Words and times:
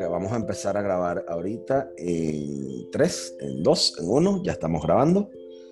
Ok, 0.00 0.10
vamos 0.10 0.32
a 0.32 0.36
empezar 0.36 0.78
a 0.78 0.82
grabar 0.82 1.26
ahorita 1.28 1.90
en 1.98 2.90
3, 2.90 3.36
en 3.40 3.62
2, 3.62 3.96
en 4.00 4.08
1. 4.08 4.42
Ya 4.44 4.52
estamos 4.52 4.82
grabando. 4.82 5.28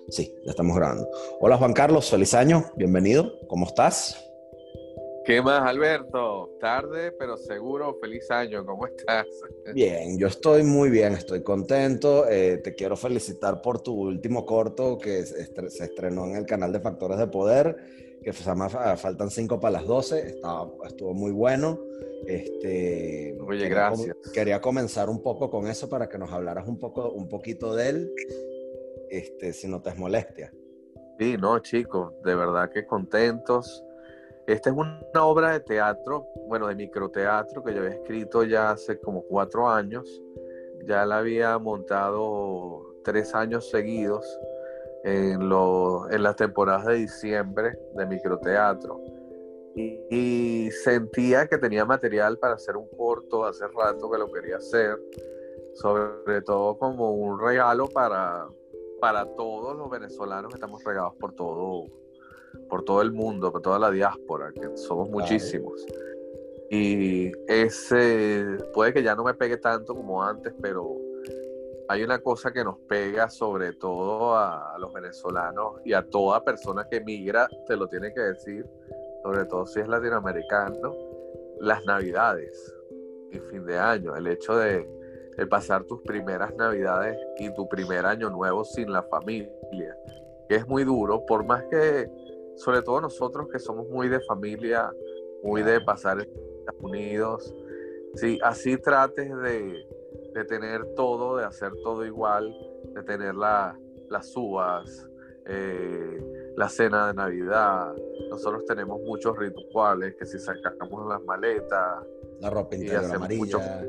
Sí, 0.09 0.35
ya 0.45 0.51
estamos 0.51 0.75
grabando. 0.75 1.09
Hola 1.39 1.57
Juan 1.57 1.73
Carlos, 1.73 2.11
feliz 2.11 2.35
año, 2.35 2.65
bienvenido. 2.75 3.39
¿Cómo 3.47 3.65
estás? 3.65 4.23
¿Qué 5.25 5.41
más, 5.41 5.63
Alberto? 5.63 6.57
Tarde, 6.59 7.11
pero 7.13 7.37
seguro, 7.37 7.97
feliz 7.99 8.29
año. 8.29 8.63
¿Cómo 8.63 8.85
estás? 8.85 9.25
Bien, 9.73 10.19
yo 10.19 10.27
estoy 10.27 10.61
muy 10.61 10.91
bien, 10.91 11.13
estoy 11.13 11.41
contento. 11.41 12.27
Eh, 12.29 12.57
te 12.63 12.75
quiero 12.75 12.95
felicitar 12.95 13.63
por 13.63 13.81
tu 13.81 13.93
último 13.93 14.45
corto 14.45 14.99
que 14.99 15.25
se 15.25 15.41
estrenó 15.85 16.25
en 16.25 16.35
el 16.35 16.45
canal 16.45 16.71
de 16.71 16.79
Factores 16.81 17.17
de 17.17 17.25
Poder, 17.25 17.75
que 18.23 18.33
se 18.33 18.43
llama 18.43 18.69
Faltan 18.69 19.29
5 19.29 19.59
para 19.59 19.79
las 19.79 19.85
12. 19.85 20.27
Estaba, 20.27 20.69
estuvo 20.85 21.13
muy 21.13 21.31
bueno. 21.31 21.79
Este, 22.25 23.37
Oye, 23.41 23.69
gracias. 23.69 24.15
quería 24.33 24.61
comenzar 24.61 25.09
un 25.09 25.21
poco 25.21 25.49
con 25.49 25.67
eso 25.67 25.89
para 25.89 26.09
que 26.09 26.17
nos 26.17 26.31
hablaras 26.31 26.67
un, 26.67 26.77
poco, 26.77 27.11
un 27.11 27.29
poquito 27.29 27.75
de 27.75 27.89
él, 27.89 28.13
este, 29.09 29.53
si 29.53 29.67
no 29.67 29.81
te 29.81 29.89
es 29.89 29.97
molestia. 29.97 30.53
Sí, 31.17 31.37
no, 31.37 31.59
chicos, 31.59 32.13
de 32.23 32.35
verdad 32.35 32.69
que 32.71 32.85
contentos. 32.85 33.83
Esta 34.47 34.69
es 34.69 34.75
una 34.75 35.25
obra 35.25 35.51
de 35.51 35.59
teatro, 35.59 36.27
bueno, 36.47 36.67
de 36.67 36.75
microteatro 36.75 37.63
que 37.63 37.73
yo 37.73 37.81
había 37.81 37.95
escrito 37.95 38.43
ya 38.43 38.71
hace 38.71 38.99
como 38.99 39.21
cuatro 39.23 39.69
años. 39.69 40.21
Ya 40.87 41.05
la 41.05 41.19
había 41.19 41.57
montado 41.59 42.95
tres 43.03 43.35
años 43.35 43.69
seguidos 43.69 44.25
en, 45.03 45.41
en 45.41 46.23
las 46.23 46.35
temporadas 46.35 46.85
de 46.85 46.95
diciembre 46.95 47.77
de 47.95 48.05
microteatro 48.05 49.01
y, 50.09 50.69
sentía 50.83 51.47
que 51.47 51.57
tenía 51.57 51.85
material 51.85 52.37
para 52.37 52.55
hacer 52.55 52.77
un 52.77 52.87
corto, 52.89 53.45
hace 53.45 53.67
rato 53.67 54.09
que 54.09 54.17
lo 54.17 54.31
quería 54.31 54.57
hacer, 54.57 54.99
sobre 55.75 56.41
todo 56.41 56.77
como 56.77 57.11
un 57.11 57.39
regalo 57.39 57.87
para, 57.87 58.47
para 58.99 59.25
todos 59.35 59.77
los 59.77 59.89
venezolanos 59.89 60.49
que 60.49 60.55
estamos 60.55 60.83
regados 60.83 61.15
por 61.15 61.33
todo, 61.33 61.85
por 62.69 62.83
todo 62.83 63.01
el 63.01 63.11
mundo, 63.11 63.51
por 63.51 63.61
toda 63.61 63.79
la 63.79 63.91
diáspora, 63.91 64.51
que 64.51 64.77
somos 64.77 65.09
muchísimos. 65.09 65.85
Y 66.69 67.31
ese 67.47 68.57
puede 68.73 68.93
que 68.93 69.01
ya 69.01 69.15
no 69.15 69.23
me 69.23 69.33
pegue 69.33 69.57
tanto 69.57 69.95
como 69.95 70.21
antes, 70.21 70.53
pero 70.61 70.95
hay 71.89 72.03
una 72.03 72.19
cosa 72.19 72.53
que 72.53 72.63
nos 72.63 72.77
pega 72.87 73.29
sobre 73.29 73.73
todo 73.73 74.35
a, 74.35 74.75
a 74.75 74.77
los 74.77 74.93
venezolanos 74.93 75.81
y 75.83 75.93
a 75.93 76.03
toda 76.07 76.43
persona 76.43 76.87
que 76.87 76.97
emigra, 76.97 77.49
te 77.67 77.75
lo 77.75 77.87
tiene 77.87 78.13
que 78.13 78.21
decir, 78.21 78.63
sobre 79.23 79.45
todo 79.45 79.65
si 79.65 79.79
es 79.79 79.87
latinoamericano, 79.87 80.95
las 81.59 81.83
navidades 81.85 82.75
y 83.31 83.39
fin 83.39 83.65
de 83.65 83.77
año, 83.77 84.15
el 84.15 84.27
hecho 84.27 84.55
de, 84.55 84.87
pasar 85.49 85.85
tus 85.85 86.01
primeras 86.01 86.53
navidades 86.57 87.17
y 87.37 87.53
tu 87.53 87.67
primer 87.69 88.05
año 88.05 88.29
nuevo 88.29 88.65
sin 88.65 88.91
la 88.91 89.01
familia, 89.03 89.95
que 90.49 90.55
es 90.55 90.67
muy 90.67 90.83
duro, 90.83 91.25
por 91.25 91.45
más 91.45 91.63
que, 91.71 92.09
sobre 92.57 92.81
todo 92.81 92.99
nosotros 92.99 93.47
que 93.49 93.57
somos 93.57 93.87
muy 93.87 94.09
de 94.09 94.19
familia, 94.19 94.91
muy 95.41 95.63
de 95.63 95.79
pasar 95.79 96.19
en 96.19 96.29
Estados 96.29 96.81
Unidos, 96.81 97.55
sí, 98.15 98.37
así 98.43 98.75
trates 98.75 99.33
de, 99.41 99.87
tener 100.45 100.93
todo, 100.95 101.37
de 101.37 101.45
hacer 101.45 101.71
todo 101.83 102.05
igual, 102.05 102.53
de 102.93 103.03
tener 103.03 103.35
las 103.35 104.35
uvas, 104.35 105.07
eh, 105.45 106.53
la 106.55 106.69
cena 106.69 107.07
de 107.07 107.13
Navidad. 107.13 107.93
Nosotros 108.29 108.65
tenemos 108.65 109.01
muchos 109.01 109.37
rituales, 109.37 110.15
que 110.15 110.25
si 110.25 110.39
sacamos 110.39 111.07
las 111.07 111.23
maletas, 111.23 112.05
la 112.39 112.49
ropa 112.49 112.75
interior 112.75 113.05
amarilla. 113.15 113.85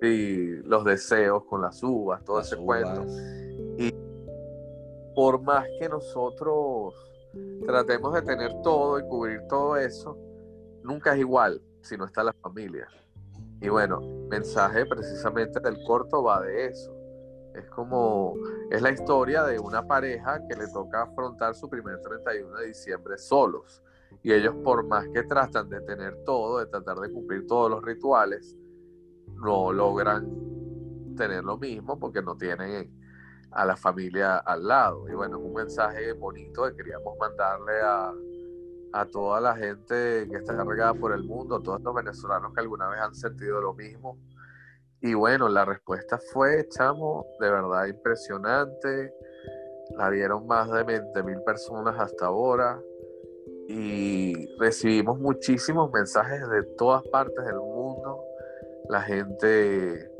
y 0.00 0.62
los 0.62 0.84
deseos 0.84 1.44
con 1.44 1.62
las 1.62 1.82
uvas, 1.82 2.24
todo 2.24 2.40
ese 2.40 2.56
cuento. 2.56 3.04
Y 3.78 3.92
por 5.14 5.42
más 5.42 5.66
que 5.78 5.88
nosotros 5.88 6.94
tratemos 7.66 8.14
de 8.14 8.22
tener 8.22 8.52
todo 8.62 8.98
y 8.98 9.02
cubrir 9.02 9.40
todo 9.48 9.76
eso, 9.76 10.16
nunca 10.82 11.14
es 11.14 11.20
igual 11.20 11.60
si 11.82 11.96
no 11.96 12.04
está 12.04 12.22
la 12.22 12.32
familia. 12.32 12.88
Y 13.60 13.68
bueno, 13.68 14.00
mensaje 14.28 14.86
precisamente 14.86 15.60
del 15.60 15.82
corto 15.84 16.22
va 16.22 16.42
de 16.42 16.66
eso 16.66 16.98
es 17.58 17.68
como, 17.70 18.34
es 18.70 18.80
la 18.80 18.90
historia 18.90 19.42
de 19.44 19.58
una 19.58 19.86
pareja 19.86 20.46
que 20.46 20.54
le 20.54 20.68
toca 20.68 21.02
afrontar 21.02 21.54
su 21.54 21.68
primer 21.68 22.00
31 22.00 22.56
de 22.56 22.66
diciembre 22.66 23.18
solos. 23.18 23.82
Y 24.22 24.32
ellos 24.32 24.54
por 24.64 24.86
más 24.86 25.06
que 25.08 25.22
tratan 25.24 25.68
de 25.68 25.80
tener 25.82 26.24
todo, 26.24 26.60
de 26.60 26.66
tratar 26.66 26.98
de 26.98 27.12
cumplir 27.12 27.46
todos 27.46 27.70
los 27.70 27.82
rituales, 27.82 28.56
no 29.34 29.72
logran 29.72 30.26
tener 31.16 31.44
lo 31.44 31.58
mismo 31.58 31.98
porque 31.98 32.22
no 32.22 32.36
tienen 32.36 32.92
a 33.50 33.64
la 33.64 33.76
familia 33.76 34.38
al 34.38 34.66
lado. 34.66 35.08
Y 35.08 35.14
bueno, 35.14 35.38
es 35.38 35.44
un 35.44 35.54
mensaje 35.54 36.12
bonito 36.12 36.64
que 36.64 36.76
queríamos 36.76 37.16
mandarle 37.18 37.80
a, 37.82 38.14
a 38.92 39.04
toda 39.06 39.40
la 39.40 39.56
gente 39.56 40.28
que 40.30 40.36
está 40.36 40.62
regada 40.64 40.94
por 40.94 41.12
el 41.12 41.24
mundo, 41.24 41.56
a 41.56 41.62
todos 41.62 41.80
los 41.82 41.94
venezolanos 41.94 42.52
que 42.54 42.60
alguna 42.60 42.88
vez 42.88 43.00
han 43.00 43.14
sentido 43.14 43.60
lo 43.60 43.74
mismo 43.74 44.18
y 45.00 45.14
bueno, 45.14 45.48
la 45.48 45.64
respuesta 45.64 46.18
fue, 46.32 46.66
chamo, 46.68 47.24
de 47.38 47.50
verdad 47.50 47.86
impresionante. 47.86 49.14
La 49.96 50.10
vieron 50.10 50.46
más 50.46 50.70
de 50.70 50.82
20 50.82 51.22
mil 51.22 51.40
personas 51.42 51.94
hasta 51.98 52.26
ahora 52.26 52.80
y 53.68 54.48
recibimos 54.58 55.18
muchísimos 55.20 55.90
mensajes 55.92 56.48
de 56.50 56.62
todas 56.76 57.06
partes 57.08 57.44
del 57.44 57.56
mundo. 57.56 58.24
La 58.88 59.02
gente 59.02 60.10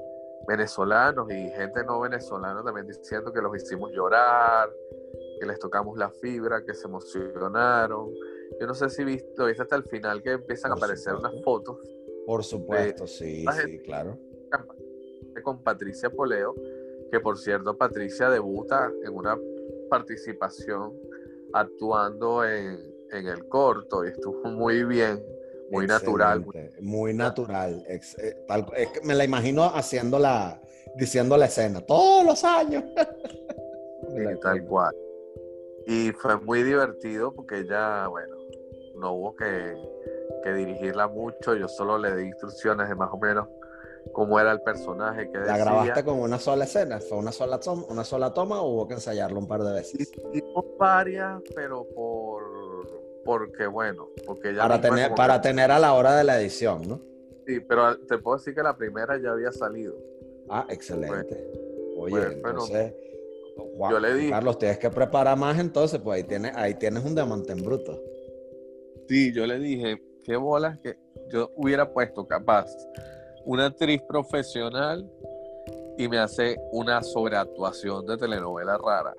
venezolanos 0.47 1.31
y 1.31 1.51
gente 1.51 1.85
no 1.85 2.01
venezolana 2.01 2.63
también 2.63 2.87
diciendo 2.87 3.33
que 3.33 3.43
los 3.43 3.55
hicimos 3.57 3.91
llorar, 3.93 4.71
que 5.41 5.47
les 5.47 5.59
tocamos 5.59 5.99
la 5.99 6.09
fibra, 6.09 6.65
que 6.65 6.73
se 6.73 6.87
emocionaron. 6.87 8.11
Yo 8.61 8.67
no 8.67 8.75
sé 8.75 8.91
si 8.91 9.05
viste, 9.05 9.29
lo 9.37 9.47
viste 9.47 9.63
hasta 9.63 9.77
el 9.77 9.85
final 9.85 10.23
que 10.23 10.33
empiezan 10.33 10.73
a 10.73 10.75
aparecer 10.75 11.15
unas 11.15 11.33
fotos. 11.43 11.79
Por 12.27 12.45
supuesto, 12.45 13.07
sí, 13.07 13.45
sí, 13.65 13.79
claro 13.81 14.19
con 15.43 15.63
Patricia 15.63 16.11
Poleo, 16.11 16.55
que 17.11 17.21
por 17.21 17.39
cierto 17.39 17.77
Patricia 17.77 18.29
debuta 18.31 18.91
en 19.05 19.15
una 19.15 19.39
participación 19.89 20.93
actuando 21.53 22.45
en, 22.45 22.97
el 23.11 23.49
corto 23.49 24.05
y 24.05 24.09
estuvo 24.09 24.51
muy 24.51 24.85
bien, 24.85 25.23
muy 25.71 25.87
natural. 25.87 26.45
Muy 26.81 27.15
natural. 27.15 27.83
Eh, 27.89 28.01
es 28.77 28.89
que 28.89 29.01
me 29.03 29.15
la 29.15 29.25
imagino 29.25 29.65
haciendo 29.65 30.19
la, 30.19 30.61
diciendo 30.97 31.37
la 31.39 31.47
escena 31.47 31.81
todos 31.81 32.25
los 32.27 32.45
años. 32.45 32.85
tal 34.43 34.63
cual. 34.67 34.95
Y 35.87 36.13
fue 36.13 36.39
muy 36.39 36.63
divertido 36.63 37.33
porque 37.33 37.61
ella, 37.61 38.09
bueno, 38.09 38.37
no 38.99 39.13
hubo 39.13 39.35
que, 39.37 39.77
que 40.43 40.53
dirigirla 40.53 41.09
mucho, 41.09 41.55
yo 41.55 41.69
solo 41.69 41.99
le 41.99 42.17
di 42.17 42.27
instrucciones 42.27 42.89
de 42.89 42.95
más 42.95 43.11
o 43.13 43.19
menos 43.19 43.49
cómo 44.13 44.39
era 44.41 44.53
el 44.53 44.61
personaje 44.61 45.31
que 45.31 45.39
¿La 45.39 45.59
grabaste 45.59 46.05
con 46.05 46.21
una 46.21 46.39
sola 46.39 46.65
escena? 46.65 47.01
¿Fue 47.01 47.19
una 47.19 47.33
sola, 47.33 47.59
toma, 47.59 47.85
una 47.89 48.05
sola 48.05 48.33
toma 48.33 48.61
o 48.61 48.69
hubo 48.73 48.89
que 48.89 48.95
ensayarlo 48.95 49.39
un 49.39 49.47
par 49.47 49.63
de 49.63 49.73
veces? 49.73 50.01
Hicimos 50.33 50.65
varias, 50.79 51.43
pero 51.55 51.87
por 51.95 52.43
porque 53.25 53.67
bueno, 53.67 54.09
porque 54.27 54.55
ya 54.55 54.63
para 54.63 54.81
tener 54.81 55.15
para 55.15 55.41
tener 55.41 55.71
a 55.71 55.79
la 55.79 55.93
hora 55.93 56.17
de 56.17 56.25
la 56.25 56.41
edición, 56.41 56.89
¿no? 56.89 57.01
Sí, 57.47 57.61
pero 57.61 57.99
te 57.99 58.19
puedo 58.19 58.39
decir 58.39 58.55
que 58.55 58.63
la 58.63 58.77
primera 58.77 59.21
ya 59.21 59.31
había 59.31 59.53
salido. 59.53 59.95
Ah, 60.49 60.67
excelente. 60.71 61.47
Oye, 61.99 62.23
entonces 62.33 62.95
yo 63.91 64.01
le 64.01 64.15
dije, 64.15 64.31
Carlos, 64.31 64.59
tienes 64.59 64.79
que 64.79 64.91
preparar 64.91 65.37
más 65.37 65.59
entonces, 65.59 66.01
pues 66.01 66.17
ahí 66.17 66.25
tienes 66.25 66.57
ahí 66.57 66.75
tienes 66.75 67.05
un 67.05 67.15
diamante 67.15 67.53
en 67.53 67.63
bruto. 67.63 68.01
Sí, 69.09 69.33
yo 69.33 69.47
le 69.47 69.59
dije, 69.59 70.03
qué 70.23 70.37
bolas 70.37 70.79
que 70.81 70.99
yo 71.31 71.51
hubiera 71.57 71.91
puesto 71.91 72.27
capaz 72.27 72.67
una 73.47 73.67
actriz 73.67 74.03
profesional 74.03 75.11
y 75.97 76.07
me 76.09 76.19
hace 76.19 76.59
una 76.73 77.03
sobreactuación 77.03 78.05
de 78.05 78.19
telenovela 78.19 78.77
rara. 78.77 79.15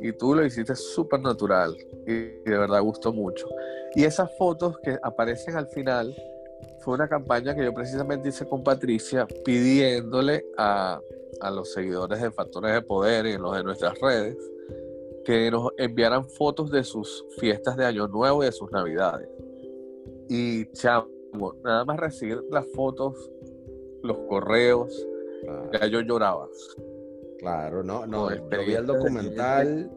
Y 0.00 0.12
tú 0.12 0.34
lo 0.34 0.44
hiciste 0.44 0.74
súper 0.74 1.20
natural 1.20 1.76
y 2.06 2.12
de 2.12 2.58
verdad 2.58 2.82
gustó 2.82 3.12
mucho. 3.12 3.46
Y 3.94 4.02
esas 4.02 4.36
fotos 4.36 4.78
que 4.80 4.98
aparecen 5.02 5.56
al 5.56 5.68
final 5.68 6.12
fue 6.80 6.94
una 6.94 7.08
campaña 7.08 7.54
que 7.54 7.64
yo 7.64 7.72
precisamente 7.72 8.30
hice 8.30 8.46
con 8.46 8.64
Patricia 8.64 9.28
pidiéndole 9.44 10.44
a, 10.56 11.00
a 11.40 11.50
los 11.52 11.72
seguidores 11.72 12.20
de 12.20 12.32
Factores 12.32 12.74
de 12.74 12.82
Poder 12.82 13.26
y 13.26 13.32
en 13.32 13.42
los 13.42 13.54
de 13.54 13.62
nuestras 13.62 13.98
redes 14.00 14.36
que 15.24 15.50
nos 15.50 15.68
enviaran 15.76 16.28
fotos 16.28 16.70
de 16.70 16.84
sus 16.84 17.24
fiestas 17.38 17.76
de 17.76 17.84
Año 17.84 18.08
Nuevo 18.08 18.42
y 18.42 18.46
de 18.46 18.52
sus 18.52 18.70
Navidades. 18.70 19.28
Y 20.28 20.70
chamo, 20.72 21.08
nada 21.64 21.84
más 21.84 21.98
recibir 21.98 22.40
las 22.50 22.66
fotos 22.74 23.30
los 24.02 24.18
correos, 24.28 25.06
ya 25.72 25.86
yo 25.86 26.00
lloraba. 26.00 26.48
Claro, 27.38 27.82
no, 27.82 28.06
no, 28.06 28.30
yo 28.30 28.66
vi 28.66 28.74
el 28.74 28.86
documental, 28.86 29.90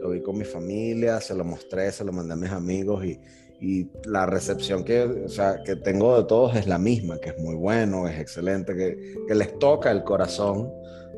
lo 0.00 0.10
vi 0.10 0.20
con 0.20 0.36
mi 0.36 0.44
familia, 0.44 1.20
se 1.20 1.34
lo 1.34 1.44
mostré, 1.44 1.92
se 1.92 2.04
lo 2.04 2.12
mandé 2.12 2.34
a 2.34 2.36
mis 2.36 2.50
amigos 2.50 3.04
y, 3.04 3.20
y 3.60 3.90
la 4.04 4.26
recepción 4.26 4.84
que, 4.84 5.02
o 5.02 5.28
sea, 5.28 5.62
que 5.64 5.76
tengo 5.76 6.16
de 6.16 6.24
todos 6.24 6.56
es 6.56 6.66
la 6.66 6.78
misma, 6.78 7.18
que 7.18 7.30
es 7.30 7.38
muy 7.38 7.54
bueno, 7.54 8.08
es 8.08 8.18
excelente, 8.18 8.74
que, 8.74 9.24
que 9.26 9.34
les 9.34 9.58
toca 9.58 9.90
el 9.90 10.02
corazón, 10.02 10.72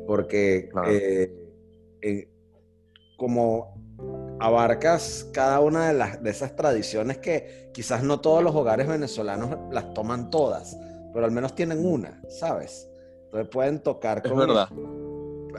porque 0.05 0.69
eh, 0.87 1.33
eh, 2.01 2.27
como 3.21 3.75
abarcas 4.39 5.29
cada 5.31 5.59
una 5.59 5.89
de, 5.89 5.93
las, 5.93 6.23
de 6.23 6.31
esas 6.31 6.55
tradiciones 6.55 7.19
que 7.19 7.69
quizás 7.71 8.01
no 8.01 8.19
todos 8.19 8.43
los 8.43 8.55
hogares 8.55 8.87
venezolanos 8.87 9.59
las 9.71 9.93
toman 9.93 10.31
todas, 10.31 10.75
pero 11.13 11.23
al 11.23 11.31
menos 11.31 11.53
tienen 11.53 11.85
una, 11.85 12.19
¿sabes? 12.29 12.89
Entonces 13.25 13.47
pueden 13.49 13.77
tocar 13.83 14.23
con 14.23 14.39
verdad. 14.39 14.69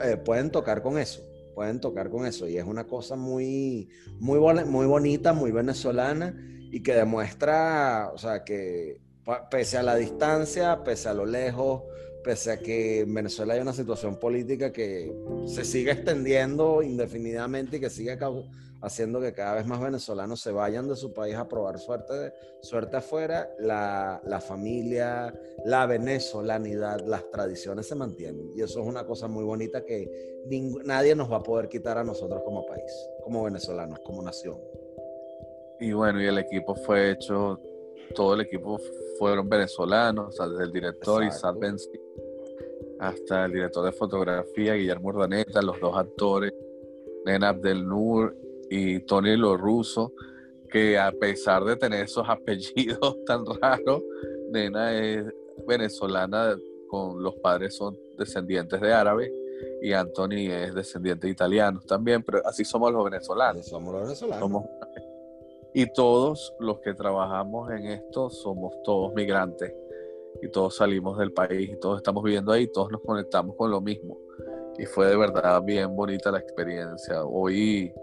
Eh, 0.03 0.17
pueden 0.17 0.51
tocar 0.51 0.81
con 0.81 0.97
eso, 0.97 1.21
pueden 1.55 1.79
tocar 1.79 2.09
con 2.09 2.25
eso 2.25 2.49
y 2.49 2.57
es 2.57 2.65
una 2.65 2.85
cosa 2.85 3.15
muy 3.15 3.87
muy 4.19 4.39
muy 4.65 4.85
bonita, 4.85 5.31
muy 5.31 5.51
venezolana 5.51 6.35
y 6.69 6.83
que 6.83 6.95
demuestra, 6.95 8.11
o 8.13 8.17
sea, 8.17 8.43
que 8.43 8.99
pese 9.49 9.77
a 9.77 9.83
la 9.83 9.95
distancia, 9.95 10.83
pese 10.83 11.07
a 11.07 11.13
lo 11.13 11.25
lejos, 11.25 11.83
pese 12.23 12.51
a 12.51 12.59
que 12.59 13.01
en 13.01 13.13
Venezuela 13.13 13.53
hay 13.53 13.59
una 13.59 13.73
situación 13.73 14.15
política 14.15 14.71
que 14.71 15.13
se 15.45 15.65
sigue 15.65 15.91
extendiendo 15.91 16.81
indefinidamente 16.81 17.77
y 17.77 17.79
que 17.79 17.89
sigue 17.89 18.17
haciendo 18.81 19.21
que 19.21 19.33
cada 19.33 19.55
vez 19.55 19.65
más 19.65 19.81
venezolanos 19.81 20.41
se 20.41 20.51
vayan 20.51 20.87
de 20.87 20.95
su 20.95 21.13
país 21.13 21.35
a 21.35 21.47
probar 21.47 21.79
suerte, 21.79 22.33
suerte 22.61 22.97
afuera, 22.97 23.49
la, 23.59 24.21
la 24.25 24.39
familia, 24.39 25.33
la 25.65 25.85
venezolanidad, 25.85 27.01
las 27.05 27.29
tradiciones 27.29 27.87
se 27.87 27.95
mantienen. 27.95 28.51
Y 28.55 28.61
eso 28.61 28.81
es 28.81 28.87
una 28.87 29.05
cosa 29.05 29.27
muy 29.27 29.43
bonita 29.43 29.85
que 29.85 30.43
nadie 30.85 31.15
nos 31.15 31.31
va 31.31 31.37
a 31.37 31.43
poder 31.43 31.69
quitar 31.69 31.97
a 31.97 32.03
nosotros 32.03 32.41
como 32.43 32.65
país, 32.65 32.91
como 33.23 33.43
venezolanos, 33.43 33.99
como 33.99 34.21
nación. 34.21 34.57
Y 35.79 35.91
bueno, 35.91 36.21
y 36.21 36.27
el 36.27 36.37
equipo 36.37 36.75
fue 36.75 37.11
hecho, 37.11 37.59
todo 38.15 38.33
el 38.35 38.41
equipo 38.41 38.79
fueron 39.17 39.47
venezolanos, 39.49 40.35
desde 40.37 40.63
el 40.63 40.71
director 40.71 41.23
Isaac 41.23 41.57
Benzi 41.57 42.02
hasta 43.03 43.45
el 43.45 43.51
director 43.51 43.83
de 43.85 43.91
fotografía 43.91 44.75
Guillermo 44.75 45.09
Urdaneta, 45.09 45.61
los 45.61 45.79
dos 45.79 45.95
actores, 45.97 46.53
Nena 47.25 47.49
Abdel 47.49 47.85
Nur 47.85 48.35
y 48.69 49.01
Tony 49.01 49.35
Russo, 49.35 50.13
que 50.71 50.97
a 50.97 51.11
pesar 51.11 51.65
de 51.65 51.75
tener 51.75 52.05
esos 52.05 52.25
apellidos 52.29 53.17
tan 53.25 53.45
raros, 53.45 54.01
Nena 54.51 54.97
es 54.97 55.25
venezolana, 55.67 56.57
con 56.87 57.21
los 57.21 57.35
padres 57.35 57.75
son 57.75 57.97
descendientes 58.17 58.79
de 58.79 58.93
árabes 58.93 59.31
y 59.81 59.93
Anthony 59.93 60.51
es 60.51 60.73
descendiente 60.73 61.27
de 61.27 61.33
italianos 61.33 61.85
también, 61.85 62.23
pero 62.23 62.41
así 62.45 62.63
somos 62.63 62.91
los 62.93 63.03
venezolanos. 63.03 63.65
somos 63.65 63.93
los 63.93 64.03
venezolanos. 64.03 64.39
Somos 64.39 64.63
y 65.73 65.91
todos 65.91 66.53
los 66.59 66.79
que 66.79 66.93
trabajamos 66.93 67.71
en 67.71 67.87
esto 67.87 68.29
somos 68.29 68.75
todos 68.83 69.11
migrantes 69.15 69.73
y 70.41 70.49
todos 70.49 70.75
salimos 70.75 71.17
del 71.17 71.31
país 71.31 71.69
y 71.69 71.79
todos 71.79 71.97
estamos 71.97 72.23
viviendo 72.23 72.51
ahí, 72.51 72.67
todos 72.67 72.91
nos 72.91 73.01
conectamos 73.01 73.55
con 73.55 73.71
lo 73.71 73.81
mismo. 73.81 74.17
Y 74.77 74.85
fue 74.85 75.07
de 75.07 75.15
verdad 75.15 75.61
bien 75.63 75.95
bonita 75.95 76.31
la 76.31 76.39
experiencia. 76.39 77.23
Hoy 77.23 77.93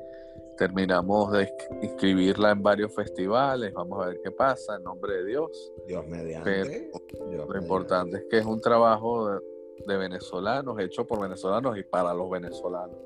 terminamos 0.56 1.32
de 1.32 1.52
inscribirla 1.82 2.52
en 2.52 2.62
varios 2.62 2.94
festivales, 2.94 3.72
vamos 3.72 4.04
a 4.04 4.08
ver 4.08 4.20
qué 4.22 4.30
pasa, 4.30 4.76
en 4.76 4.84
nombre 4.84 5.14
de 5.16 5.24
Dios. 5.26 5.72
Dios 5.86 6.06
mediante. 6.06 6.90
lo 7.32 7.56
importante 7.56 8.18
es 8.18 8.24
que 8.30 8.38
es 8.38 8.46
un 8.46 8.60
trabajo 8.60 9.40
de, 9.86 9.96
venezolanos, 9.96 10.78
hecho 10.78 11.06
por 11.06 11.20
venezolanos 11.20 11.76
y 11.78 11.82
para 11.82 12.14
los 12.14 12.30
venezolanos. 12.30 12.96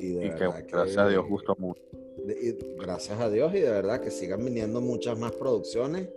Y, 0.00 0.18
que, 0.18 0.48
gracias 0.68 0.98
a 0.98 1.08
Dios 1.08 1.24
gustó 1.28 1.54
mucho 1.56 1.82
gracias 2.78 3.20
a 3.20 3.30
Dios 3.30 3.54
y 3.54 3.60
de 3.60 3.70
verdad 3.70 4.00
que 4.00 4.10
sigan 4.10 4.44
viniendo 4.44 4.80
muchas 4.80 5.18
más 5.18 5.32
producciones 5.32 6.08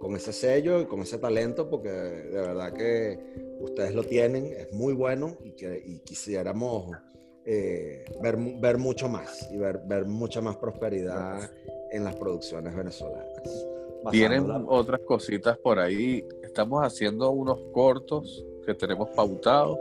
con 0.00 0.14
ese 0.16 0.32
sello 0.32 0.80
y 0.80 0.86
con 0.86 1.00
ese 1.00 1.18
talento, 1.18 1.68
porque 1.68 1.90
de 1.90 2.40
verdad 2.40 2.72
que 2.72 3.18
ustedes 3.60 3.94
lo 3.94 4.04
tienen, 4.04 4.46
es 4.46 4.72
muy 4.72 4.94
bueno 4.94 5.36
y, 5.42 5.52
que, 5.52 6.00
quisiéramos 6.04 6.96
eh, 7.44 8.04
ver, 8.22 8.36
ver 8.60 8.78
mucho 8.78 9.08
más 9.08 9.48
y 9.50 9.56
ver, 9.56 9.80
ver 9.84 10.06
mucha 10.06 10.40
más 10.40 10.56
prosperidad 10.56 11.50
en 11.90 12.04
las 12.04 12.14
producciones 12.16 12.74
venezolanas. 12.74 13.66
Tienen 14.10 14.46
otras 14.68 15.00
cositas 15.00 15.58
por 15.58 15.78
ahí. 15.78 16.24
Estamos 16.42 16.84
haciendo 16.84 17.30
unos 17.30 17.58
cortos 17.72 18.44
que 18.64 18.74
tenemos 18.74 19.10
pautados 19.10 19.78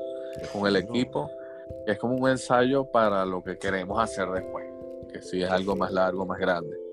con 0.52 0.68
el 0.68 0.76
equipo. 0.76 1.30
Es 1.86 2.00
como 2.00 2.16
un 2.16 2.30
ensayo 2.30 2.86
para 2.86 3.26
lo 3.26 3.44
que 3.44 3.58
queremos 3.58 4.02
hacer 4.02 4.28
después 4.30 4.68
que 5.08 5.22
sí 5.22 5.42
es 5.42 5.50
algo 5.50 5.76
más 5.76 5.92
largo, 5.92 6.26
más 6.26 6.40
grande. 6.40 6.87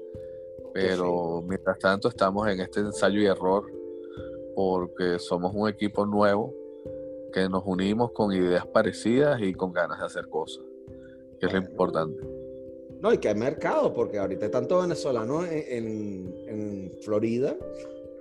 Pero 0.74 1.40
mientras 1.46 1.78
tanto 1.78 2.08
estamos 2.08 2.48
en 2.48 2.60
este 2.60 2.80
ensayo 2.80 3.20
y 3.20 3.26
error 3.26 3.64
porque 4.56 5.18
somos 5.20 5.52
un 5.54 5.68
equipo 5.68 6.04
nuevo 6.04 6.52
que 7.32 7.48
nos 7.48 7.62
unimos 7.64 8.12
con 8.12 8.32
ideas 8.32 8.66
parecidas 8.66 9.40
y 9.40 9.54
con 9.54 9.72
ganas 9.72 10.00
de 10.00 10.06
hacer 10.06 10.28
cosas, 10.28 10.64
que 11.38 11.46
es 11.46 11.52
lo 11.52 11.58
importante. 11.58 12.20
No, 13.00 13.12
y 13.12 13.18
que 13.18 13.28
hay 13.28 13.34
mercado, 13.34 13.92
porque 13.92 14.18
ahorita 14.18 14.46
hay 14.46 14.50
tanto 14.50 14.80
venezolano 14.80 15.44
en, 15.44 16.34
en, 16.48 16.92
Florida 17.02 17.54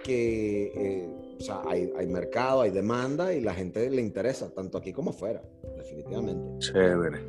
que 0.03 0.65
eh, 0.75 1.09
o 1.39 1.41
sea, 1.41 1.61
hay, 1.65 1.91
hay, 1.97 2.07
mercado, 2.07 2.61
hay 2.61 2.71
demanda 2.71 3.33
y 3.33 3.41
la 3.41 3.53
gente 3.53 3.89
le 3.89 4.01
interesa, 4.01 4.53
tanto 4.53 4.77
aquí 4.77 4.91
como 4.91 5.11
afuera, 5.11 5.41
definitivamente. 5.77 6.59
Chévere. 6.59 7.19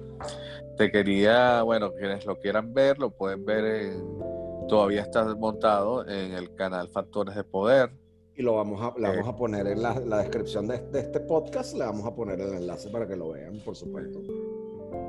Te 0.76 0.90
quería, 0.90 1.62
bueno, 1.62 1.92
quienes 1.92 2.26
lo 2.26 2.36
quieran 2.40 2.74
ver, 2.74 2.98
lo 2.98 3.10
pueden 3.10 3.44
ver 3.44 3.64
en, 3.64 4.02
todavía 4.68 5.02
está 5.02 5.24
montado 5.34 6.06
en 6.08 6.32
el 6.32 6.54
canal 6.54 6.88
Factores 6.88 7.34
de 7.34 7.44
Poder. 7.44 7.90
Y 8.36 8.42
lo 8.42 8.56
vamos 8.56 8.82
a, 8.82 8.90
vamos 8.90 9.28
a 9.28 9.36
poner 9.36 9.66
en 9.68 9.82
la, 9.82 10.18
descripción 10.18 10.66
de, 10.66 10.82
este 10.92 11.20
podcast, 11.20 11.74
le 11.74 11.84
vamos 11.84 12.04
a 12.04 12.14
poner 12.14 12.40
el 12.40 12.54
enlace 12.54 12.88
para 12.88 13.06
que 13.06 13.14
lo 13.14 13.30
vean, 13.30 13.60
por 13.64 13.76
supuesto. 13.76 14.20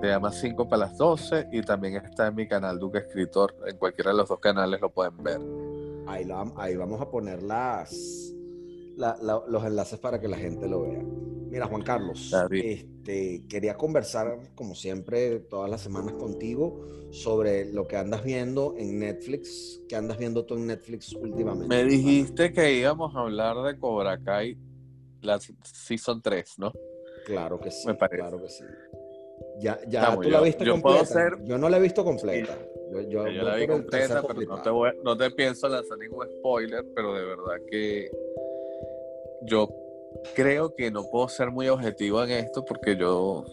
Se 0.01 0.07
llama 0.07 0.31
5 0.31 0.67
para 0.67 0.87
las 0.87 0.97
12 0.97 1.47
y 1.51 1.61
también 1.61 1.95
está 1.95 2.27
en 2.27 2.35
mi 2.35 2.47
canal 2.47 2.77
Duque 2.77 2.99
Escritor. 2.99 3.55
En 3.65 3.77
cualquiera 3.77 4.11
de 4.11 4.17
los 4.17 4.29
dos 4.29 4.39
canales 4.39 4.79
lo 4.79 4.91
pueden 4.91 5.17
ver. 5.23 5.39
Ahí, 6.07 6.27
ahí 6.57 6.75
vamos 6.75 7.01
a 7.01 7.09
poner 7.09 7.41
las, 7.41 8.34
los 8.97 9.65
enlaces 9.65 9.99
para 9.99 10.19
que 10.19 10.27
la 10.27 10.37
gente 10.37 10.67
lo 10.67 10.81
vea. 10.81 11.03
Mira, 11.49 11.67
Juan 11.67 11.83
Carlos, 11.83 12.33
este, 12.51 13.45
quería 13.47 13.77
conversar, 13.77 14.51
como 14.55 14.75
siempre, 14.75 15.39
todas 15.39 15.69
las 15.69 15.79
semanas 15.79 16.13
contigo 16.15 16.85
sobre 17.11 17.71
lo 17.71 17.87
que 17.87 17.95
andas 17.95 18.23
viendo 18.23 18.75
en 18.77 18.99
Netflix. 18.99 19.81
¿Qué 19.87 19.95
andas 19.95 20.17
viendo 20.17 20.45
tú 20.45 20.55
en 20.55 20.67
Netflix 20.67 21.13
últimamente? 21.13 21.67
Me 21.67 21.85
dijiste 21.85 22.51
que 22.51 22.73
íbamos 22.73 23.15
a 23.15 23.19
hablar 23.19 23.55
de 23.63 23.79
Cobra 23.79 24.21
Kai, 24.21 24.57
la 25.21 25.39
Season 25.39 26.21
3, 26.21 26.55
¿no? 26.57 26.73
Claro 27.25 27.59
que 27.59 27.71
sí, 27.71 27.87
claro 28.09 28.41
que 28.41 28.49
sí. 28.49 28.63
Ya, 29.59 29.79
ya 29.87 30.15
tú 30.19 30.29
la 30.29 30.41
viste 30.41 30.67
completa. 30.67 31.29
Yo 31.43 31.57
no 31.57 31.69
la 31.69 31.77
he 31.77 31.81
visto 31.81 32.03
completa. 32.03 32.57
Yo, 33.09 33.25
la 33.25 33.55
vi 33.55 33.67
completa, 33.67 34.21
pero 34.25 34.41
no 34.41 34.61
te, 34.61 35.03
no 35.03 35.17
te 35.17 35.31
pienso 35.31 35.67
lanzar 35.67 35.97
ningún 35.97 36.27
spoiler, 36.39 36.85
pero 36.95 37.13
de 37.13 37.25
verdad 37.25 37.55
que 37.69 38.09
yo 39.45 39.69
creo 40.33 40.73
que 40.75 40.91
no 40.91 41.03
puedo 41.09 41.27
ser 41.27 41.51
muy 41.51 41.67
objetivo 41.67 42.23
en 42.23 42.31
esto 42.31 42.63
porque 42.65 42.95
yo 42.95 43.43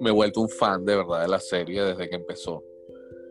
me 0.00 0.10
he 0.10 0.12
vuelto 0.12 0.40
un 0.40 0.48
fan 0.48 0.84
de 0.84 0.96
verdad 0.96 1.22
de 1.22 1.28
la 1.28 1.40
serie 1.40 1.82
desde 1.82 2.08
que 2.08 2.16
empezó. 2.16 2.62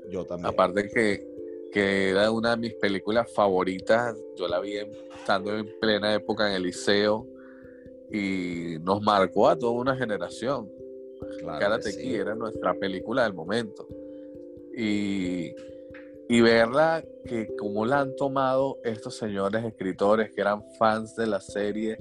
Yo 0.09 0.25
también. 0.25 0.53
Aparte 0.53 0.89
que, 0.89 1.25
que 1.71 2.09
era 2.09 2.31
una 2.31 2.51
de 2.51 2.57
mis 2.57 2.73
películas 2.75 3.31
favoritas, 3.33 4.17
yo 4.35 4.47
la 4.47 4.59
vi 4.59 4.77
estando 5.17 5.57
en 5.57 5.67
plena 5.79 6.13
época 6.13 6.49
en 6.49 6.55
el 6.55 6.63
liceo 6.63 7.27
y 8.11 8.77
nos 8.81 9.01
marcó 9.01 9.49
a 9.49 9.57
toda 9.57 9.73
una 9.73 9.95
generación. 9.95 10.69
Claro 11.39 11.59
Karate 11.59 11.95
Kid 11.95 12.15
era 12.15 12.35
nuestra 12.35 12.73
película 12.73 13.23
del 13.23 13.33
momento. 13.33 13.87
Y, 14.75 15.53
y 16.31 16.39
verla 16.39 17.03
que 17.25 17.53
como 17.57 17.85
la 17.85 17.99
han 17.99 18.15
tomado 18.15 18.79
estos 18.85 19.17
señores 19.17 19.65
escritores 19.65 20.31
que 20.31 20.39
eran 20.39 20.63
fans 20.79 21.13
de 21.17 21.27
la 21.27 21.41
serie 21.41 21.99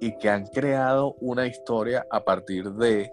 y 0.00 0.18
que 0.18 0.28
han 0.28 0.46
creado 0.46 1.14
una 1.20 1.46
historia 1.46 2.04
a 2.10 2.24
partir 2.24 2.72
de 2.72 3.12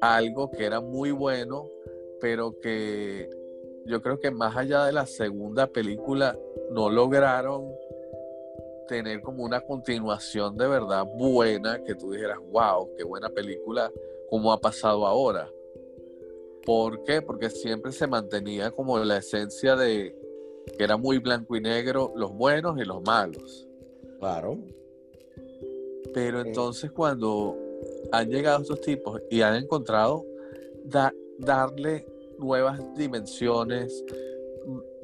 algo 0.00 0.52
que 0.52 0.64
era 0.64 0.80
muy 0.80 1.10
bueno, 1.10 1.66
pero 2.20 2.60
que 2.60 3.28
yo 3.86 4.00
creo 4.00 4.20
que 4.20 4.30
más 4.30 4.56
allá 4.56 4.84
de 4.84 4.92
la 4.92 5.04
segunda 5.04 5.66
película 5.66 6.38
no 6.70 6.88
lograron 6.88 7.74
tener 8.86 9.20
como 9.20 9.42
una 9.42 9.62
continuación 9.62 10.56
de 10.56 10.68
verdad 10.68 11.04
buena, 11.18 11.82
que 11.82 11.96
tú 11.96 12.12
dijeras, 12.12 12.38
wow, 12.52 12.88
qué 12.96 13.02
buena 13.02 13.28
película, 13.28 13.90
como 14.28 14.52
ha 14.52 14.60
pasado 14.60 15.04
ahora. 15.04 15.50
¿Por 16.64 17.02
qué? 17.04 17.22
Porque 17.22 17.50
siempre 17.50 17.92
se 17.92 18.06
mantenía 18.06 18.70
como 18.70 18.98
la 18.98 19.18
esencia 19.18 19.76
de 19.76 20.14
que 20.76 20.84
era 20.84 20.96
muy 20.96 21.18
blanco 21.18 21.56
y 21.56 21.60
negro, 21.60 22.12
los 22.16 22.32
buenos 22.32 22.78
y 22.78 22.84
los 22.84 23.02
malos. 23.02 23.66
Claro. 24.18 24.58
Pero 26.12 26.40
entonces 26.40 26.90
cuando 26.90 27.56
han 28.12 28.28
llegado 28.28 28.62
estos 28.62 28.80
tipos 28.80 29.20
y 29.30 29.42
han 29.42 29.54
encontrado 29.54 30.24
darle 31.38 32.06
nuevas 32.38 32.80
dimensiones, 32.94 34.04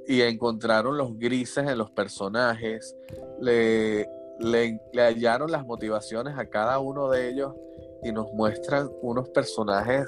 y 0.06 0.22
encontraron 0.22 0.96
los 0.96 1.18
grises 1.18 1.66
en 1.68 1.78
los 1.78 1.90
personajes, 1.90 2.96
le, 3.40 4.08
le, 4.38 4.80
hallaron 4.94 5.50
las 5.50 5.66
motivaciones 5.66 6.38
a 6.38 6.46
cada 6.46 6.78
uno 6.78 7.10
de 7.10 7.28
ellos 7.28 7.54
y 8.02 8.12
nos 8.12 8.32
muestran 8.32 8.90
unos 9.02 9.28
personajes 9.30 10.06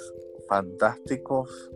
fantásticos, 0.48 1.70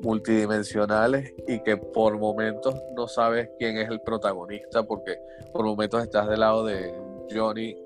multidimensionales 0.00 1.34
y 1.46 1.62
que 1.62 1.76
por 1.76 2.18
momentos 2.18 2.74
no 2.96 3.06
sabes 3.06 3.50
quién 3.58 3.76
es 3.76 3.88
el 3.90 4.00
protagonista 4.00 4.82
porque 4.82 5.18
por 5.52 5.64
momentos 5.64 6.02
estás 6.02 6.28
del 6.28 6.40
lado 6.40 6.64
de 6.64 6.92
Johnny, 7.30 7.76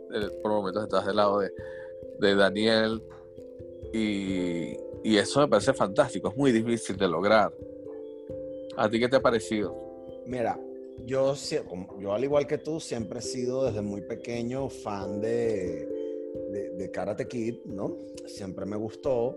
por 0.43 0.53
momentos 0.53 0.85
estás 0.85 1.07
del 1.07 1.17
lado 1.17 1.41
de, 1.41 1.53
de 2.21 2.35
Daniel 2.35 3.03
y, 3.93 4.77
y 5.03 5.17
eso 5.17 5.41
me 5.41 5.49
parece 5.49 5.73
fantástico, 5.73 6.29
es 6.29 6.37
muy 6.37 6.53
difícil 6.53 6.97
de 6.97 7.09
lograr. 7.09 7.53
¿A 8.77 8.89
ti 8.89 8.99
qué 8.99 9.09
te 9.09 9.17
ha 9.17 9.23
parecido? 9.23 9.77
Mira, 10.27 10.59
yo, 11.05 11.35
yo 12.01 12.13
al 12.13 12.25
igual 12.25 12.47
que 12.47 12.59
tú, 12.59 12.81
siempre 12.81 13.19
he 13.19 13.23
sido 13.23 13.65
desde 13.67 13.83
muy 13.83 14.01
pequeño 14.01 14.69
fan 14.69 15.21
de, 15.21 15.89
de, 16.77 16.91
Karate 16.91 17.27
Kid, 17.29 17.65
¿no? 17.67 17.97
Siempre 18.27 18.65
me 18.65 18.77
gustó. 18.77 19.37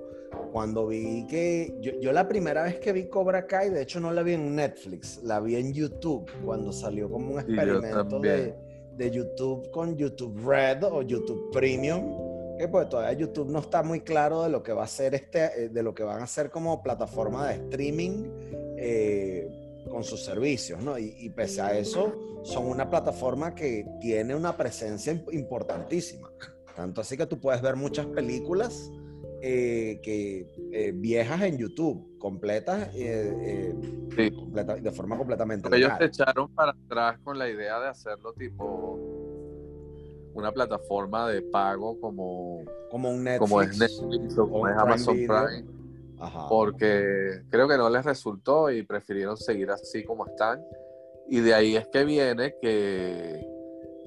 Cuando 0.52 0.88
vi 0.88 1.26
que, 1.28 1.78
yo, 1.82 2.12
la 2.12 2.28
primera 2.28 2.64
vez 2.64 2.80
que 2.80 2.94
vi 2.94 3.08
Cobra 3.08 3.46
Kai, 3.46 3.70
de 3.70 3.82
hecho 3.82 4.00
no 4.00 4.12
la 4.12 4.24
vi 4.24 4.34
en 4.34 4.56
Netflix, 4.56 5.22
la 5.24 5.40
vi 5.40 5.56
en 5.56 5.74
YouTube, 5.74 6.30
cuando 6.44 6.72
salió 6.72 7.10
como 7.10 7.34
un 7.34 7.40
experimento 7.40 8.20
de, 8.20 8.56
de, 8.96 9.12
YouTube 9.12 9.70
con 9.72 9.96
YouTube 9.96 10.40
Red 10.46 10.84
o 10.84 11.02
YouTube 11.02 11.52
Premium, 11.52 12.58
que 12.58 12.68
pues 12.68 12.90
todavía 12.90 13.18
YouTube 13.18 13.50
no 13.50 13.60
está 13.60 13.84
muy 13.84 14.02
claro 14.02 14.44
de 14.44 14.50
lo 14.50 14.64
que 14.64 14.74
va 14.74 14.84
a 14.84 14.88
ser 14.88 15.14
este, 15.16 15.66
eh, 15.66 15.70
de 15.70 15.84
lo 15.84 15.94
que 15.94 16.04
van 16.04 16.22
a 16.22 16.28
ser 16.28 16.50
como 16.50 16.82
plataforma 16.82 17.50
de 17.50 17.56
streaming. 17.56 18.26
Eh, 18.78 19.68
con 19.88 20.04
sus 20.04 20.24
servicios, 20.24 20.82
¿no? 20.82 20.98
Y, 20.98 21.30
pese 21.30 21.62
a 21.62 21.78
eso, 21.78 22.14
son 22.44 22.68
una 22.68 22.90
plataforma 22.90 23.56
que 23.56 23.86
tiene 24.00 24.36
una 24.36 24.56
presencia 24.56 25.14
importantísima. 25.32 26.32
Tanto 26.76 27.02
así 27.02 27.18
que 27.18 27.26
tú 27.26 27.40
puedes 27.40 27.62
ver 27.62 27.76
muchas 27.76 28.06
películas 28.06 28.92
eh, 29.42 30.00
que, 30.04 30.48
eh, 30.72 30.92
viejas 30.94 31.42
en 31.42 31.58
YouTube, 31.58 32.18
completas, 32.18 32.90
eh, 32.96 33.74
de 34.16 34.92
forma 34.92 35.18
completamente 35.18 35.70
Ellos 35.76 35.92
se 35.98 36.06
echaron 36.06 36.50
para 36.54 36.72
atrás 36.72 37.20
con 37.24 37.38
la 37.38 37.50
idea 37.50 37.80
de 37.80 37.88
hacerlo 37.88 38.34
tipo 38.34 39.00
una 40.34 40.52
plataforma 40.52 41.28
de 41.30 41.42
pago 41.42 42.00
como, 42.00 42.64
como 42.92 43.10
un 43.10 43.24
Netflix, 43.24 43.50
como 43.50 43.62
es 43.62 43.78
Netflix 43.78 44.38
o 44.38 44.50
como 44.50 44.68
es 44.68 44.78
Amazon 44.78 45.16
Prime 45.16 45.78
porque 46.50 47.44
creo 47.50 47.68
que 47.68 47.78
no 47.78 47.90
les 47.90 48.04
resultó 48.04 48.72
y 48.72 48.84
prefirieron 48.84 49.38
seguir 49.38 49.70
así 49.70 50.04
como 50.04 50.26
están. 50.26 50.62
Y 51.28 51.42
de 51.42 51.54
ahí 51.54 51.76
es 51.76 51.88
que 51.88 52.06
viene 52.06 52.56
que, 52.62 53.46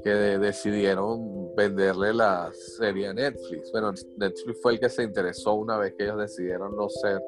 que 0.02 0.10
decidieron 0.10 1.54
venderle 1.54 2.14
la 2.14 2.50
serie 2.52 3.08
a 3.08 3.12
Netflix. 3.12 3.70
Bueno, 3.72 3.92
Netflix 4.16 4.60
fue 4.62 4.72
el 4.72 4.80
que 4.80 4.88
se 4.88 5.02
interesó 5.02 5.54
una 5.54 5.76
vez 5.76 5.94
que 5.94 6.04
ellos 6.04 6.18
decidieron 6.18 6.76
no 6.76 6.88
ser 6.88 7.22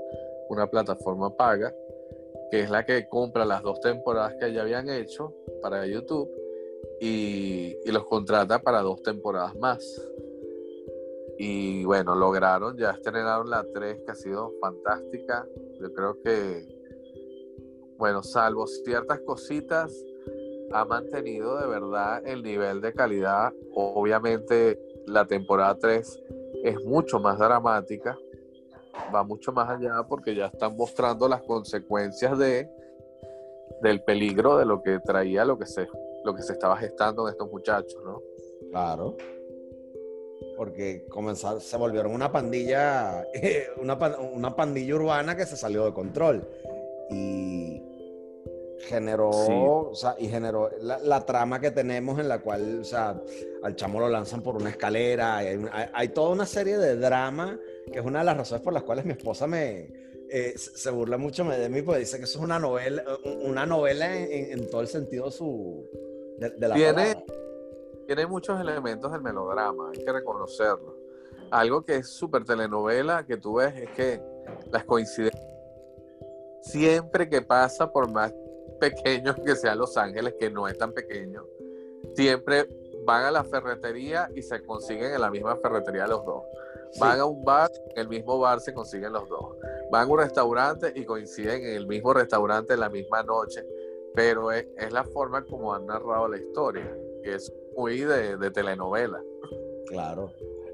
una 0.48 0.66
plataforma 0.66 1.34
paga, 1.34 1.74
que 2.50 2.60
es 2.60 2.70
la 2.70 2.84
que 2.84 3.08
compra 3.08 3.44
las 3.44 3.62
dos 3.62 3.80
temporadas 3.80 4.34
que 4.38 4.52
ya 4.52 4.62
habían 4.62 4.88
hecho 4.88 5.34
para 5.60 5.86
YouTube 5.86 6.30
y, 7.00 7.90
los 7.90 8.04
contrata 8.04 8.60
para 8.60 8.80
dos 8.80 9.02
temporadas 9.02 9.54
más. 9.56 9.82
Y 11.38 11.84
bueno, 11.84 12.14
lograron, 12.14 12.76
ya 12.76 12.90
estrenaron 12.90 13.50
la 13.50 13.66
3 13.72 14.02
que 14.04 14.12
ha 14.12 14.14
sido 14.14 14.52
fantástica. 14.60 15.46
Yo 15.80 15.92
creo 15.92 16.20
que, 16.22 16.66
bueno, 17.98 18.22
salvo 18.22 18.66
ciertas 18.66 19.20
cositas, 19.20 19.92
ha 20.72 20.84
mantenido 20.84 21.58
de 21.58 21.66
verdad 21.66 22.26
el 22.26 22.42
nivel 22.42 22.80
de 22.80 22.92
calidad. 22.92 23.52
Obviamente 23.74 24.78
la 25.06 25.26
temporada 25.26 25.76
3 25.78 26.22
es 26.64 26.84
mucho 26.84 27.18
más 27.18 27.38
dramática, 27.38 28.16
va 29.14 29.22
mucho 29.22 29.52
más 29.52 29.68
allá 29.68 30.02
porque 30.08 30.34
ya 30.34 30.46
están 30.46 30.76
mostrando 30.76 31.28
las 31.28 31.42
consecuencias 31.42 32.38
de 32.38 32.68
del 33.82 34.02
peligro 34.02 34.58
de 34.58 34.64
lo 34.64 34.80
que 34.82 35.00
traía 35.00 35.44
lo 35.44 35.58
que 35.58 35.66
se 35.66 35.88
lo 36.24 36.34
que 36.34 36.42
se 36.42 36.52
estaba 36.52 36.76
gestando 36.76 37.26
en 37.26 37.32
estos 37.32 37.50
muchachos, 37.50 38.00
¿no? 38.04 38.22
Claro 38.70 39.16
porque 40.56 41.06
comenzaron, 41.08 41.60
se 41.60 41.76
volvieron 41.76 42.12
una 42.12 42.30
pandilla, 42.30 43.26
una, 43.80 43.94
una, 44.32 44.54
pandilla 44.54 44.94
urbana 44.94 45.36
que 45.36 45.46
se 45.46 45.56
salió 45.56 45.84
de 45.84 45.92
control. 45.92 46.46
Y 47.10 47.61
generó, 48.82 49.30
o 49.30 49.94
sea, 49.94 50.16
y 50.18 50.28
generó 50.28 50.70
la, 50.80 51.24
trama 51.24 51.60
que 51.60 51.70
tenemos 51.70 52.18
en 52.18 52.28
la 52.28 52.40
cual, 52.40 52.80
o 52.80 52.84
sea, 52.84 53.20
al 53.62 53.76
chamo 53.76 54.00
lo 54.00 54.08
lanzan 54.08 54.42
por 54.42 54.56
una 54.56 54.70
escalera. 54.70 55.38
Hay, 55.38 56.08
toda 56.08 56.30
una 56.30 56.46
serie 56.46 56.78
de 56.78 56.96
drama 56.96 57.58
que 57.90 57.98
es 57.98 58.04
una 58.04 58.20
de 58.20 58.24
las 58.24 58.36
razones 58.36 58.62
por 58.62 58.72
las 58.72 58.82
cuales 58.82 59.04
mi 59.04 59.12
esposa 59.12 59.46
me, 59.46 59.92
eh, 60.28 60.54
se 60.56 60.90
burla 60.90 61.16
mucho 61.16 61.44
de 61.44 61.68
mí, 61.68 61.82
porque 61.82 62.00
dice 62.00 62.18
que 62.18 62.24
eso 62.24 62.38
es 62.38 62.44
una 62.44 62.58
novela, 62.58 63.04
una 63.44 63.66
novela 63.66 64.14
en, 64.16 64.68
todo 64.68 64.80
el 64.80 64.88
sentido 64.88 65.30
su, 65.30 65.88
de, 66.38 66.50
la 66.58 66.74
palabra 66.74 67.24
tiene 68.06 68.26
muchos 68.26 68.60
elementos 68.60 69.12
del 69.12 69.22
melodrama, 69.22 69.90
hay 69.90 70.04
que 70.04 70.12
reconocerlo. 70.12 70.96
Algo 71.50 71.82
que 71.82 71.96
es 71.96 72.08
súper 72.08 72.44
telenovela 72.44 73.24
que 73.24 73.36
tú 73.36 73.54
ves 73.54 73.74
es 73.76 73.90
que 73.90 74.20
las 74.70 74.84
coincidencias, 74.84 75.42
siempre 76.62 77.28
que 77.28 77.42
pasa, 77.42 77.90
por 77.90 78.10
más 78.10 78.32
pequeños 78.82 79.36
que 79.46 79.54
sean 79.54 79.78
Los 79.78 79.96
Ángeles, 79.96 80.34
que 80.38 80.50
no 80.50 80.66
es 80.66 80.76
tan 80.76 80.92
pequeño, 80.92 81.46
siempre 82.14 82.68
van 83.04 83.24
a 83.24 83.30
la 83.30 83.44
ferretería 83.44 84.28
y 84.34 84.42
se 84.42 84.62
consiguen 84.62 85.14
en 85.14 85.20
la 85.20 85.30
misma 85.30 85.56
ferretería 85.56 86.06
los 86.06 86.24
dos. 86.24 86.42
Van 86.98 87.20
a 87.20 87.24
un 87.24 87.42
bar, 87.42 87.70
en 87.94 88.02
el 88.02 88.08
mismo 88.08 88.38
bar 88.38 88.60
se 88.60 88.74
consiguen 88.74 89.12
los 89.12 89.28
dos. 89.28 89.56
Van 89.90 90.08
a 90.08 90.12
un 90.12 90.18
restaurante 90.18 90.92
y 90.94 91.04
coinciden 91.04 91.64
en 91.64 91.74
el 91.76 91.86
mismo 91.86 92.12
restaurante 92.12 92.74
en 92.74 92.80
la 92.80 92.90
misma 92.90 93.22
noche. 93.22 93.64
Pero 94.14 94.52
es, 94.52 94.66
es 94.76 94.92
la 94.92 95.04
forma 95.04 95.42
como 95.42 95.72
han 95.72 95.86
narrado 95.86 96.28
la 96.28 96.36
historia, 96.36 96.94
que 97.22 97.34
es 97.36 97.50
muy 97.74 98.00
de, 98.00 98.50
telenovela. 98.50 99.22
Claro, 99.86 100.32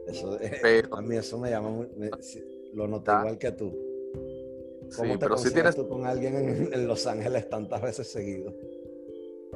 eso, 0.09 0.37
a 0.97 1.01
mí 1.03 1.17
eso 1.17 1.39
me 1.39 1.51
llama 1.51 1.69
muy, 1.69 1.89
lo 2.73 2.89
noté 2.89 3.13
igual 3.13 3.39
que 3.39 3.53
tú. 3.53 3.88
¿Cómo 4.97 5.13
te 5.15 5.19
pero 5.19 5.37
si 5.37 5.53
tienes 5.53 5.77
tú 5.77 5.89
con 5.89 6.07
alguien 6.07 6.35
en, 6.73 6.87
Los 6.87 7.07
Ángeles 7.07 7.49
tantas 7.49 7.83
veces 7.83 8.11
seguido? 8.11 8.55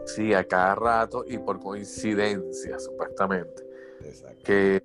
Sí, 0.07 0.35
a 0.35 0.45
cada 0.45 0.75
rato 0.75 1.25
y 1.27 1.39
por 1.39 1.61
coincidencia, 1.61 2.79
supuestamente. 2.79 3.63
Exacto. 4.05 4.43
Que, 4.45 4.83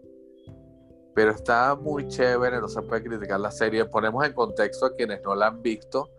pero 1.16 1.32
está 1.32 1.76
muy 1.76 2.08
chévere, 2.08 2.60
no 2.60 2.68
se 2.68 2.82
puede 2.82 3.04
criticar 3.04 3.40
la 3.40 3.52
serie. 3.52 3.86
Ponemos 3.86 4.26
en 4.26 4.34
contexto 4.34 4.86
a 4.86 4.94
quienes 4.94 5.24
no 5.24 5.36
la 5.36 5.48
han 5.48 5.62
visto. 5.62 6.12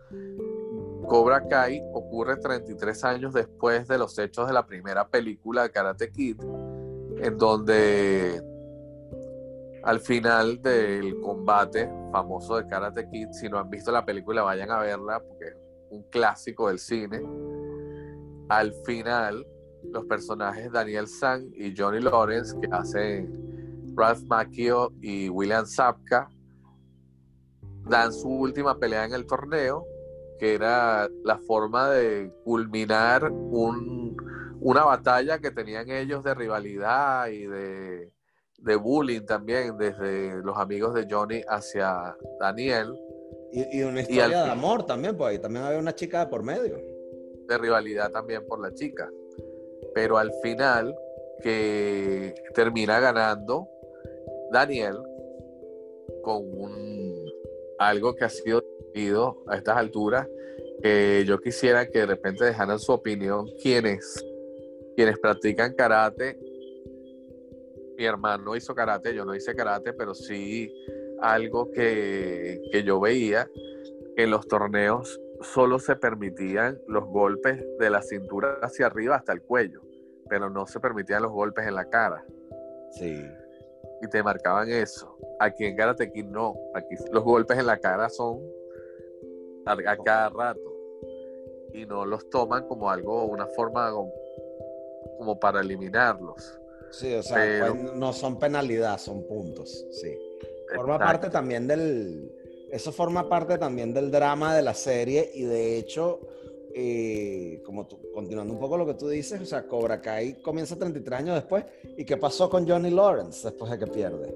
Cobra 1.07 1.47
Kai 1.47 1.81
ocurre 1.93 2.37
33 2.37 3.03
años 3.03 3.33
después 3.33 3.87
de 3.87 3.97
los 3.97 4.17
hechos 4.19 4.47
de 4.47 4.53
la 4.53 4.65
primera 4.65 5.07
película 5.07 5.63
de 5.63 5.71
Karate 5.71 6.11
Kid, 6.11 6.39
en 6.41 7.37
donde 7.37 8.43
al 9.83 9.99
final 9.99 10.61
del 10.61 11.19
combate 11.21 11.89
famoso 12.11 12.57
de 12.57 12.67
Karate 12.67 13.09
Kid, 13.09 13.29
si 13.31 13.49
no 13.49 13.59
han 13.59 13.69
visto 13.69 13.91
la 13.91 14.05
película 14.05 14.43
vayan 14.43 14.71
a 14.71 14.79
verla 14.79 15.19
porque 15.19 15.45
es 15.45 15.55
un 15.89 16.03
clásico 16.09 16.67
del 16.67 16.79
cine. 16.79 17.21
Al 18.49 18.73
final, 18.85 19.45
los 19.91 20.05
personajes 20.05 20.71
Daniel 20.71 21.07
San 21.07 21.49
y 21.53 21.73
Johnny 21.75 22.01
Lawrence, 22.01 22.55
que 22.59 22.67
hacen 22.71 23.93
Ralph 23.95 24.23
Macchio 24.23 24.91
y 25.01 25.29
William 25.29 25.65
Zapka, 25.65 26.29
dan 27.85 28.13
su 28.13 28.29
última 28.29 28.77
pelea 28.77 29.05
en 29.05 29.13
el 29.13 29.25
torneo 29.25 29.85
que 30.39 30.55
era 30.55 31.09
la 31.23 31.37
forma 31.37 31.89
de 31.89 32.33
culminar 32.45 33.29
una 33.31 34.85
batalla 34.85 35.39
que 35.39 35.51
tenían 35.51 35.89
ellos 35.89 36.23
de 36.23 36.33
rivalidad 36.33 37.27
y 37.27 37.45
de, 37.45 38.13
bullying 38.61 39.21
también, 39.21 39.77
desde 39.77 40.41
los 40.43 40.57
amigos 40.57 40.93
de 40.93 41.07
Johnny 41.09 41.41
hacia 41.47 42.15
Daniel. 42.39 42.93
Y, 43.51 43.81
una 43.81 44.01
historia 44.01 44.43
de 44.43 44.49
amor 44.51 44.85
también, 44.85 45.17
pues 45.17 45.31
ahí 45.31 45.39
también 45.39 45.65
había 45.65 45.79
una 45.79 45.95
chica 45.95 46.29
por 46.29 46.43
medio. 46.43 46.77
De 47.47 47.57
rivalidad 47.57 48.11
también 48.11 48.45
por 48.47 48.61
la 48.61 48.73
chica. 48.73 49.09
Pero 49.95 50.17
al 50.17 50.31
final, 50.43 50.95
que 51.41 52.35
termina 52.53 52.99
ganando 52.99 53.67
Daniel 54.51 54.97
con 56.21 56.43
un, 56.43 57.25
algo 57.79 58.15
que 58.15 58.25
ha 58.25 58.29
sido 58.29 58.63
a 59.47 59.55
estas 59.55 59.77
alturas, 59.77 60.27
que 60.81 61.23
yo 61.25 61.39
quisiera 61.39 61.87
que 61.87 61.99
de 61.99 62.05
repente 62.05 62.45
dejaran 62.45 62.79
su 62.79 62.91
opinión 62.91 63.47
quienes, 63.61 64.23
quienes 64.95 65.17
practican 65.19 65.73
karate. 65.73 66.37
Mi 67.99 68.05
hermano 68.05 68.55
hizo 68.55 68.73
karate, 68.73 69.13
yo 69.13 69.25
no 69.25 69.35
hice 69.35 69.53
karate, 69.53 69.91
pero 69.91 70.15
sí 70.15 70.73
algo 71.19 71.69
que, 71.69 72.61
que 72.71 72.83
yo 72.83 72.97
veía 73.01 73.49
en 74.15 74.31
los 74.31 74.47
torneos 74.47 75.19
solo 75.41 75.79
se 75.79 75.97
permitían 75.97 76.79
los 76.87 77.03
golpes 77.03 77.61
de 77.77 77.89
la 77.89 78.01
cintura 78.01 78.57
hacia 78.61 78.85
arriba 78.85 79.17
hasta 79.17 79.33
el 79.33 79.41
cuello, 79.41 79.81
pero 80.29 80.49
no 80.49 80.65
se 80.65 80.79
permitían 80.79 81.23
los 81.23 81.33
golpes 81.33 81.67
en 81.67 81.75
la 81.75 81.89
cara. 81.89 82.23
Sí. 82.91 83.21
Y 84.01 84.07
te 84.07 84.23
marcaban 84.23 84.69
eso. 84.69 85.17
Aquí 85.41 85.65
en 85.65 85.75
Karate 85.75 86.09
Kid 86.09 86.27
no. 86.27 86.55
Aquí 86.75 86.95
los 87.11 87.25
golpes 87.25 87.59
en 87.59 87.65
la 87.65 87.79
cara 87.79 88.07
son 88.07 88.39
a, 89.65 89.73
a 89.73 89.97
cada 89.97 90.29
rato. 90.29 90.73
Y 91.73 91.85
no 91.85 92.05
los 92.05 92.29
toman 92.29 92.65
como 92.65 92.89
algo, 92.89 93.25
una 93.25 93.47
forma 93.47 93.91
como, 93.91 94.13
como 95.17 95.37
para 95.37 95.59
eliminarlos. 95.59 96.61
Sí, 96.91 97.13
o 97.13 97.23
sea, 97.23 97.37
Pero- 97.37 97.75
pues, 97.75 97.93
no 97.95 98.13
son 98.13 98.39
penalidad, 98.39 98.97
son 98.99 99.23
puntos, 99.27 99.85
sí. 99.91 100.17
Forma 100.75 100.95
Exacto. 100.95 101.05
parte 101.05 101.29
también 101.29 101.67
del... 101.67 102.31
Eso 102.71 102.91
forma 102.91 103.27
parte 103.27 103.57
también 103.57 103.93
del 103.93 104.11
drama 104.11 104.55
de 104.55 104.61
la 104.61 104.75
serie 104.75 105.31
y 105.33 105.43
de 105.43 105.77
hecho, 105.77 106.19
eh, 106.75 107.61
como 107.65 107.87
tú, 107.87 107.99
continuando 108.13 108.53
un 108.53 108.59
poco 108.59 108.77
lo 108.77 108.85
que 108.85 108.93
tú 108.93 109.09
dices, 109.09 109.41
o 109.41 109.45
sea, 109.45 109.65
Cobra 109.65 109.99
Kai 109.99 110.39
comienza 110.41 110.75
33 110.77 111.19
años 111.19 111.35
después. 111.35 111.65
¿Y 111.97 112.05
qué 112.05 112.17
pasó 112.17 112.47
con 112.47 112.67
Johnny 112.67 112.91
Lawrence 112.91 113.47
después 113.47 113.71
de 113.71 113.79
que 113.79 113.87
pierde? 113.87 114.31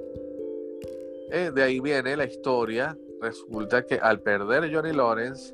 Eh, 1.31 1.51
de 1.53 1.63
ahí 1.63 1.79
viene 1.79 2.17
la 2.17 2.25
historia. 2.25 2.97
Resulta 3.21 3.85
que 3.85 3.95
al 3.95 4.19
perder 4.21 4.73
Johnny 4.73 4.93
Lawrence, 4.93 5.53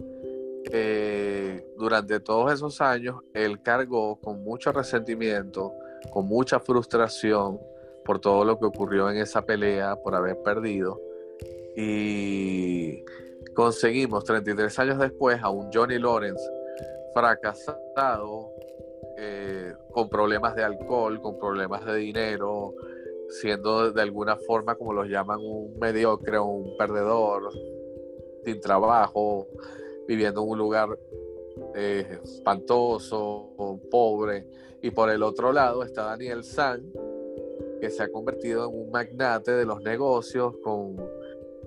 eh, 0.71 1.73
durante 1.77 2.19
todos 2.21 2.53
esos 2.53 2.79
años, 2.79 3.17
él 3.33 3.61
cargó 3.61 4.15
con 4.21 4.41
mucho 4.43 4.71
resentimiento, 4.71 5.73
con 6.11 6.27
mucha 6.27 6.59
frustración 6.59 7.59
por 8.03 8.19
todo 8.19 8.43
lo 8.43 8.57
que 8.57 8.65
ocurrió 8.65 9.09
en 9.09 9.17
esa 9.17 9.41
pelea, 9.41 9.95
por 9.95 10.15
haber 10.15 10.37
perdido. 10.41 10.99
Y 11.75 13.03
conseguimos 13.53 14.23
33 14.23 14.79
años 14.79 14.99
después 14.99 15.41
a 15.41 15.49
un 15.49 15.69
Johnny 15.71 15.99
Lawrence 15.99 16.43
fracasado, 17.13 18.51
eh, 19.17 19.73
con 19.91 20.09
problemas 20.09 20.55
de 20.55 20.63
alcohol, 20.63 21.21
con 21.21 21.37
problemas 21.37 21.85
de 21.85 21.97
dinero, 21.97 22.73
siendo 23.29 23.91
de 23.91 24.01
alguna 24.01 24.37
forma, 24.37 24.75
como 24.75 24.93
los 24.93 25.07
llaman, 25.07 25.39
un 25.39 25.77
mediocre 25.77 26.39
un 26.39 26.75
perdedor, 26.77 27.51
sin 28.43 28.59
trabajo, 28.59 29.47
viviendo 30.07 30.41
en 30.41 30.49
un 30.49 30.57
lugar 30.57 30.97
eh, 31.75 32.19
espantoso, 32.23 33.49
pobre. 33.91 34.47
Y 34.81 34.91
por 34.91 35.09
el 35.09 35.23
otro 35.23 35.51
lado 35.51 35.83
está 35.83 36.03
Daniel 36.03 36.43
San, 36.43 36.83
que 37.81 37.89
se 37.89 38.03
ha 38.03 38.11
convertido 38.11 38.67
en 38.69 38.75
un 38.75 38.91
magnate 38.91 39.51
de 39.51 39.65
los 39.65 39.81
negocios 39.81 40.55
con 40.63 40.97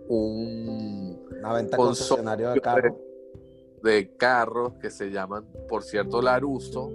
un 0.08 1.26
Una 1.38 1.54
venta 1.54 1.76
concesionario 1.76 2.48
de 2.48 2.54
socio 2.54 2.62
carro. 2.62 3.00
de 3.82 4.16
carros 4.16 4.74
que 4.80 4.90
se 4.90 5.10
llaman, 5.10 5.46
por 5.68 5.82
cierto, 5.82 6.20
Laruso, 6.22 6.90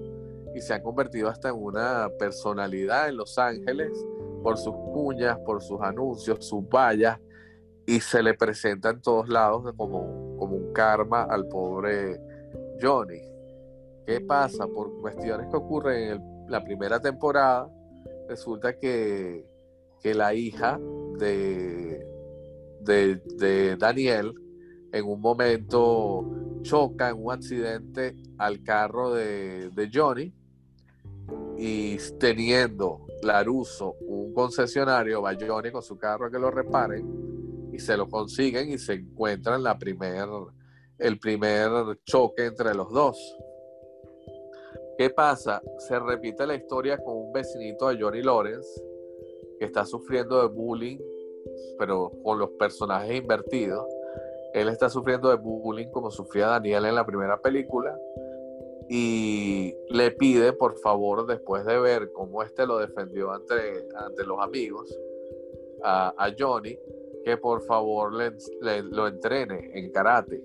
y 0.56 0.62
se 0.62 0.74
han 0.74 0.82
convertido 0.82 1.30
hasta 1.30 1.50
en 1.50 1.56
una 1.56 2.10
personalidad 2.18 3.10
en 3.10 3.18
Los 3.18 3.38
Ángeles 3.38 3.92
por 4.42 4.58
sus 4.58 4.74
cuñas, 4.94 5.38
por 5.46 5.62
sus 5.62 5.82
anuncios, 5.82 6.46
sus 6.46 6.68
vallas, 6.68 7.20
y 7.86 8.00
se 8.00 8.22
le 8.24 8.34
presenta 8.34 8.90
en 8.90 9.02
todos 9.02 9.30
lados 9.30 9.74
como, 9.76 10.36
como 10.38 10.56
un 10.56 10.74
karma 10.74 11.24
al 11.24 11.48
pobre 11.48 12.20
Johnny. 12.82 13.22
¿Qué 14.08 14.22
pasa? 14.22 14.66
Por 14.68 15.02
cuestiones 15.02 15.48
que 15.52 15.58
ocurren 15.58 16.14
en 16.14 16.22
la 16.48 16.64
primera 16.64 16.98
temporada, 17.02 17.70
resulta 18.30 18.80
que, 18.80 19.46
que 20.02 20.14
la 20.14 20.34
hija 20.34 20.80
de, 21.20 22.08
de, 22.80 23.22
de 23.36 23.76
Daniel 23.76 24.34
en 24.94 25.06
un 25.06 25.20
momento 25.20 26.26
choca 26.62 27.10
en 27.10 27.22
un 27.22 27.34
accidente 27.34 28.16
al 28.38 28.64
carro 28.64 29.14
de, 29.14 29.72
de 29.72 29.90
Johnny 29.94 30.34
y 31.58 31.98
teniendo 32.18 33.08
Laruso 33.24 33.98
un 34.00 34.34
concesionario, 34.34 35.22
va 35.22 35.36
Johnny 35.36 35.70
con 35.70 35.84
su 35.84 35.98
carro 35.98 36.28
a 36.28 36.32
que 36.32 36.40
lo 36.40 36.50
reparen 36.50 37.70
y 37.74 37.80
se 37.80 37.98
lo 37.98 38.08
consiguen 38.08 38.72
y 38.72 38.78
se 38.78 38.94
encuentran 38.94 39.62
la 39.64 39.78
primer, 39.78 40.30
el 40.98 41.20
primer 41.20 41.70
choque 42.06 42.46
entre 42.46 42.74
los 42.74 42.90
dos. 42.94 43.38
¿Qué 44.98 45.10
pasa? 45.10 45.62
Se 45.78 46.00
repite 46.00 46.46
la 46.48 46.56
historia 46.56 46.98
con 46.98 47.16
un 47.18 47.32
vecinito 47.32 47.88
de 47.90 48.02
Johnny 48.02 48.22
Lawrence 48.24 48.82
que 49.60 49.66
está 49.66 49.86
sufriendo 49.86 50.42
de 50.42 50.48
bullying, 50.48 50.98
pero 51.78 52.12
con 52.24 52.40
los 52.40 52.50
personajes 52.52 53.16
invertidos. 53.22 53.86
Él 54.54 54.70
está 54.70 54.90
sufriendo 54.90 55.30
de 55.30 55.36
bullying 55.36 55.90
como 55.92 56.10
sufría 56.10 56.48
Daniel 56.48 56.86
en 56.86 56.96
la 56.96 57.06
primera 57.06 57.40
película 57.40 57.96
y 58.90 59.76
le 59.90 60.12
pide 60.12 60.54
por 60.54 60.78
favor, 60.80 61.28
después 61.28 61.66
de 61.66 61.78
ver 61.80 62.12
cómo 62.14 62.42
este 62.42 62.66
lo 62.66 62.78
defendió 62.80 63.32
ante, 63.32 63.56
ante 63.96 64.24
los 64.26 64.40
amigos, 64.40 64.98
a, 65.84 66.32
Johnny, 66.38 66.78
que 67.24 67.38
por 67.38 67.62
favor 67.64 68.14
le, 68.14 68.32
le- 68.62 68.84
lo 68.84 69.08
entrene 69.08 69.72
en 69.78 69.92
karate. 69.92 70.42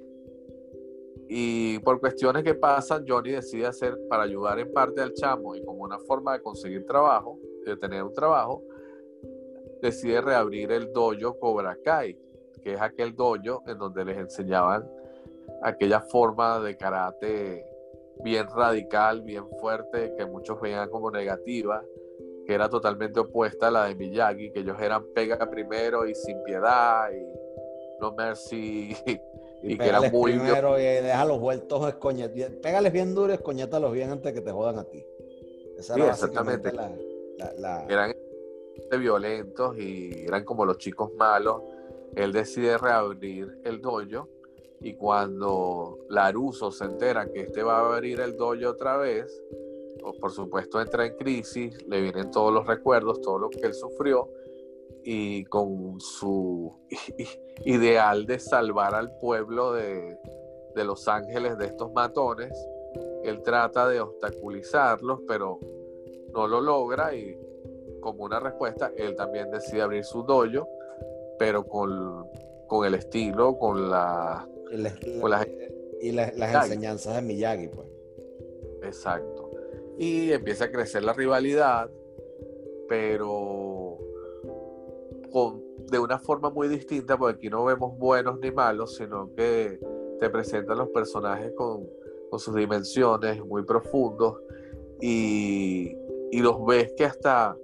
Y 1.35 1.79
por 1.79 1.99
cuestiones 1.99 2.45
que 2.45 2.55
pasan, 2.55 3.07
Johnny 3.09 3.31
decide 3.31 3.65
hacer 3.65 3.99
para 4.11 4.25
ayudar 4.25 4.59
en 4.59 4.71
parte 4.71 5.01
al 5.01 5.15
chamo 5.15 5.57
y 5.57 5.65
como 5.65 5.83
una 5.83 5.99
forma 6.01 6.35
de 6.35 6.43
conseguir 6.43 6.85
trabajo, 6.85 7.39
de 7.65 7.75
tener 7.79 8.03
un 8.03 8.13
trabajo, 8.13 8.63
decide 9.81 10.21
reabrir 10.21 10.71
el 10.73 10.93
dojo 10.93 11.39
Cobra 11.39 11.79
Kai, 11.83 12.19
que 12.63 12.75
es 12.75 12.81
aquel 12.83 13.17
dojo 13.17 13.63
en 13.67 13.79
donde 13.79 14.05
les 14.05 14.19
enseñaban 14.19 14.87
aquella 15.63 16.01
forma 16.03 16.61
de 16.61 16.77
karate 16.77 17.65
bien 18.23 18.47
radical, 18.55 19.23
bien 19.23 19.49
fuerte, 19.59 20.13
que 20.19 20.27
muchos 20.27 20.61
veían 20.61 20.91
como 20.91 21.11
negativa, 21.11 21.83
que 22.45 22.53
era 22.53 22.69
totalmente 22.69 23.21
opuesta 23.21 23.69
a 23.69 23.71
la 23.71 23.85
de 23.87 23.95
Miyagi, 23.95 24.53
que 24.53 24.61
ellos 24.61 24.79
eran 24.79 25.03
pega 25.15 25.39
primero 25.49 26.07
y 26.07 26.15
sin 26.15 26.43
piedad 26.43 27.11
y 27.11 27.25
no 28.03 28.13
mercy 28.13 28.95
y, 29.07 29.19
que 29.63 29.75
era 29.75 29.85
pégales 29.85 30.13
muy 30.13 30.33
primero 30.33 30.79
y 30.79 30.83
déjalos 30.83 31.41
vueltos 31.41 31.89
escoñet. 31.89 32.61
Pégales 32.61 32.93
bien 32.93 33.15
duro 33.15 33.33
y 33.33 33.37
escoñétalos 33.37 33.93
bien 33.93 34.11
antes 34.11 34.33
que 34.33 34.41
te 34.41 34.51
jodan 34.51 34.79
a 34.79 34.85
ti. 34.85 35.05
Esa 35.79 35.95
Sí, 35.95 36.01
era 36.01 36.11
exactamente. 36.11 36.73
la, 36.73 36.91
la- 37.39 37.53
la- 37.59 37.87
eran 37.89 38.15
violentos 38.99 39.79
y 39.79 40.25
eran 40.27 40.45
como 40.45 40.65
los 40.65 40.79
chicos 40.79 41.13
malos. 41.15 41.63
Él 42.15 42.33
decide 42.33 42.77
reabrir 42.77 43.59
el 43.65 43.81
dojo 43.81 44.29
y 44.81 44.95
cuando 44.95 45.99
Laruso 46.09 46.71
se 46.73 46.85
entera 46.85 47.31
que 47.31 47.43
este 47.43 47.63
va 47.63 47.79
a 47.79 47.95
abrir 47.95 48.21
el 48.21 48.37
dojo 48.37 48.69
otra 48.69 48.97
vez, 48.97 49.43
por 50.21 50.33
supuesto 50.33 50.81
entra 50.81 51.07
en 51.07 51.17
crisis, 51.17 51.87
le 51.87 52.01
vienen 52.01 52.31
todos 52.31 52.53
los 52.53 52.67
recuerdos, 52.67 53.21
todo 53.21 53.39
lo 53.39 53.49
que 53.51 53.61
él 53.61 53.73
sufrió 53.75 54.29
y 55.05 55.45
con 55.45 56.01
su 56.01 56.73
ideal 57.65 58.27
de 58.27 58.39
salvar 58.39 58.95
al 58.95 59.17
pueblo 59.19 59.73
de, 59.73 60.17
de 60.75 60.85
Los 60.85 61.09
Ángeles 61.09 61.59
de 61.59 61.67
estos 61.67 61.93
matones, 61.93 62.53
él 63.25 63.43
trata 63.43 63.89
de 63.89 64.01
obstaculizarlos, 64.01 65.21
pero 65.27 65.59
no 66.33 66.47
lo 66.49 66.61
logra 66.61 67.15
y 67.15 67.39
como 68.01 68.25
una 68.25 68.41
respuesta, 68.41 68.91
él 68.97 69.15
también 69.15 69.51
decide 69.51 69.83
abrir 69.83 70.05
su 70.05 70.23
dojo, 70.25 70.69
pero 71.39 71.65
con, 71.65 72.27
con 72.67 72.85
el 72.87 72.95
estilo, 72.95 73.57
con 73.59 73.91
la... 73.91 74.47
con 75.21 75.31
las- 75.31 75.47
y 76.01 76.11
las- 76.11 76.33
enseñanzas 76.37 77.15
de 77.15 77.23
Miyagi, 77.23 77.69
pues. 77.69 77.87
Exacto. 78.83 79.51
Y 79.99 80.33
empieza 80.33 80.65
a 80.65 80.71
crecer 80.73 81.05
la 81.05 81.13
rivalidad, 81.13 81.89
pero 82.89 83.72
con, 85.33 85.63
de 85.91 85.99
una 85.99 86.19
forma 86.19 86.51
muy 86.51 86.69
distinta, 86.69 87.17
porque 87.19 87.37
aquí 87.37 87.49
no 87.49 87.65
vemos 87.65 87.99
buenos 87.99 88.39
ni 88.41 88.53
malos, 88.53 88.97
sino 88.97 89.35
que 89.35 89.81
te 90.21 90.31
presentan 90.31 90.79
los 90.79 90.89
personajes 90.91 91.53
con, 91.57 91.89
con 92.31 92.39
sus 92.39 92.55
dimensiones 92.55 93.45
muy 93.45 93.65
profundos 93.65 94.41
y, 95.01 95.97
y 96.31 96.41
los 96.41 96.65
ves 96.65 96.93
que 96.97 97.05
hasta 97.05 97.57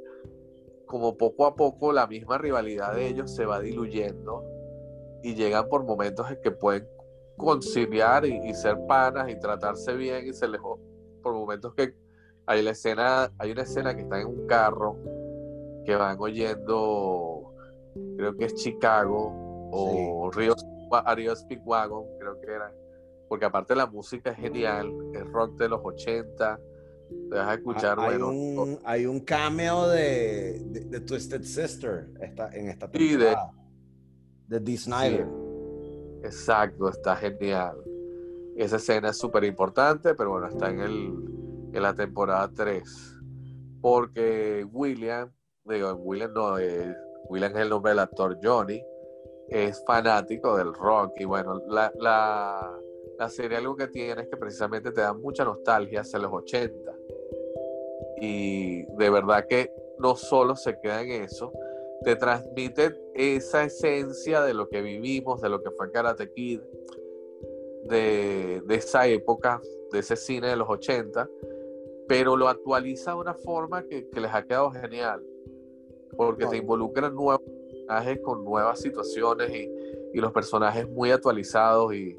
como 0.87 1.16
poco 1.16 1.46
a 1.46 1.54
poco 1.54 1.92
la 1.92 2.07
misma 2.07 2.38
rivalidad 2.38 2.94
de 2.94 3.07
ellos 3.07 3.35
se 3.35 3.46
va 3.46 3.61
diluyendo 3.61 4.44
y 5.22 5.35
llegan 5.35 5.68
por 5.68 5.85
momentos 5.85 6.31
en 6.31 6.40
que 6.40 6.50
pueden 6.50 6.88
conciliar 7.37 8.24
y, 8.26 8.40
y 8.44 8.54
ser 8.54 8.78
panas 8.88 9.31
y 9.31 9.38
tratarse 9.38 9.94
bien 9.94 10.26
y 10.26 10.33
se 10.33 10.48
les 10.48 10.61
por 11.22 11.35
momentos 11.35 11.74
que 11.74 11.94
hay 12.46 12.62
la 12.62 12.70
escena 12.70 13.31
hay 13.38 13.52
una 13.52 13.62
escena 13.62 13.94
que 13.94 14.02
están 14.02 14.22
en 14.22 14.26
un 14.26 14.46
carro 14.46 14.96
que 15.85 15.94
van 15.94 16.18
oyendo 16.20 17.38
creo 18.18 18.37
que 18.37 18.44
es 18.46 18.54
Chicago 18.57 19.33
o 19.72 20.31
Río 20.31 20.54
Río 21.14 21.35
Speedwagon 21.37 22.04
creo 22.18 22.40
que 22.40 22.46
era 22.52 22.70
porque 23.28 23.44
aparte 23.44 23.74
la 23.76 23.87
música 23.87 24.31
es 24.33 24.37
genial 24.38 24.92
es 25.14 25.24
rock 25.31 25.57
de 25.59 25.68
los 25.68 25.81
80 25.85 26.59
te 27.31 27.37
vas 27.37 27.48
a 27.48 27.54
escuchar 27.54 27.98
Ah, 27.98 28.02
hay, 28.09 28.18
bueno 28.18 28.28
un, 28.31 28.78
hay 28.85 29.07
un 29.07 29.20
cameo 29.20 29.88
de, 29.88 30.61
de, 30.66 30.81
de 30.81 31.00
Twisted 31.00 31.42
Sister 31.42 32.11
esta, 32.20 32.50
en 32.54 32.68
esta 32.68 32.90
Sí, 32.92 33.16
de- 33.16 33.24
temporada. 33.26 33.52
de, 34.48 34.61
Dee 34.61 34.76
Snyder. 34.78 35.26
Exacto, 36.24 36.88
está 36.88 37.14
genial. 37.16 37.76
Esa 38.57 38.76
escena 38.76 39.11
es 39.11 39.18
súper 39.18 39.44
importante, 39.44 40.14
pero 40.14 40.31
bueno, 40.31 40.48
está 40.48 40.70
en, 40.70 40.81
el, 40.81 41.12
en 41.72 41.83
la 41.83 41.94
temporada 41.94 42.50
3. 42.54 43.16
Porque 43.81 44.66
William, 44.72 45.31
digo, 45.64 45.92
William 45.94 46.33
no, 46.35 46.59
es, 46.59 46.96
William 47.29 47.57
es 47.57 47.62
el 47.62 47.69
nombre 47.71 47.91
del 47.93 48.01
actor 48.01 48.38
Johnny, 48.43 48.83
es 49.49 49.83
fanático 49.85 50.57
del 50.57 50.73
rock. 50.75 51.12
Y 51.21 51.25
bueno, 51.25 51.62
la, 51.69 51.93
la, 51.99 52.79
la 53.19 53.29
serie 53.29 53.59
algo 53.59 53.77
que 53.77 53.88
tiene 53.88 54.23
es 54.23 54.29
que 54.29 54.37
precisamente 54.37 54.93
te 54.93 55.01
da 55.01 55.12
mucha 55.12 55.45
nostalgia 55.45 56.01
hacia 56.03 56.19
los 56.19 56.33
80. 56.33 56.93
Y 58.21 58.85
de 58.97 59.11
verdad 59.11 59.47
que 59.49 59.73
no 59.99 60.17
solo 60.17 60.57
se 60.57 60.79
queda 60.81 61.03
en 61.03 61.23
eso, 61.23 61.53
te 62.03 62.17
transmite 62.17 62.97
esa 63.14 63.64
esencia 63.64 64.43
de 64.43 64.55
lo 64.55 64.69
que 64.69 64.83
vivimos, 64.83 65.41
de 65.41 65.49
lo 65.49 65.62
que 65.62 65.71
fue 65.71 65.91
Karate 65.91 66.31
Kid, 66.33 66.61
de, 67.85 68.62
esa 68.69 69.07
época, 69.07 69.61
de 69.91 69.99
ese 70.01 70.17
cine 70.17 70.49
de 70.49 70.57
los 70.57 70.69
80, 70.69 71.29
pero 72.07 72.37
lo 72.37 72.49
actualiza 72.49 73.12
de 73.12 73.19
una 73.19 73.35
forma 73.35 73.85
que, 73.85 74.09
les 74.12 74.33
ha 74.33 74.45
quedado 74.45 74.71
genial, 74.71 75.25
porque 76.18 76.46
te 76.46 76.57
involucran 76.57 77.14
nuevos 77.14 77.40
personajes 77.40 78.20
con 78.22 78.44
nuevas 78.44 78.81
situaciones 78.81 79.50
y, 79.50 79.70
los 80.14 80.33
personajes 80.33 80.88
muy 80.88 81.12
actualizados 81.12 81.94
y 81.94 82.16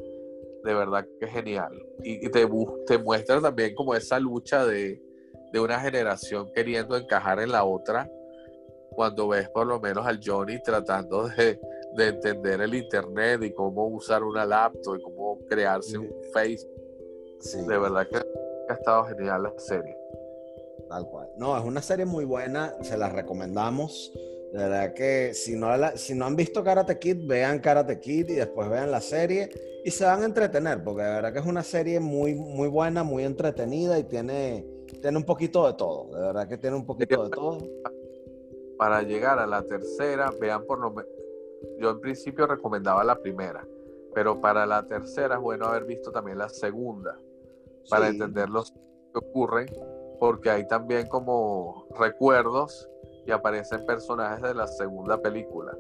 de 0.64 0.74
verdad 0.74 1.06
que 1.20 1.26
es 1.26 1.32
genial. 1.32 1.86
Y, 2.02 2.30
te, 2.30 2.48
te 2.88 2.98
muestra 2.98 3.42
también 3.42 3.76
como 3.76 3.94
esa 3.94 4.18
lucha 4.20 4.66
de, 4.66 5.02
de 5.52 5.60
una 5.60 5.78
generación 5.82 6.50
queriendo 6.56 6.96
encajar 6.96 7.42
en 7.42 7.52
la 7.52 7.66
otra 7.66 8.10
cuando 8.92 9.28
ves 9.28 9.50
por 9.50 9.68
lo 9.68 9.82
menos 9.82 10.06
al 10.06 10.20
Johnny 10.24 10.62
tratando 10.62 11.28
de, 11.28 11.60
entender 11.98 12.62
el 12.62 12.74
internet 12.74 13.44
y 13.44 13.54
cómo 13.54 13.88
usar 13.88 14.24
una 14.24 14.46
laptop 14.46 14.98
y 14.98 15.02
cómo 15.02 15.40
crearse 15.50 15.98
un 15.98 16.10
Facebook. 16.34 17.68
De 17.68 17.78
verdad 17.78 18.08
que 18.08 18.18
ha 18.70 18.74
estado 18.74 19.04
genial 19.06 19.44
la 19.44 19.54
serie. 19.58 19.99
Tal 20.90 21.08
cual. 21.08 21.30
No, 21.38 21.58
es 21.58 21.64
una 21.64 21.82
serie 21.82 22.06
muy 22.06 22.26
buena, 22.26 22.74
se 22.82 22.98
la 22.98 23.10
recomendamos. 23.10 24.12
De 24.52 24.58
verdad 24.58 24.94
que 24.96 25.34
si 25.36 25.56
no, 25.56 25.70
si 25.96 26.16
no 26.16 26.26
han 26.26 26.36
visto 26.36 26.64
Karate 26.64 26.98
Kid, 26.98 27.28
vean 27.28 27.60
Karate 27.60 28.00
Kid 28.00 28.30
y 28.30 28.36
después 28.36 28.68
vean 28.68 28.90
la 28.90 29.00
serie 29.00 29.50
y 29.86 29.92
se 29.92 30.04
van 30.04 30.24
a 30.24 30.26
entretener, 30.26 30.84
porque 30.84 31.04
de 31.04 31.10
verdad 31.12 31.32
que 31.32 31.40
es 31.40 31.46
una 31.46 31.64
serie 31.64 32.00
muy, 32.00 32.34
muy 32.34 32.68
buena, 32.68 33.04
muy 33.04 33.24
entretenida 33.24 34.00
y 34.00 34.06
tiene, 34.06 34.66
tiene 35.00 35.18
un 35.18 35.24
poquito 35.24 35.68
de 35.68 35.74
todo. 35.74 36.08
De 36.16 36.22
verdad 36.22 36.48
que 36.48 36.58
tiene 36.58 36.76
un 36.76 36.86
poquito 36.86 37.24
de 37.24 37.30
todo 37.30 37.60
para 38.80 39.04
llegar 39.04 39.40
a 39.40 39.46
la 39.46 39.62
tercera, 39.62 40.32
vean 40.40 40.66
por 40.66 40.80
lo 40.80 40.92
menos, 40.92 41.12
yo 41.80 41.90
en 41.90 42.00
principio 42.00 42.48
recomendaba 42.48 43.04
la 43.04 43.20
primera, 43.20 43.68
pero 44.16 44.40
para 44.40 44.66
la 44.66 44.88
tercera 44.88 45.36
es 45.36 45.42
bueno 45.42 45.66
haber 45.66 45.84
visto 45.84 46.14
también 46.14 46.38
la 46.38 46.48
segunda, 46.48 47.20
para 47.90 48.08
entender 48.08 48.50
lo 48.50 48.64
que 48.64 49.20
ocurre, 49.20 49.66
porque 50.20 50.50
hay 50.50 50.68
también 50.68 51.08
como 51.08 51.88
recuerdos 51.98 52.90
y 53.26 53.32
aparecen 53.32 53.86
personajes 53.86 54.42
de 54.42 54.54
la 54.54 54.68
segunda 54.68 55.22
película, 55.22 55.76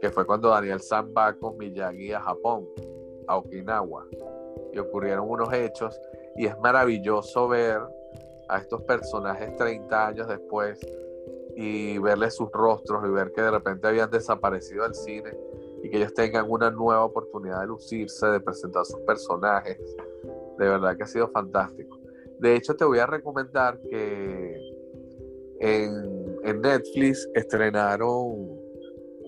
que 0.00 0.10
fue 0.10 0.26
cuando 0.26 0.50
Daniel 0.50 0.80
San 0.80 1.12
va 1.16 1.32
con 1.34 1.56
Miyagi 1.56 2.12
a 2.12 2.20
Japón, 2.20 2.68
a 3.26 3.36
Okinawa, 3.36 4.06
y 4.72 4.78
ocurrieron 4.78 5.28
unos 5.28 5.52
hechos, 5.52 5.98
y 6.36 6.46
es 6.46 6.58
maravilloso 6.58 7.48
ver 7.48 7.80
a 8.48 8.58
estos 8.58 8.82
personajes 8.82 9.54
30 9.56 10.06
años 10.06 10.28
después 10.28 10.78
y 11.56 11.98
verles 11.98 12.36
sus 12.36 12.50
rostros 12.52 13.04
y 13.04 13.10
ver 13.10 13.32
que 13.32 13.42
de 13.42 13.50
repente 13.50 13.88
habían 13.88 14.10
desaparecido 14.10 14.84
del 14.84 14.94
cine 14.94 15.36
y 15.82 15.90
que 15.90 15.96
ellos 15.96 16.14
tengan 16.14 16.48
una 16.48 16.70
nueva 16.70 17.04
oportunidad 17.04 17.60
de 17.60 17.66
lucirse, 17.66 18.26
de 18.28 18.40
presentar 18.40 18.84
sus 18.84 19.00
personajes. 19.00 19.78
De 20.58 20.68
verdad 20.68 20.96
que 20.96 21.02
ha 21.02 21.06
sido 21.06 21.28
fantástico. 21.28 21.97
De 22.40 22.56
hecho, 22.56 22.74
te 22.76 22.84
voy 22.84 22.98
a 22.98 23.06
recomendar 23.06 23.80
que 23.90 24.56
en, 25.60 26.38
en 26.44 26.60
Netflix 26.60 27.28
estrenaron 27.34 28.58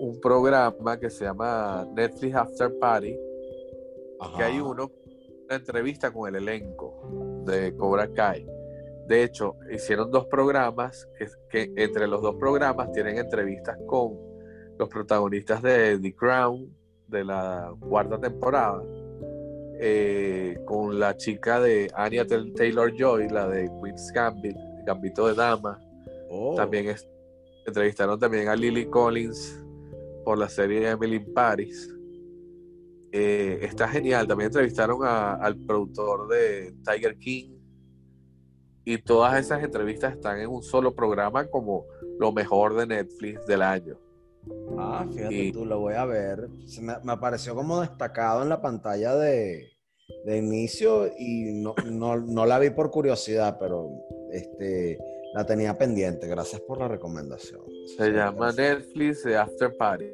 un 0.00 0.18
programa 0.20 0.98
que 0.98 1.10
se 1.10 1.24
llama 1.24 1.86
Netflix 1.94 2.34
After 2.34 2.78
Party, 2.78 3.18
que 4.36 4.42
hay 4.42 4.58
uno, 4.58 4.90
una 5.44 5.56
entrevista 5.56 6.10
con 6.10 6.28
el 6.28 6.42
elenco 6.42 7.42
de 7.44 7.76
Cobra 7.76 8.10
Kai. 8.12 8.46
De 9.06 9.24
hecho, 9.24 9.56
hicieron 9.70 10.10
dos 10.10 10.26
programas 10.26 11.06
que, 11.50 11.72
entre 11.76 12.06
los 12.06 12.22
dos 12.22 12.36
programas 12.36 12.92
tienen 12.92 13.18
entrevistas 13.18 13.76
con 13.86 14.16
los 14.78 14.88
protagonistas 14.88 15.60
de 15.62 15.98
The 15.98 16.14
Crown 16.14 16.74
de 17.08 17.24
la 17.24 17.74
cuarta 17.80 18.18
temporada, 18.18 18.82
eh, 19.80 20.58
con 20.66 20.98
la 20.98 21.16
chica 21.16 21.60
de 21.60 21.90
Anya 21.94 22.26
Taylor 22.26 22.92
Joy, 22.96 23.28
la 23.28 23.48
de 23.48 23.70
Queen's 23.80 24.12
Gambit, 24.12 24.56
Gambito 24.86 25.28
de 25.28 25.34
Dama. 25.34 25.80
Oh. 26.28 26.54
También 26.54 26.94
entrevistaron 27.66 28.18
también 28.18 28.48
a 28.48 28.56
Lily 28.56 28.86
Collins 28.86 29.64
por 30.24 30.38
la 30.38 30.48
serie 30.48 30.88
Emily 30.88 31.16
in 31.16 31.32
Paris. 31.32 31.92
Eh, 33.12 33.58
está 33.62 33.88
genial. 33.88 34.26
También 34.26 34.46
entrevistaron 34.46 35.00
al 35.02 35.56
productor 35.56 36.28
de 36.28 36.74
Tiger 36.84 37.18
King, 37.18 37.60
y 38.84 38.98
todas 38.98 39.38
esas 39.38 39.62
entrevistas 39.62 40.14
están 40.14 40.40
en 40.40 40.48
un 40.48 40.62
solo 40.62 40.94
programa 40.94 41.46
como 41.46 41.86
lo 42.18 42.32
mejor 42.32 42.74
de 42.74 42.86
Netflix 42.86 43.46
del 43.46 43.62
año. 43.62 43.96
Ah, 44.78 45.06
fíjate 45.12 45.52
tú, 45.52 45.64
lo 45.64 45.80
voy 45.80 45.94
a 45.94 46.04
ver. 46.04 46.48
me, 46.80 46.94
me, 47.02 47.12
apareció 47.12 47.54
como 47.54 47.80
destacado 47.80 48.42
en 48.42 48.48
la 48.48 48.60
pantalla 48.60 49.14
de, 49.14 49.70
de 50.24 50.36
inicio 50.38 51.10
y 51.18 51.52
no, 51.52 51.74
no, 51.86 52.16
no, 52.16 52.46
la 52.46 52.58
vi 52.58 52.70
por 52.70 52.90
curiosidad, 52.90 53.56
pero 53.58 53.90
este, 54.32 54.98
la 55.34 55.44
tenía 55.44 55.76
pendiente. 55.76 56.26
Gracias 56.26 56.60
por 56.62 56.78
la 56.78 56.88
recomendación. 56.88 57.62
Se 57.96 58.10
llama 58.10 58.52
Netflix 58.52 59.26
After 59.26 59.76
Party. 59.76 60.10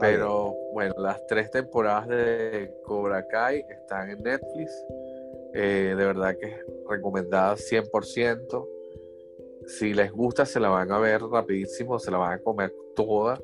Pero 0.00 0.54
bueno, 0.72 0.94
las 0.98 1.24
tres 1.26 1.50
temporadas 1.50 2.08
de 2.08 2.72
Cobra 2.84 3.26
Kai 3.28 3.64
están 3.68 4.10
en 4.10 4.22
Netflix. 4.22 4.72
Eh, 5.54 5.94
de 5.96 6.04
verdad 6.04 6.34
que 6.38 6.46
es 6.46 6.56
recomendada 6.88 7.54
100%. 7.56 8.68
Si 9.66 9.94
les 9.94 10.10
gusta, 10.10 10.44
se 10.44 10.58
la 10.58 10.70
van 10.70 10.90
a 10.90 10.98
ver 10.98 11.22
rapidísimo, 11.22 11.98
se 11.98 12.10
la 12.10 12.18
van 12.18 12.32
a 12.32 12.42
comer 12.42 12.74
toda. 12.94 13.40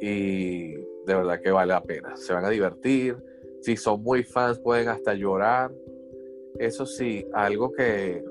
Y 0.00 0.74
de 0.74 1.14
verdad 1.14 1.40
que 1.40 1.50
vale 1.50 1.72
la 1.72 1.82
pena. 1.82 2.16
Se 2.16 2.32
van 2.32 2.44
a 2.44 2.50
divertir. 2.50 3.16
Si 3.60 3.76
son 3.76 4.02
muy 4.02 4.24
fans, 4.24 4.58
pueden 4.58 4.88
hasta 4.88 5.14
llorar. 5.14 5.72
Eso 6.58 6.86
sí, 6.86 7.26
algo 7.32 7.72
que, 7.72 8.24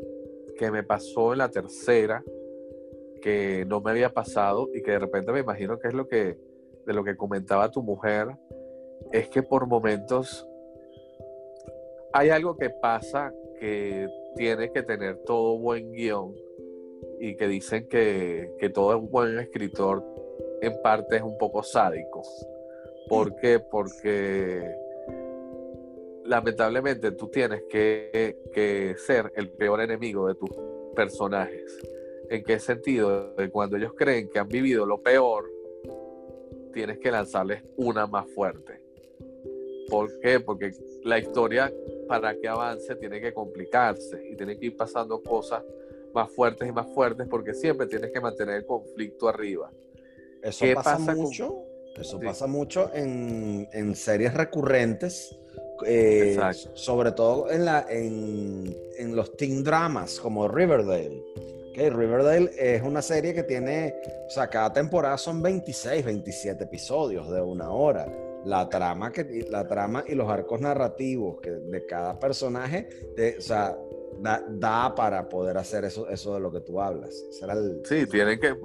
que 0.58 0.72
me 0.72 0.84
pasó 0.84 1.34
en 1.34 1.40
la 1.40 1.50
tercera, 1.50 2.24
que 3.22 3.66
no 3.68 3.82
me 3.82 3.92
había 3.92 4.14
pasado 4.14 4.70
y 4.74 4.82
que 4.82 4.92
de 4.92 5.00
repente 5.00 5.32
me 5.32 5.40
imagino 5.40 5.78
que 5.80 5.88
es 5.88 5.94
lo 5.94 6.08
que 6.08 6.38
de 6.86 6.94
lo 6.94 7.04
que 7.04 7.16
comentaba 7.16 7.72
tu 7.72 7.82
mujer, 7.82 8.28
es 9.12 9.30
que 9.30 9.44
por 9.44 9.68
momentos 9.68 10.48
hay 12.12 12.30
algo 12.30 12.58
que 12.58 12.70
pasa 12.70 13.34
que 13.60 14.08
tiene 14.36 14.72
que 14.72 14.84
tener 14.84 15.18
todo 15.26 15.58
buen 15.58 15.92
guion 15.92 16.36
y 17.24 17.38
que 17.38 17.48
dicen 17.48 17.88
que, 17.88 18.70
todo 18.74 19.00
buen 19.00 19.40
escritor 19.40 20.04
en 20.62 20.82
parte 20.82 21.16
es 21.16 21.22
un 21.22 21.38
poco 21.38 21.64
sádico. 21.64 22.22
¿Por 23.08 23.38
qué? 23.38 23.60
Porque 23.60 24.76
lamentablemente 26.26 27.12
tú 27.12 27.30
tienes 27.30 27.64
que, 27.70 28.36
que, 28.52 28.96
ser 28.98 29.32
el 29.38 29.52
peor 29.52 29.80
enemigo 29.80 30.28
de 30.28 30.36
tus 30.36 30.50
personajes. 30.98 31.80
¿En 32.30 32.44
qué 32.44 32.60
sentido? 32.60 33.34
De 33.36 33.50
cuando 33.50 33.78
ellos 33.78 33.94
creen 33.96 34.30
que 34.30 34.40
han 34.40 34.50
vivido 34.50 34.86
lo 34.86 35.02
peor, 35.02 35.50
tienes 36.74 37.00
que 37.00 37.10
lanzarles 37.10 37.64
una 37.78 38.06
más 38.06 38.30
fuerte. 38.32 38.82
¿Por 39.90 40.20
qué? 40.20 40.42
Porque 40.42 40.74
la 41.06 41.20
historia 41.20 41.74
para 42.06 42.36
que 42.38 42.50
avance 42.50 42.98
tiene 42.98 43.22
que 43.22 43.34
complicarse 43.34 44.28
y 44.30 44.36
tiene 44.36 44.60
que 44.60 44.66
ir 44.66 44.76
pasando 44.76 45.24
cosas 45.24 45.64
más 46.14 46.32
fuertes 46.32 46.68
y 46.68 46.72
más 46.72 46.88
fuertes 46.94 47.28
porque 47.30 47.54
siempre 47.54 47.88
tienes 47.88 48.12
que 48.12 48.22
mantener 48.22 48.56
el 48.58 48.66
conflicto 48.66 49.28
arriba. 49.28 49.72
Eso 50.42 50.66
pasa, 50.76 51.16
mucho. 51.16 51.64
Eso 51.96 52.20
pasa 52.20 52.48
mucho 52.48 52.92
en, 52.94 53.96
series 53.96 54.34
recurrentes, 54.34 55.38
eh, 55.86 56.38
sobre 56.74 57.12
todo 57.14 57.50
en, 57.50 57.66
la, 57.66 57.86
en, 57.90 58.76
en, 58.98 59.16
los 59.16 59.38
teen 59.38 59.64
dramas 59.64 60.20
como 60.20 60.48
Riverdale. 60.48 61.24
Okay, 61.72 61.90
Riverdale 61.90 62.52
es 62.58 62.84
una 62.84 63.02
serie 63.02 63.34
que 63.34 63.44
tiene, 63.44 63.96
o 64.28 64.30
sea, 64.30 64.48
cada 64.48 64.72
temporada 64.72 65.18
son 65.18 65.42
26, 65.42 66.06
27 66.06 66.66
episodios 66.66 67.32
de 67.32 67.42
una 67.42 67.72
hora 67.72 68.06
la 68.46 68.68
trama, 68.70 69.12
que, 69.12 69.46
la 69.50 69.68
trama 69.68 70.04
y 70.08 70.16
los 70.16 70.30
arcos 70.30 70.60
narrativos 70.60 71.40
que 71.42 71.52
de 71.52 71.86
cada 71.86 72.20
personaje, 72.20 72.90
o 73.38 73.42
sea, 73.42 73.78
da, 74.20 74.94
para 74.96 75.28
poder 75.28 75.58
hacer 75.58 75.86
eso, 75.86 76.08
eso 76.10 76.34
de 76.34 76.40
lo 76.40 76.52
que 76.52 76.62
tú 76.62 76.80
hablas. 76.80 77.14
Sí, 77.84 78.06
tienen 78.08 78.40
que, 78.40 78.56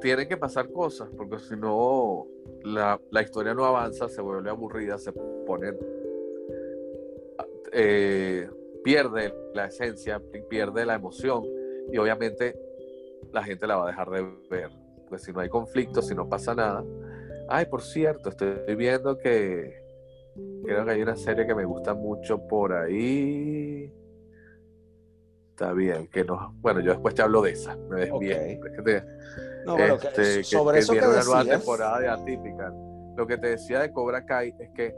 tienen 0.00 0.28
que 0.28 0.36
pasar 0.36 0.70
cosas, 0.70 1.08
porque 1.16 1.38
si 1.38 1.56
no, 1.56 2.26
la, 2.64 3.22
historia 3.22 3.54
no 3.54 3.64
avanza, 3.64 4.08
se 4.08 4.20
vuelve 4.20 4.50
aburrida, 4.50 4.98
se 4.98 5.12
pone... 5.12 5.72
eh, 7.72 8.48
pierde 8.84 9.34
la 9.54 9.66
esencia, 9.66 10.20
pierde 10.48 10.86
la 10.86 10.94
emoción 10.94 11.44
y 11.92 11.98
obviamente 11.98 12.58
la 13.32 13.42
gente 13.42 13.66
la 13.66 13.76
va 13.76 13.84
a 13.84 13.88
dejar 13.88 14.10
de 14.10 14.26
ver. 14.50 14.70
Pues 15.08 15.22
si 15.22 15.32
no 15.32 15.40
hay 15.40 15.48
conflicto, 15.48 16.02
si 16.02 16.14
no 16.14 16.28
pasa 16.28 16.54
nada. 16.54 16.84
Ay, 17.48 17.66
por 17.66 17.82
cierto, 17.82 18.28
estoy 18.28 18.74
viendo 18.76 19.18
que 19.18 19.82
creo 20.64 20.84
que 20.84 20.90
hay 20.90 21.02
una 21.02 21.16
serie 21.16 21.46
que 21.46 21.54
me 21.54 21.64
gusta 21.64 21.94
mucho 21.94 22.46
por 22.46 22.72
ahí. 22.72 23.67
Está 25.58 25.72
bien, 25.72 26.06
que 26.06 26.22
no. 26.22 26.54
Bueno, 26.60 26.78
yo 26.78 26.92
después 26.92 27.16
te 27.16 27.22
hablo 27.22 27.42
de 27.42 27.50
esa. 27.50 27.76
Me 27.90 28.02
desvié. 28.02 28.60
No, 29.66 29.72
bueno, 29.76 29.96
este, 29.96 30.44
sobre 30.44 30.78
eso 30.78 30.92
que 30.92 31.00
una 31.00 31.24
nueva 31.24 31.44
temporada 31.44 31.98
de 31.98 32.06
Atípica. 32.06 32.72
Lo 33.16 33.26
que 33.26 33.36
te 33.38 33.48
decía 33.48 33.80
de 33.80 33.92
Cobra 33.92 34.24
Kai 34.24 34.54
es 34.56 34.70
que 34.70 34.94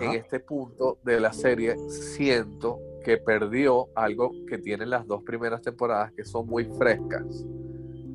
en 0.00 0.10
este 0.10 0.40
punto 0.40 0.98
de 1.04 1.20
la 1.20 1.32
serie 1.32 1.76
siento 1.88 2.80
que 3.04 3.16
perdió 3.16 3.90
algo 3.94 4.32
que 4.48 4.58
tienen 4.58 4.90
las 4.90 5.06
dos 5.06 5.22
primeras 5.22 5.62
temporadas 5.62 6.10
que 6.10 6.24
son 6.24 6.48
muy 6.48 6.64
frescas, 6.64 7.46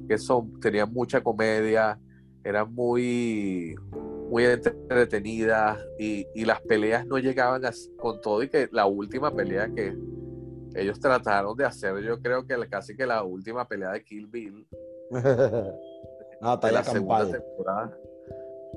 que 0.10 0.18
son 0.18 0.60
tenían 0.60 0.92
mucha 0.92 1.22
comedia, 1.22 1.98
eran 2.44 2.74
muy 2.74 3.78
muy 4.30 4.44
entretenidas 4.44 5.80
y, 5.98 6.28
y 6.36 6.44
las 6.44 6.60
peleas 6.60 7.08
no 7.08 7.18
llegaban 7.18 7.62
con 7.98 8.20
todo 8.20 8.44
y 8.44 8.50
que 8.50 8.68
la 8.74 8.86
última 8.88 9.34
pelea 9.34 9.70
que 9.74 9.96
ellos 10.76 11.00
trataron 11.00 11.56
de 11.58 11.66
hacer, 11.66 12.00
yo 12.00 12.20
creo 12.22 12.46
que 12.46 12.56
casi 12.70 12.96
que 12.96 13.06
la 13.06 13.24
última 13.24 13.68
pelea 13.68 13.92
de 13.92 14.04
Kill 14.04 14.28
Bill 14.28 14.68
de 15.12 16.72
la 16.72 16.84
segunda 16.84 17.32
temporada 17.32 17.98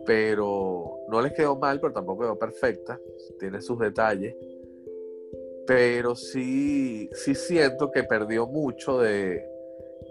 pero 0.05 0.99
no 1.09 1.23
les 1.23 1.33
quedó 1.33 1.57
mal, 1.57 1.81
pero 1.81 1.93
tampoco 1.93 2.23
quedó 2.23 2.39
perfecta, 2.39 2.99
tiene 3.39 3.61
sus 3.61 3.79
detalles, 3.79 4.35
pero 5.67 6.15
sí, 6.17 7.09
sí 7.13 7.35
siento 7.35 7.91
que 7.91 8.03
perdió 8.05 8.47
mucho 8.47 8.99
de, 8.99 9.49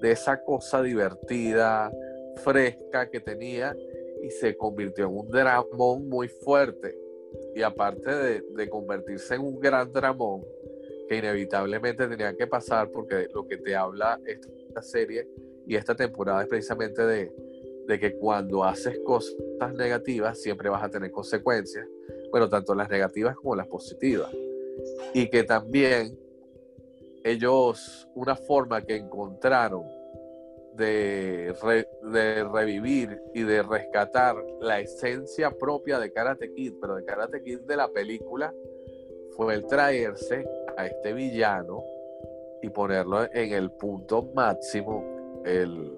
esa 0.02 0.44
cosa 0.44 0.82
divertida, 0.82 1.92
fresca 2.38 3.10
que 3.10 3.20
tenía 3.20 3.76
y 4.24 4.30
se 4.32 4.58
convirtió 4.58 5.06
en 5.06 5.18
un 5.18 5.30
dramón 5.30 6.08
muy 6.08 6.28
fuerte. 6.28 6.98
Y 7.56 7.62
aparte 7.62 8.10
de, 8.10 8.42
de, 8.56 8.70
convertirse 8.70 9.36
en 9.36 9.42
un 9.42 9.60
gran 9.60 9.92
dramón, 9.92 10.44
que 11.12 11.18
inevitablemente 11.18 12.08
tenía 12.08 12.34
que 12.38 12.48
pasar, 12.48 12.90
porque 12.90 13.28
lo 13.34 13.46
que 13.46 13.58
te 13.58 13.76
habla 13.76 14.18
esta 14.26 14.82
serie 14.82 15.28
y 15.68 15.76
esta 15.76 15.94
temporada 15.94 16.44
es 16.44 16.48
precisamente 16.48 17.06
de, 17.06 17.36
de 17.86 18.00
que 18.00 18.16
cuando 18.16 18.64
haces 18.64 18.98
cosas 19.00 19.36
negativas 19.74 20.42
siempre 20.42 20.70
vas 20.70 20.82
a 20.82 20.90
tener 20.90 21.12
consecuencias, 21.12 21.86
bueno, 22.32 22.48
tanto 22.48 22.74
las 22.74 22.90
negativas 22.90 23.36
como 23.36 23.58
las 23.58 23.68
positivas. 23.68 24.32
Y 25.14 25.30
que 25.30 25.44
también 25.44 26.18
ellos, 27.26 28.08
una 28.16 28.38
forma 28.38 28.82
que 28.82 28.96
encontraron 28.96 29.84
de, 30.76 31.54
de 32.04 32.44
revivir 32.46 33.22
y 33.34 33.44
de 33.44 33.64
rescatar 33.64 34.38
la 34.62 34.80
esencia 34.80 35.52
propia 35.52 36.00
de 36.00 36.14
Karate 36.14 36.54
Kid, 36.54 36.76
pero 36.80 36.96
de 36.96 37.04
Karate 37.04 37.44
Kid 37.44 37.60
de 37.64 37.76
la 37.76 37.90
película, 37.90 38.54
fue 39.36 39.56
el 39.56 39.66
traerse 39.66 40.46
a 40.82 40.88
este 40.88 41.14
villano 41.14 41.84
y 42.62 42.70
ponerlo 42.70 43.24
en 43.34 43.54
el 43.54 43.72
punto 43.72 44.24
máximo, 44.34 45.42
el, 45.46 45.98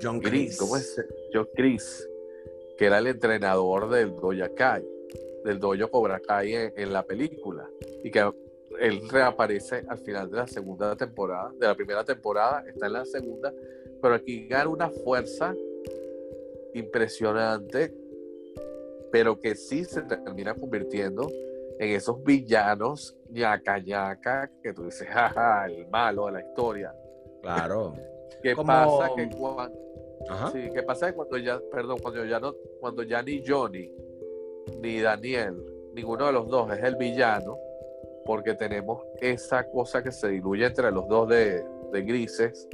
John 0.00 0.20
Chris. 0.20 0.56
¿Cómo 0.56 0.76
es? 0.76 1.04
John 1.32 1.48
Chris, 1.54 2.08
que 2.78 2.86
era 2.86 2.98
el 2.98 3.08
entrenador 3.08 3.90
del 3.90 4.16
Doya 4.16 4.52
Kai, 4.54 4.86
del 5.44 5.58
Dojo 5.58 5.90
Cobra 5.90 6.20
Kai 6.20 6.54
en, 6.54 6.92
la 6.92 7.02
película. 7.02 7.68
Y 8.02 8.10
que 8.10 8.30
él 8.80 9.08
reaparece 9.08 9.84
al 9.88 9.98
final 9.98 10.30
de 10.30 10.36
la 10.38 10.46
segunda 10.46 10.96
temporada, 10.96 11.52
de 11.58 11.66
la 11.66 11.74
primera 11.74 12.04
temporada, 12.04 12.64
está 12.68 12.86
en 12.86 12.92
la 12.92 13.04
segunda, 13.04 13.52
pero 14.00 14.14
aquí 14.14 14.46
gana 14.46 14.68
una 14.68 14.90
fuerza 14.90 15.54
impresionante, 16.74 17.92
pero 19.10 19.38
que 19.38 19.56
sí 19.56 19.84
se 19.84 20.02
termina 20.02 20.54
convirtiendo 20.54 21.28
en 21.80 21.96
esos 21.96 22.22
villanos 22.22 23.16
ñaca 23.30 23.78
ñaca 23.78 24.50
que 24.62 24.74
tú 24.74 24.84
dices, 24.84 25.08
jaja, 25.08 25.64
el 25.64 25.88
malo 25.88 26.26
de 26.26 26.32
la 26.32 26.40
historia. 26.42 26.94
Claro. 27.40 27.94
¿Qué 28.42 28.54
pasa? 28.54 29.10
Que 29.16 29.30
cuando, 29.30 29.78
sí, 30.52 30.68
¿qué 30.74 30.82
pasa? 30.82 31.10
cuando 31.14 31.38
ya, 31.38 31.58
perdón, 31.72 31.98
cuando 32.02 32.22
ya 32.26 32.38
no, 32.38 32.54
cuando 32.80 33.02
ya 33.02 33.22
ni 33.22 33.42
Johnny 33.46 33.90
ni 34.82 35.00
Daniel, 35.00 35.56
ninguno 35.94 36.26
de 36.26 36.32
los 36.32 36.48
dos 36.48 36.70
es 36.70 36.84
el 36.84 36.96
villano, 36.96 37.56
porque 38.26 38.54
tenemos 38.54 39.02
esa 39.18 39.66
cosa 39.70 40.02
que 40.02 40.12
se 40.12 40.28
diluye 40.28 40.66
entre 40.66 40.90
los 40.90 41.08
dos 41.08 41.30
de, 41.30 41.64
grises, 41.92 42.68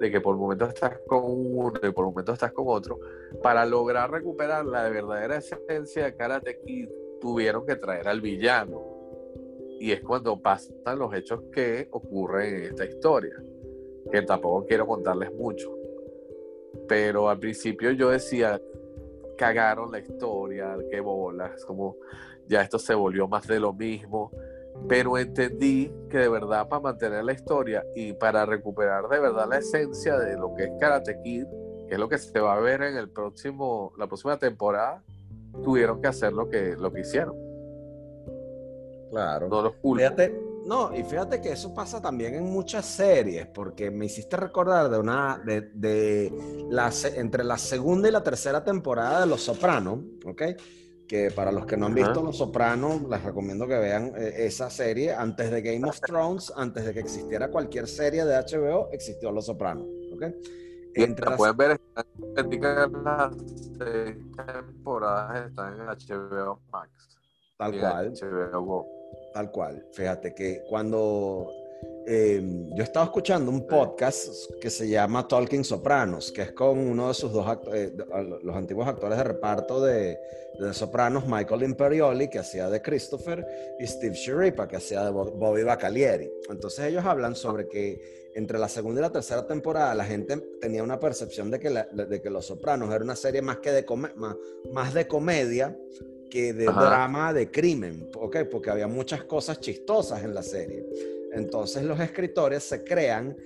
de 0.00 0.10
que 0.10 0.20
por 0.20 0.36
momentos 0.36 0.70
estás 0.70 0.98
con 1.06 1.22
uno 1.24 1.78
y 1.80 1.92
por 1.92 2.06
momentos 2.06 2.32
estás 2.32 2.52
con 2.52 2.64
otro, 2.66 2.98
para 3.44 3.64
lograr 3.64 4.10
recuperar 4.10 4.66
la 4.66 4.88
verdadera 4.88 5.36
esencia 5.36 6.06
de 6.06 6.16
Karate 6.16 6.58
Kid, 6.58 6.88
tuvieron 7.24 7.64
que 7.64 7.76
traer 7.76 8.06
al 8.06 8.20
villano. 8.20 8.82
Y 9.80 9.92
es 9.92 10.02
cuando 10.02 10.38
pasan 10.42 10.98
los 10.98 11.14
hechos 11.14 11.40
que 11.50 11.88
ocurren 11.90 12.56
en 12.56 12.62
esta 12.64 12.84
historia 12.84 13.32
que 14.12 14.20
tampoco 14.20 14.66
quiero 14.66 14.86
contarles 14.86 15.32
mucho. 15.32 15.74
Pero 16.86 17.30
al 17.30 17.38
principio 17.38 17.92
yo 17.92 18.10
decía, 18.10 18.60
cagaron 19.38 19.90
la 19.90 20.00
historia, 20.00 20.76
qué 20.90 21.00
bolas, 21.00 21.64
como 21.64 21.96
ya 22.46 22.60
esto 22.60 22.78
se 22.78 22.94
volvió 22.94 23.26
más 23.26 23.46
de 23.46 23.58
lo 23.58 23.72
mismo. 23.72 24.30
Pero 24.86 25.16
entendí 25.16 25.90
que 26.10 26.18
de 26.18 26.28
verdad 26.28 26.68
para 26.68 26.82
mantener 26.82 27.24
la 27.24 27.32
historia 27.32 27.86
y 27.94 28.12
para 28.12 28.44
recuperar 28.44 29.08
de 29.08 29.18
verdad 29.18 29.48
la 29.48 29.58
esencia 29.60 30.18
de 30.18 30.36
lo 30.36 30.54
que 30.54 30.64
es 30.64 30.72
Karate 30.78 31.22
Kid, 31.22 31.46
que 31.88 31.94
es 31.94 31.98
lo 31.98 32.10
que 32.10 32.18
se 32.18 32.38
va 32.38 32.52
a 32.52 32.60
ver 32.60 32.82
en 32.82 32.98
el 32.98 33.08
próximo, 33.08 33.94
la 33.96 34.08
próxima 34.08 34.38
temporada, 34.38 35.02
tuvieron 35.62 36.00
que 36.00 36.08
hacer 36.08 36.32
lo 36.32 36.48
que, 36.48 36.76
lo 36.76 36.92
que 36.92 37.00
hicieron. 37.00 37.36
Claro. 39.10 39.48
No 39.48 39.62
los 39.62 39.74
no, 40.64 40.96
y 40.96 41.02
fíjate 41.02 41.42
que 41.42 41.52
eso 41.52 41.74
pasa 41.74 42.00
también 42.00 42.34
en 42.34 42.44
muchas 42.44 42.86
series, 42.86 43.46
porque 43.46 43.90
me 43.90 44.06
hiciste 44.06 44.36
recordar 44.36 44.88
de 44.88 44.98
una, 44.98 45.40
de, 45.44 45.60
de 45.74 46.32
la, 46.70 46.90
entre 47.16 47.44
la 47.44 47.58
segunda 47.58 48.08
y 48.08 48.12
la 48.12 48.22
tercera 48.22 48.64
temporada 48.64 49.20
de 49.20 49.26
Los 49.26 49.42
Sopranos, 49.42 49.98
¿ok? 50.24 50.42
Que 51.06 51.30
para 51.30 51.52
los 51.52 51.66
que 51.66 51.76
no 51.76 51.86
han 51.86 51.94
visto 51.94 52.22
Los 52.22 52.38
Sopranos, 52.38 53.02
les 53.10 53.22
recomiendo 53.22 53.68
que 53.68 53.76
vean 53.76 54.14
eh, 54.16 54.46
esa 54.46 54.70
serie. 54.70 55.12
Antes 55.12 55.50
de 55.50 55.60
Game 55.60 55.86
of 55.86 56.00
Thrones, 56.00 56.50
antes 56.56 56.86
de 56.86 56.94
que 56.94 57.00
existiera 57.00 57.50
cualquier 57.50 57.86
serie 57.86 58.24
de 58.24 58.34
HBO, 58.34 58.88
existió 58.90 59.30
Los 59.30 59.44
Sopranos, 59.44 59.86
¿ok? 60.14 60.24
Entre 60.94 61.26
las... 61.26 61.36
pueden 61.36 61.56
ver, 61.56 61.80
las 63.04 63.32
temporadas 64.36 65.46
están 65.48 65.74
en 65.74 65.86
HBO 65.86 66.60
Max. 66.72 67.18
Tal 67.56 67.78
cual. 67.78 68.12
HBO 68.12 68.86
Tal 69.32 69.50
cual. 69.50 69.86
Fíjate 69.92 70.34
que 70.34 70.62
cuando 70.68 71.50
eh, 72.06 72.42
yo 72.74 72.82
estaba 72.82 73.06
escuchando 73.06 73.50
un 73.50 73.66
podcast 73.66 74.52
que 74.60 74.70
se 74.70 74.88
llama 74.88 75.26
Talking 75.26 75.64
Sopranos, 75.64 76.32
que 76.32 76.42
es 76.42 76.52
con 76.52 76.78
uno 76.78 77.08
de 77.08 77.14
sus 77.14 77.32
dos 77.32 77.46
eh, 77.72 77.92
los 78.42 78.56
antiguos 78.56 78.86
actores 78.86 79.18
de 79.18 79.24
reparto 79.24 79.82
de, 79.82 80.18
de, 80.58 80.74
Sopranos, 80.74 81.26
Michael 81.26 81.62
Imperioli, 81.62 82.28
que 82.28 82.38
hacía 82.38 82.68
de 82.68 82.82
Christopher, 82.82 83.46
y 83.78 83.86
Steve 83.86 84.14
Schirripa, 84.14 84.68
que 84.68 84.76
hacía 84.76 85.04
de 85.04 85.10
Bobby 85.10 85.62
Bacalieri. 85.62 86.30
Entonces 86.50 86.86
ellos 86.86 87.04
hablan 87.04 87.34
sobre 87.34 87.68
que 87.68 88.32
entre 88.34 88.58
la 88.58 88.68
segunda 88.68 89.00
y 89.00 89.02
la 89.02 89.12
tercera 89.12 89.46
temporada 89.46 89.94
la 89.94 90.04
gente 90.04 90.36
tenía 90.60 90.82
una 90.82 90.98
percepción 90.98 91.50
de 91.50 91.60
que, 91.60 91.70
de 91.70 92.20
que 92.20 92.30
Los 92.30 92.46
Sopranos 92.46 92.92
era 92.92 93.04
una 93.04 93.16
serie 93.16 93.42
más, 93.42 93.58
que 93.58 93.70
de, 93.70 93.84
más, 94.16 94.36
más 94.72 94.92
de 94.92 95.06
comedia 95.06 95.76
de 96.34 96.64
drama 96.64 97.32
de 97.32 97.50
crimen, 97.50 98.10
¿ok? 98.16 98.38
Porque 98.50 98.70
había 98.70 98.88
muchas 98.88 99.24
cosas 99.24 99.60
chistosas 99.60 100.24
en 100.24 100.34
la 100.34 100.42
serie. 100.42 100.84
Entonces 101.34 101.82
los 101.82 101.98
escritores 102.00 102.62
se 102.62 102.84
crean 102.84 103.36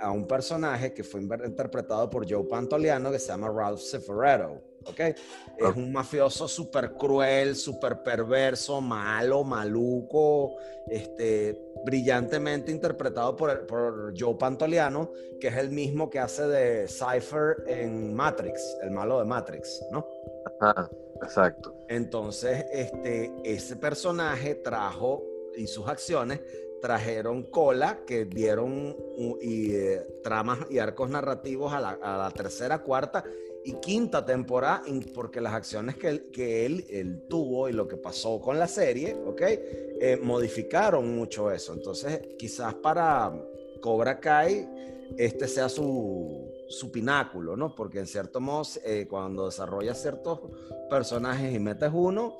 a 0.00 0.10
un 0.10 0.26
personaje 0.26 0.92
que 0.92 1.04
fue 1.04 1.20
interpretado 1.20 2.08
por 2.10 2.30
Joe 2.30 2.44
Pantoliano 2.44 3.10
que 3.10 3.18
se 3.18 3.28
llama 3.28 3.48
Ralph 3.48 3.80
Cifaretto, 3.80 4.60
¿ok? 4.86 5.00
Es 5.00 5.76
un 5.76 5.92
mafioso 5.92 6.48
súper 6.48 6.92
cruel, 6.94 7.54
súper 7.56 8.02
perverso, 8.02 8.80
malo, 8.80 9.44
maluco, 9.44 10.56
este, 10.88 11.60
brillantemente 11.84 12.72
interpretado 12.72 13.36
por, 13.36 13.66
por 13.66 14.12
Joe 14.18 14.34
Pantoliano, 14.34 15.12
que 15.40 15.48
es 15.48 15.56
el 15.56 15.70
mismo 15.70 16.10
que 16.10 16.18
hace 16.18 16.46
de 16.46 16.88
Cypher 16.88 17.64
en 17.66 18.12
Matrix, 18.12 18.76
el 18.82 18.90
malo 18.90 19.18
de 19.18 19.24
Matrix, 19.24 19.82
¿no? 19.92 20.06
Ajá. 20.60 20.90
Exacto. 21.22 21.74
Entonces, 21.88 22.64
este, 22.72 23.32
ese 23.44 23.76
personaje 23.76 24.54
trajo 24.56 25.22
y 25.56 25.66
sus 25.66 25.86
acciones 25.88 26.40
trajeron 26.80 27.44
cola 27.44 28.00
que 28.06 28.24
dieron 28.24 28.96
y, 29.40 29.72
eh, 29.72 30.20
tramas 30.22 30.58
y 30.70 30.78
arcos 30.78 31.10
narrativos 31.10 31.72
a 31.72 31.80
la, 31.80 32.30
tercera, 32.30 32.78
cuarta 32.78 33.24
y 33.64 33.74
quinta 33.74 34.24
temporada, 34.24 34.82
porque 35.14 35.40
las 35.40 35.52
acciones 35.52 35.96
que 35.96 36.08
él, 36.08 36.30
que 36.30 36.64
él, 36.66 36.86
él 36.88 37.26
tuvo 37.28 37.68
y 37.68 37.72
lo 37.72 37.86
que 37.86 37.96
pasó 37.96 38.40
con 38.40 38.58
la 38.58 38.66
serie, 38.66 39.14
¿ok? 39.26 39.42
Eh, 39.42 40.18
modificaron 40.22 41.14
mucho 41.14 41.50
eso. 41.50 41.74
Entonces, 41.74 42.20
quizás 42.38 42.74
para 42.74 43.32
Cobra 43.80 44.18
Kai, 44.18 44.66
este 45.18 45.46
sea 45.46 45.68
su, 45.68 46.50
su 46.70 46.90
pináculo, 46.90 47.56
¿no? 47.56 47.74
Porque 47.74 47.98
en 47.98 48.06
cierto 48.06 48.40
modo, 48.40 48.62
eh, 48.84 49.06
cuando 49.10 49.46
desarrollas 49.46 50.00
ciertos 50.00 50.40
personajes 50.88 51.52
y 51.54 51.58
metes 51.58 51.90
uno, 51.92 52.38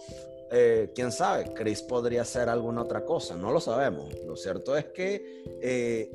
eh, 0.51 0.91
quién 0.95 1.13
sabe, 1.13 1.53
Chris 1.55 1.83
podría 1.83 2.25
ser 2.25 2.49
alguna 2.49 2.83
otra 2.83 3.05
cosa, 3.05 3.37
no 3.37 3.53
lo 3.53 3.61
sabemos. 3.61 4.13
Lo 4.25 4.37
cierto 4.37 4.77
es 4.77 4.87
que 4.87 6.11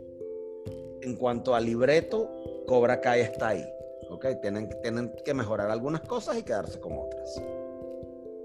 en 1.02 1.16
cuanto 1.16 1.56
al 1.56 1.66
libreto, 1.66 2.30
Cobra 2.66 3.00
Kai 3.00 3.22
está 3.22 3.50
ahí. 3.50 3.66
¿ok? 4.10 4.26
Tienen, 4.42 4.70
tienen 4.82 5.12
que 5.24 5.34
mejorar 5.34 5.70
algunas 5.70 6.02
cosas 6.02 6.38
y 6.38 6.44
quedarse 6.44 6.80
con 6.80 6.94
otras. 6.98 7.42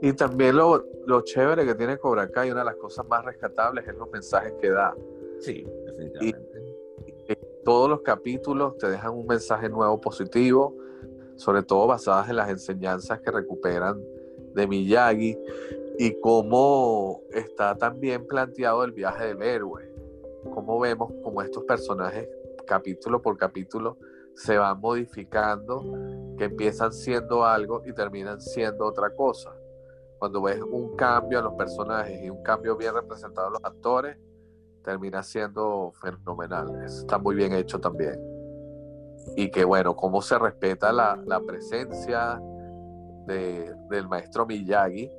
Y 0.02 0.12
también 0.14 0.56
lo, 0.56 0.86
lo 1.06 1.20
chévere 1.22 1.66
que 1.66 1.74
tiene 1.74 1.98
Cobra 1.98 2.28
Kai, 2.30 2.50
una 2.50 2.60
de 2.60 2.66
las 2.66 2.76
cosas 2.76 3.06
más 3.06 3.24
rescatables 3.24 3.86
es 3.86 3.94
los 3.94 4.10
mensajes 4.10 4.54
que 4.60 4.70
da. 4.70 4.94
Sí, 5.40 5.66
definitivamente. 5.84 6.60
todos 7.64 7.88
los 7.88 8.02
capítulos 8.02 8.76
te 8.78 8.88
dejan 8.88 9.12
un 9.12 9.26
mensaje 9.26 9.68
nuevo 9.68 10.00
positivo, 10.00 10.76
sobre 11.36 11.62
todo 11.62 11.86
basadas 11.86 12.28
en 12.28 12.36
las 12.36 12.50
enseñanzas 12.50 13.20
que 13.20 13.30
recuperan 13.30 14.02
de 14.54 14.66
Miyagi 14.66 15.36
y 15.98 16.20
cómo 16.20 17.22
está 17.32 17.76
también 17.76 18.26
planteado 18.26 18.84
el 18.84 18.92
viaje 18.92 19.26
del 19.26 19.42
héroe. 19.42 19.90
Cómo 20.54 20.78
vemos 20.80 21.12
como 21.22 21.42
estos 21.42 21.64
personajes 21.64 22.28
capítulo 22.66 23.20
por 23.20 23.36
capítulo 23.36 23.98
se 24.34 24.56
van 24.56 24.80
modificando, 24.80 25.82
que 26.38 26.44
empiezan 26.44 26.92
siendo 26.92 27.44
algo 27.44 27.82
y 27.84 27.92
terminan 27.92 28.40
siendo 28.40 28.86
otra 28.86 29.14
cosa. 29.14 29.52
Cuando 30.18 30.40
ves 30.42 30.62
un 30.62 30.96
cambio 30.96 31.38
en 31.38 31.44
los 31.44 31.54
personajes 31.54 32.22
y 32.22 32.30
un 32.30 32.42
cambio 32.42 32.76
bien 32.76 32.94
representado 32.94 33.48
en 33.48 33.52
los 33.54 33.64
actores, 33.64 34.16
termina 34.82 35.22
siendo 35.22 35.92
fenomenal. 36.00 36.84
está 36.84 37.18
muy 37.18 37.34
bien 37.34 37.52
hecho 37.52 37.80
también. 37.80 38.18
Y 39.36 39.50
que 39.50 39.64
bueno, 39.64 39.96
cómo 39.96 40.22
se 40.22 40.38
respeta 40.38 40.92
la, 40.92 41.40
presencia 41.46 42.40
del 43.26 44.08
maestro 44.08 44.46
Miyagi, 44.46 45.10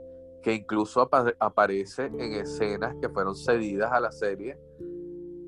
que 0.41 0.53
incluso 0.53 1.07
aparece 1.39 2.05
en 2.05 2.33
escenas 2.33 2.95
que 2.99 3.09
fueron 3.09 3.35
cedidas 3.35 3.91
a 3.91 3.99
la 3.99 4.11
serie, 4.11 4.57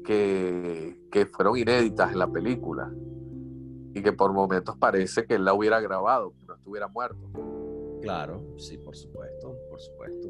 que, 0.05 0.99
que 1.11 1.25
fueron 1.25 1.57
inéditas 1.57 2.11
en 2.11 2.19
la 2.19 2.27
película 2.27 2.91
y 3.95 4.01
que 4.01 4.13
por 4.13 4.33
momentos 4.33 4.77
parece 4.77 5.25
que 5.25 5.35
él 5.35 5.45
la 5.45 5.53
hubiera 5.53 5.79
grabado, 5.79 6.33
que 6.33 6.45
no 6.45 6.55
estuviera 6.55 6.87
muerto. 6.87 7.29
Claro, 8.01 8.43
sí, 8.57 8.77
por 8.77 8.95
supuesto, 8.95 9.55
por 9.69 9.79
supuesto. 9.79 10.27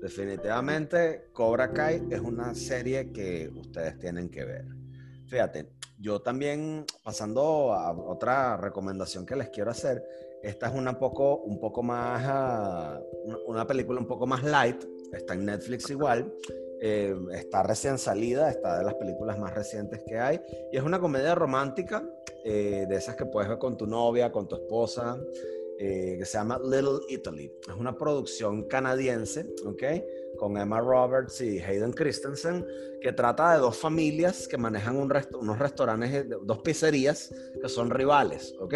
Definitivamente, 0.00 1.28
Cobra 1.32 1.72
Kai 1.72 2.06
es 2.10 2.20
una 2.20 2.54
serie 2.54 3.12
que 3.12 3.50
ustedes 3.54 3.98
tienen 3.98 4.28
que 4.28 4.44
ver. 4.44 4.66
Fíjate, 5.26 5.70
yo 5.98 6.20
también, 6.20 6.84
pasando 7.04 7.72
a 7.72 7.92
otra 7.92 8.56
recomendación 8.56 9.24
que 9.24 9.36
les 9.36 9.50
quiero 9.50 9.70
hacer, 9.70 10.02
esta 10.42 10.68
es 10.68 10.74
una 10.74 10.98
poco, 10.98 11.38
un 11.42 11.58
poco 11.58 11.82
más, 11.82 12.22
ah, 12.26 13.00
una 13.46 13.66
película 13.66 14.00
un 14.00 14.06
poco 14.06 14.26
más 14.26 14.42
light, 14.42 14.82
está 15.12 15.34
en 15.34 15.44
Netflix 15.44 15.90
igual, 15.90 16.32
eh, 16.80 17.14
está 17.32 17.62
recién 17.62 17.98
salida, 17.98 18.50
está 18.50 18.78
de 18.78 18.84
las 18.84 18.94
películas 18.94 19.38
más 19.38 19.54
recientes 19.54 20.02
que 20.06 20.18
hay, 20.18 20.40
y 20.72 20.76
es 20.76 20.82
una 20.82 20.98
comedia 20.98 21.34
romántica 21.34 22.08
eh, 22.44 22.86
de 22.88 22.96
esas 22.96 23.16
que 23.16 23.26
puedes 23.26 23.48
ver 23.48 23.58
con 23.58 23.76
tu 23.76 23.86
novia, 23.86 24.32
con 24.32 24.48
tu 24.48 24.56
esposa, 24.56 25.18
eh, 25.78 26.16
que 26.18 26.24
se 26.24 26.36
llama 26.36 26.58
Little 26.62 27.00
Italy. 27.08 27.50
Es 27.68 27.74
una 27.74 27.96
producción 27.96 28.64
canadiense, 28.64 29.46
¿ok? 29.64 29.82
Con 30.36 30.56
Emma 30.58 30.78
Roberts 30.78 31.40
y 31.40 31.58
Hayden 31.58 31.92
Christensen, 31.92 32.66
que 33.00 33.12
trata 33.12 33.54
de 33.54 33.60
dos 33.60 33.78
familias 33.78 34.46
que 34.46 34.58
manejan 34.58 34.96
un 34.96 35.10
unos 35.40 35.58
restaurantes, 35.58 36.26
dos 36.42 36.58
pizzerías 36.58 37.34
que 37.60 37.68
son 37.68 37.90
rivales, 37.90 38.54
¿ok? 38.60 38.74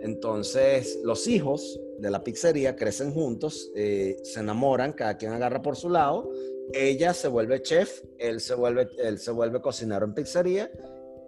Entonces, 0.00 0.98
los 1.02 1.26
hijos 1.26 1.80
de 1.98 2.10
la 2.10 2.22
pizzería 2.24 2.76
crecen 2.76 3.12
juntos, 3.12 3.70
se 3.74 4.40
enamoran, 4.40 4.92
cada 4.92 5.16
quien 5.16 5.32
agarra 5.32 5.62
por 5.62 5.76
su 5.76 5.88
lado 5.88 6.30
ella 6.72 7.12
se 7.12 7.28
vuelve 7.28 7.62
chef, 7.62 8.02
él 8.18 8.40
se 8.40 8.54
vuelve, 8.54 8.88
él 8.98 9.18
se 9.18 9.30
vuelve 9.30 9.60
cocinero 9.60 10.06
en 10.06 10.14
pizzería, 10.14 10.70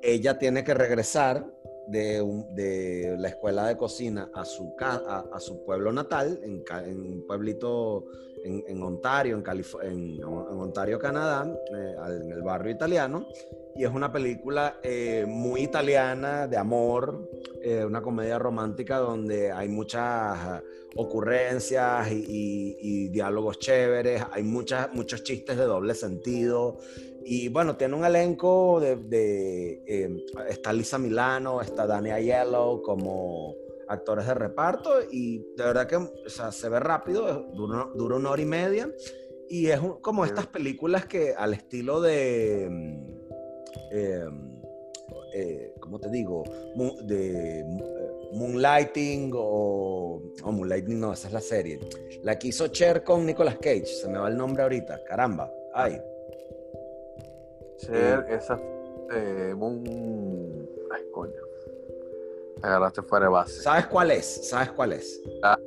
ella 0.02 0.38
tiene 0.38 0.64
que 0.64 0.74
regresar 0.74 1.46
de, 1.86 3.16
la 3.18 3.28
escuela 3.28 3.66
de 3.66 3.76
cocina 3.76 4.30
a 4.34 4.44
su, 4.44 4.74
a, 4.80 5.38
su 5.38 5.64
pueblo 5.64 5.92
natal, 5.92 6.40
en, 6.42 6.62
un 7.00 7.24
pueblito 7.26 8.04
en, 8.44 8.82
Ontario, 8.82 9.42
en, 9.82 10.24
Ontario, 10.24 10.98
Canadá, 10.98 11.46
eh, 11.74 11.94
en 12.22 12.32
el 12.32 12.42
barrio 12.42 12.72
italiano. 12.72 13.26
Y 13.74 13.84
es 13.84 13.90
una 13.90 14.10
película 14.10 14.78
eh, 14.82 15.26
muy 15.28 15.62
italiana, 15.62 16.46
de 16.46 16.56
amor, 16.56 17.28
eh, 17.60 17.84
una 17.84 18.00
comedia 18.00 18.38
romántica 18.38 18.98
donde 18.98 19.52
hay 19.52 19.68
muchas 19.68 20.62
ocurrencias 20.96 22.10
y, 22.10 23.08
diálogos 23.08 23.58
chéveres, 23.58 24.22
hay 24.32 24.42
muchas, 24.42 24.92
muchos 24.94 25.22
chistes 25.22 25.56
de 25.56 25.64
doble 25.64 25.94
sentido. 25.94 26.78
Y 27.28 27.48
bueno, 27.48 27.76
tiene 27.76 27.96
un 27.96 28.04
elenco 28.04 28.78
de... 28.80 29.82
Em, 29.84 30.20
está 30.48 30.72
Lisa 30.72 30.96
Milano, 30.96 31.60
está 31.60 31.84
Dani 31.84 32.10
Aiello 32.10 32.80
como 32.82 33.52
actores 33.88 34.26
de 34.26 34.34
reparto 34.34 35.00
y 35.10 35.38
de 35.56 35.64
verdad 35.64 35.88
que 35.88 35.98
se 36.28 36.68
ve 36.68 36.78
rápido, 36.78 37.50
dura, 37.52 37.88
dura, 37.94 38.16
una 38.16 38.30
hora 38.30 38.42
y 38.42 38.46
media 38.46 38.92
y 39.48 39.66
es 39.68 39.80
como 40.02 40.24
estas 40.24 40.46
películas 40.46 41.06
que 41.06 41.34
al 41.34 41.52
estilo 41.54 42.00
de... 42.00 42.64
Em, 43.90 44.56
eh, 45.34 45.74
¿cómo 45.80 45.98
te 45.98 46.08
digo? 46.10 46.44
De 47.02 47.64
Moonlighting 48.32 49.32
o, 49.34 50.22
Moonlighting, 50.44 51.00
no, 51.00 51.12
esa 51.12 51.26
es 51.26 51.34
la 51.34 51.40
serie. 51.40 51.80
La 52.22 52.38
que 52.38 52.48
hizo 52.48 52.68
Cher 52.68 53.02
con 53.02 53.26
Nicolas 53.26 53.56
Cage, 53.56 53.86
se 53.86 54.08
me 54.08 54.18
va 54.18 54.28
el 54.28 54.36
nombre 54.36 54.62
ahorita, 54.62 55.02
caramba, 55.04 55.52
ay. 55.74 56.00
Cher, 57.78 58.26
esa 58.28 58.58
eh, 59.12 59.54
Moon... 59.56 60.68
Ay, 60.90 61.02
coño. 61.12 61.32
Agarraste 62.62 63.02
fuera 63.02 63.26
de 63.26 63.32
base. 63.32 63.62
¿Sabes 63.62 63.86
cuál 63.86 64.10
es? 64.10 64.48
¿Sabes 64.48 64.70
cuál 64.72 64.94
es? 64.94 65.22
Ah, 65.42 65.58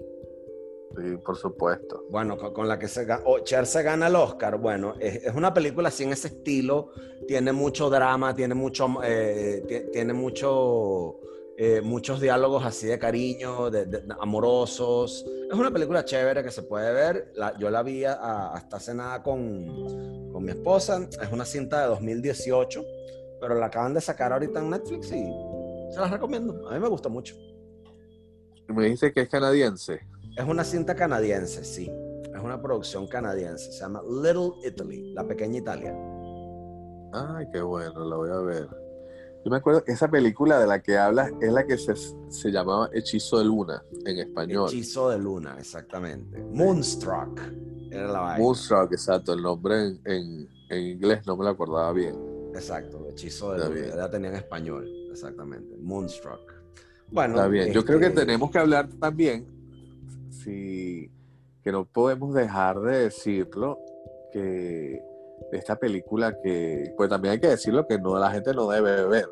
sí, 0.98 1.18
por 1.18 1.38
supuesto. 1.38 2.06
Bueno, 2.10 2.38
con, 2.38 2.68
la 2.68 2.80
que 2.80 2.88
se 2.88 3.06
Cher 3.44 3.66
se 3.66 3.84
gana 3.84 4.08
el 4.08 4.16
Oscar. 4.16 4.58
Bueno, 4.58 4.96
es, 5.00 5.34
una 5.36 5.54
película 5.54 5.90
así 5.90 6.04
en 6.04 6.14
ese 6.14 6.30
estilo. 6.30 6.90
Tiene 7.28 7.52
mucho 7.52 7.90
drama, 7.90 8.34
tiene 8.34 8.56
mucho, 8.56 8.88
eh, 9.04 9.90
tiene 9.92 10.14
mucho 10.14 11.20
eh, 11.62 11.82
muchos 11.82 12.22
diálogos 12.22 12.64
así 12.64 12.88
de 12.88 12.98
cariño, 12.98 13.70
de, 13.70 14.06
amorosos. 14.22 15.26
Es 15.52 15.58
una 15.58 15.70
película 15.70 16.06
chévere 16.06 16.42
que 16.42 16.52
se 16.52 16.64
puede 16.64 16.94
ver. 16.94 17.34
yo 17.60 17.70
la 17.70 17.84
vi 17.84 18.06
hasta 18.06 18.78
hace 18.78 18.94
nada 18.94 19.22
con, 19.22 20.32
con, 20.32 20.42
mi 20.42 20.52
esposa. 20.52 21.06
Es 21.22 21.30
una 21.34 21.44
cinta 21.44 21.82
de 21.82 21.88
2018, 21.88 22.82
pero 23.42 23.56
la 23.56 23.66
acaban 23.66 23.94
de 23.94 24.00
sacar 24.00 24.32
ahorita 24.32 24.62
en 24.62 24.70
Netflix 24.70 25.08
y 25.12 25.26
se 25.92 26.00
la 26.00 26.08
recomiendo. 26.08 26.70
A 26.70 26.76
mí 26.76 26.80
me 26.80 26.88
gusta 26.88 27.10
mucho. 27.10 27.36
Me 28.70 28.86
dice 28.86 29.12
que 29.12 29.24
es 29.24 29.30
canadiense. 29.30 30.00
Es 30.38 30.46
una 30.46 30.64
cinta 30.64 30.96
canadiense, 30.96 31.66
sí. 31.66 31.92
Es 32.34 32.42
una 32.42 32.62
producción 32.62 33.06
canadiense. 33.06 33.70
Se 33.74 33.82
llama 33.82 34.02
Little 34.02 34.52
Italy, 34.66 35.12
la 35.14 35.28
pequeña 35.28 35.58
Italia. 35.58 35.94
Ay, 37.12 37.48
qué 37.52 37.60
bueno, 37.60 38.06
la 38.06 38.16
voy 38.16 38.30
a 38.30 38.40
ver. 38.40 38.79
Yo 39.44 39.52
me 39.52 39.58
acuerdo 39.58 39.84
que 39.84 39.94
esa 39.94 40.10
película 40.10 40.60
de 40.60 40.68
la 40.68 40.82
que 40.82 40.98
hablas 40.98 41.32
es 41.40 41.52
la 41.52 41.66
que 41.66 41.78
se, 41.78 41.94
se 41.96 42.52
llamaba 42.52 42.90
Hechizo 42.94 43.40
de 43.40 43.46
Luna 43.46 43.84
en 44.06 44.20
español. 44.20 44.70
Hechizo 44.70 45.10
de 45.10 45.18
Luna, 45.18 45.56
exactamente. 45.58 46.44
Moonstruck 46.52 47.40
era 47.92 48.08
la 48.12 48.38
Moonstruck, 48.38 48.92
exacto. 48.92 49.34
El 49.34 49.42
nombre 49.42 49.98
en, 50.06 50.50
en, 50.70 50.80
inglés 50.80 51.26
no 51.26 51.36
me 51.38 51.44
lo 51.44 51.52
acordaba 51.52 51.92
bien. 51.94 52.16
Exacto, 52.54 53.08
Hechizo 53.10 53.54
de 53.54 53.70
Luna. 53.70 53.96
Ya 53.96 54.10
tenía 54.10 54.30
en 54.30 54.36
español, 54.36 54.88
exactamente. 55.12 55.76
Moonstruck. 55.78 56.54
Bueno, 57.12 57.36
está 57.36 57.48
bien. 57.48 57.72
Yo 57.72 57.84
creo 57.84 58.00
que 58.00 58.08
este 58.08 58.22
tenemos 58.22 58.52
que 58.52 58.60
hablar 58.60 58.90
también, 59.00 59.48
si, 60.30 61.10
que 61.64 61.72
no 61.72 61.86
podemos 61.86 62.34
dejar 62.34 62.80
de 62.82 62.98
decirlo, 63.06 63.80
que 64.32 65.02
esta 65.58 65.78
película 65.78 66.36
que, 66.42 66.94
pues 66.98 67.10
también 67.10 67.34
hay 67.34 67.40
que 67.40 67.48
decirlo 67.48 67.88
que 67.88 67.98
no 67.98 68.18
la 68.18 68.32
gente 68.32 68.54
no 68.54 68.70
debe 68.70 69.06
ver. 69.06 69.28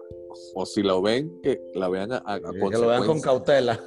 O, 0.54 0.66
si 0.66 0.84
lo 0.84 1.02
ven, 1.02 1.40
que 1.42 1.62
la 1.74 1.90
vean 1.90 2.12
a, 2.12 2.22
a 2.26 2.40
Que 2.40 2.78
lo 2.78 2.88
vean 2.88 3.06
con 3.06 3.22
cautela. 3.22 3.80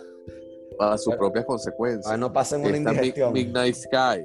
A 0.78 0.96
sus 0.96 1.14
propias 1.16 1.44
consecuencias. 1.44 2.06
Ah, 2.10 2.16
no 2.16 2.32
pasen 2.32 2.64
una 2.64 2.76
indigestión. 2.76 3.32
Midnight 3.32 3.74
Sky, 3.74 4.24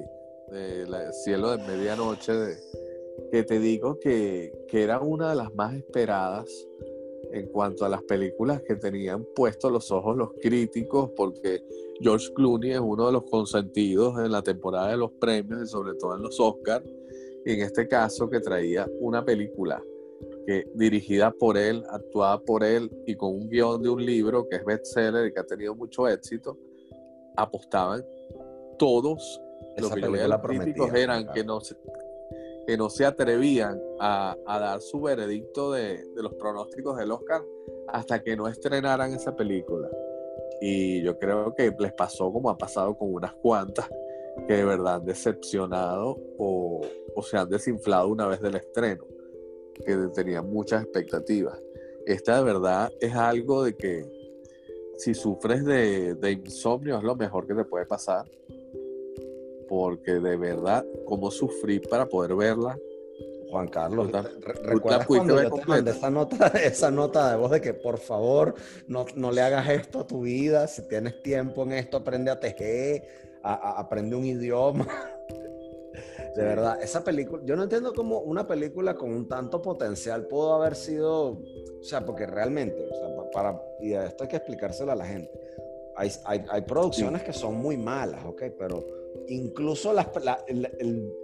de 0.50 1.12
cielo 1.24 1.56
de 1.56 1.62
medianoche, 1.64 2.32
de, 2.32 2.56
que 3.30 3.42
te 3.42 3.58
digo 3.58 3.98
que, 3.98 4.52
que 4.68 4.82
era 4.82 5.00
una 5.00 5.30
de 5.30 5.36
las 5.36 5.54
más 5.54 5.74
esperadas 5.74 6.48
en 7.32 7.46
cuanto 7.48 7.84
a 7.84 7.88
las 7.88 8.02
películas 8.02 8.62
que 8.62 8.76
tenían 8.76 9.26
puestos 9.34 9.70
los 9.72 9.90
ojos 9.90 10.16
los 10.16 10.30
críticos, 10.40 11.10
porque 11.16 11.62
George 12.00 12.32
Clooney 12.34 12.72
es 12.72 12.80
uno 12.80 13.06
de 13.06 13.12
los 13.12 13.24
consentidos 13.24 14.18
en 14.18 14.32
la 14.32 14.42
temporada 14.42 14.90
de 14.90 14.96
los 14.96 15.12
premios 15.12 15.62
y 15.62 15.66
sobre 15.66 15.94
todo 15.94 16.16
en 16.16 16.22
los 16.22 16.38
Oscars, 16.38 16.84
y 17.46 17.52
en 17.52 17.60
este 17.60 17.86
caso 17.86 18.28
que 18.28 18.40
traía 18.40 18.90
una 18.98 19.24
película 19.24 19.80
que 20.44 20.68
dirigida 20.74 21.30
por 21.30 21.56
él, 21.56 21.84
actuada 21.90 22.40
por 22.40 22.64
él 22.64 22.90
y 23.06 23.14
con 23.14 23.34
un 23.34 23.48
guion 23.48 23.80
de 23.82 23.88
un 23.88 24.04
libro 24.04 24.48
que 24.48 24.56
es 24.56 24.64
bestseller 24.64 25.26
y 25.26 25.32
que 25.32 25.38
ha 25.38 25.46
tenido 25.46 25.72
mucho 25.76 26.08
éxito, 26.08 26.58
apostaban 27.36 28.04
todos 28.80 29.40
los 29.78 29.94
que 29.94 30.00
los 30.00 30.40
críticos 30.40 30.92
eran 30.92 31.30
que 31.32 31.44
no 31.44 31.60
se, 31.60 31.76
que 32.66 32.76
no 32.76 32.90
se 32.90 33.04
atrevían 33.04 33.80
a, 34.00 34.36
dar 34.44 34.80
su 34.80 35.00
veredicto 35.00 35.70
de, 35.70 36.04
de, 36.04 36.22
los 36.24 36.34
pronósticos 36.34 36.96
del 36.96 37.12
Oscar 37.12 37.42
hasta 37.86 38.20
que 38.24 38.36
no 38.36 38.48
estrenaran 38.48 39.12
esa 39.12 39.36
película. 39.36 39.88
Y 40.60 41.00
yo 41.02 41.16
creo 41.16 41.54
que 41.54 41.72
les 41.78 41.92
pasó 41.92 42.32
como 42.32 42.50
ha 42.50 42.58
pasado 42.58 42.98
con 42.98 43.14
unas 43.14 43.34
cuantas 43.34 43.88
que 44.46 44.54
de 44.54 44.64
verdad 44.64 44.96
han 44.96 45.04
decepcionado 45.04 46.16
o, 46.38 46.80
o 47.14 47.22
se 47.22 47.36
han 47.36 47.48
desinflado 47.48 48.08
una 48.08 48.26
vez 48.26 48.40
del 48.40 48.56
estreno 48.56 49.04
que 49.84 49.96
tenía 50.14 50.42
muchas 50.42 50.82
expectativas. 50.82 51.60
Esta 52.06 52.38
de 52.38 52.44
verdad 52.44 52.92
es 53.00 53.14
algo 53.14 53.64
de 53.64 53.76
que 53.76 54.04
si 54.96 55.14
sufres 55.14 55.64
de, 55.64 56.32
insomnio 56.32 56.96
es 56.98 57.02
lo 57.02 57.16
mejor 57.16 57.46
que 57.46 57.54
te 57.54 57.64
puede 57.64 57.86
pasar. 57.86 58.24
Porque 59.68 60.12
de 60.12 60.36
verdad, 60.36 60.86
como 61.04 61.30
sufrí 61.30 61.80
para 61.80 62.06
poder 62.06 62.34
verla. 62.34 62.78
Juan 63.50 63.68
Carlos, 63.68 64.10
¿recuerdas 64.64 65.06
cuando 65.06 65.40
yo 65.40 65.50
te 65.50 65.64
mandé 65.66 65.92
esa 65.92 66.10
nota, 66.10 66.46
esa 66.64 66.90
nota 66.90 67.30
de 67.30 67.36
voz 67.36 67.52
de 67.52 67.60
que 67.60 67.74
por 67.74 67.98
favor 67.98 68.54
no, 68.88 69.06
no, 69.14 69.30
le 69.30 69.40
hagas 69.40 69.68
esto 69.68 70.00
a 70.00 70.06
tu 70.06 70.22
vida? 70.22 70.66
Si 70.66 70.86
tienes 70.88 71.22
tiempo 71.22 71.62
en 71.62 71.72
esto, 71.72 71.98
aprende 71.98 72.32
a 72.32 72.40
tejer, 72.40 73.04
aprende 73.52 74.16
un 74.16 74.24
idioma. 74.24 74.86
De 76.36 76.42
verdad, 76.42 76.82
esa 76.82 77.02
película, 77.02 77.42
yo 77.46 77.56
no 77.56 77.62
entiendo 77.62 77.94
cómo 77.94 78.20
una 78.20 78.46
película 78.46 78.94
con 78.94 79.10
un 79.10 79.26
tanto 79.26 79.62
potencial 79.62 80.26
pudo 80.26 80.52
haber 80.52 80.74
sido, 80.74 81.28
o 81.30 81.82
sea, 81.82 82.04
porque 82.04 82.26
realmente, 82.26 82.76
o 82.90 82.94
sea, 82.94 83.30
para, 83.32 83.62
y 83.80 83.94
esto 83.94 84.24
hay 84.24 84.28
que 84.28 84.36
explicárselo 84.36 84.92
a 84.92 84.96
la 84.96 85.06
gente. 85.06 85.30
Hay, 85.96 86.10
hay, 86.26 86.44
hay 86.50 86.60
producciones 86.62 87.22
que 87.22 87.32
son 87.32 87.54
muy 87.54 87.78
malas, 87.78 88.22
¿ok? 88.26 88.42
Pero 88.58 88.84
incluso 89.28 89.92
las, 89.92 90.08
el, 90.46 90.68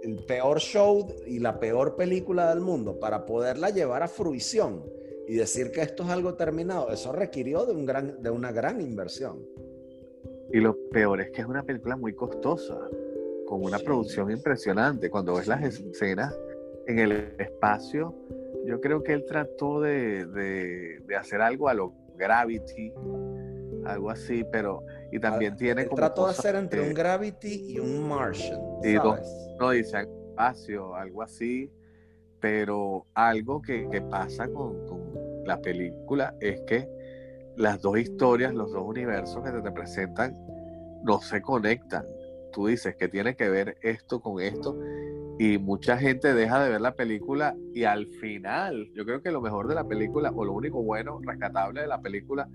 el, 0.01 0.15
peor 0.27 0.59
show 0.59 1.07
y 1.25 1.39
la 1.39 1.59
peor 1.59 1.95
película 1.95 2.49
del 2.49 2.61
mundo, 2.61 2.99
para 2.99 3.25
poderla 3.25 3.69
llevar 3.69 4.03
a 4.03 4.07
fruición 4.07 4.83
y 5.27 5.35
decir 5.35 5.71
que 5.71 5.81
esto 5.81 6.03
es 6.03 6.09
algo 6.09 6.33
terminado, 6.35 6.89
eso 6.91 7.11
requirió 7.11 7.65
de, 7.65 7.73
un 7.73 7.85
gran, 7.85 8.21
de 8.21 8.29
una 8.29 8.51
gran 8.51 8.81
inversión. 8.81 9.45
Y 10.51 10.59
lo 10.59 10.77
peor 10.89 11.21
es 11.21 11.31
que 11.31 11.41
es 11.41 11.47
una 11.47 11.63
película 11.63 11.95
muy 11.95 12.13
costosa 12.13 12.77
con 13.47 13.63
una 13.63 13.79
producción 13.79 14.31
impresionante. 14.31 15.09
Cuando 15.09 15.35
ves 15.35 15.47
las 15.47 15.63
escenas 15.63 16.37
en 16.87 16.99
el 16.99 17.11
espacio, 17.39 18.15
yo 18.65 18.79
creo 18.79 19.03
que 19.03 19.13
él 19.13 19.25
trató 19.25 19.81
de, 19.81 20.25
de, 20.25 21.15
hacer 21.15 21.41
algo 21.41 21.69
a 21.69 21.73
lo 21.73 21.93
Gravity, 22.15 22.93
algo 23.85 24.09
así, 24.09 24.45
pero 24.51 24.83
y 25.11 25.19
también 25.19 25.55
tiene 25.55 25.85
como 25.85 25.97
trató 25.97 26.25
de 26.25 26.31
hacer 26.31 26.55
entre 26.55 26.81
un 26.81 26.93
Gravity 26.93 27.73
y 27.73 27.79
un 27.79 28.07
Martian, 28.07 28.59
no 29.59 29.69
dice 29.71 30.01
espacio, 30.01 30.95
algo 30.95 31.21
así, 31.21 31.71
pero 32.39 33.05
algo 33.13 33.61
que, 33.61 33.87
que 33.89 34.01
pasa 34.01 34.47
con, 34.47 34.85
con, 34.87 35.13
la 35.45 35.59
película 35.59 36.35
es 36.39 36.61
que 36.61 36.87
las 37.57 37.81
dos 37.81 37.97
historias, 37.97 38.53
los 38.53 38.71
dos 38.71 38.83
universos 38.85 39.43
que 39.43 39.51
te 39.51 39.71
presentan 39.71 40.37
no 41.03 41.19
se 41.19 41.41
conectan. 41.41 42.05
Tú 42.51 42.67
dices 42.67 42.95
que 42.95 43.07
tiene 43.07 43.35
que 43.35 43.49
ver 43.49 43.77
esto 43.81 44.21
con 44.21 44.41
esto 44.41 44.77
y 45.39 45.57
mucha 45.57 45.97
gente 45.97 46.33
deja 46.33 46.63
de 46.63 46.69
ver 46.69 46.81
la 46.81 46.93
película 46.93 47.55
y 47.73 47.83
al 47.85 48.07
final, 48.07 48.89
yo 48.93 49.05
creo 49.05 49.21
que 49.21 49.31
lo 49.31 49.41
mejor 49.41 49.67
de 49.67 49.75
la 49.75 49.87
película 49.87 50.31
o 50.35 50.45
lo 50.45 50.53
único 50.53 50.83
bueno, 50.83 51.19
rescatable 51.23 51.81
de 51.81 51.87
la 51.87 52.01
película, 52.01 52.47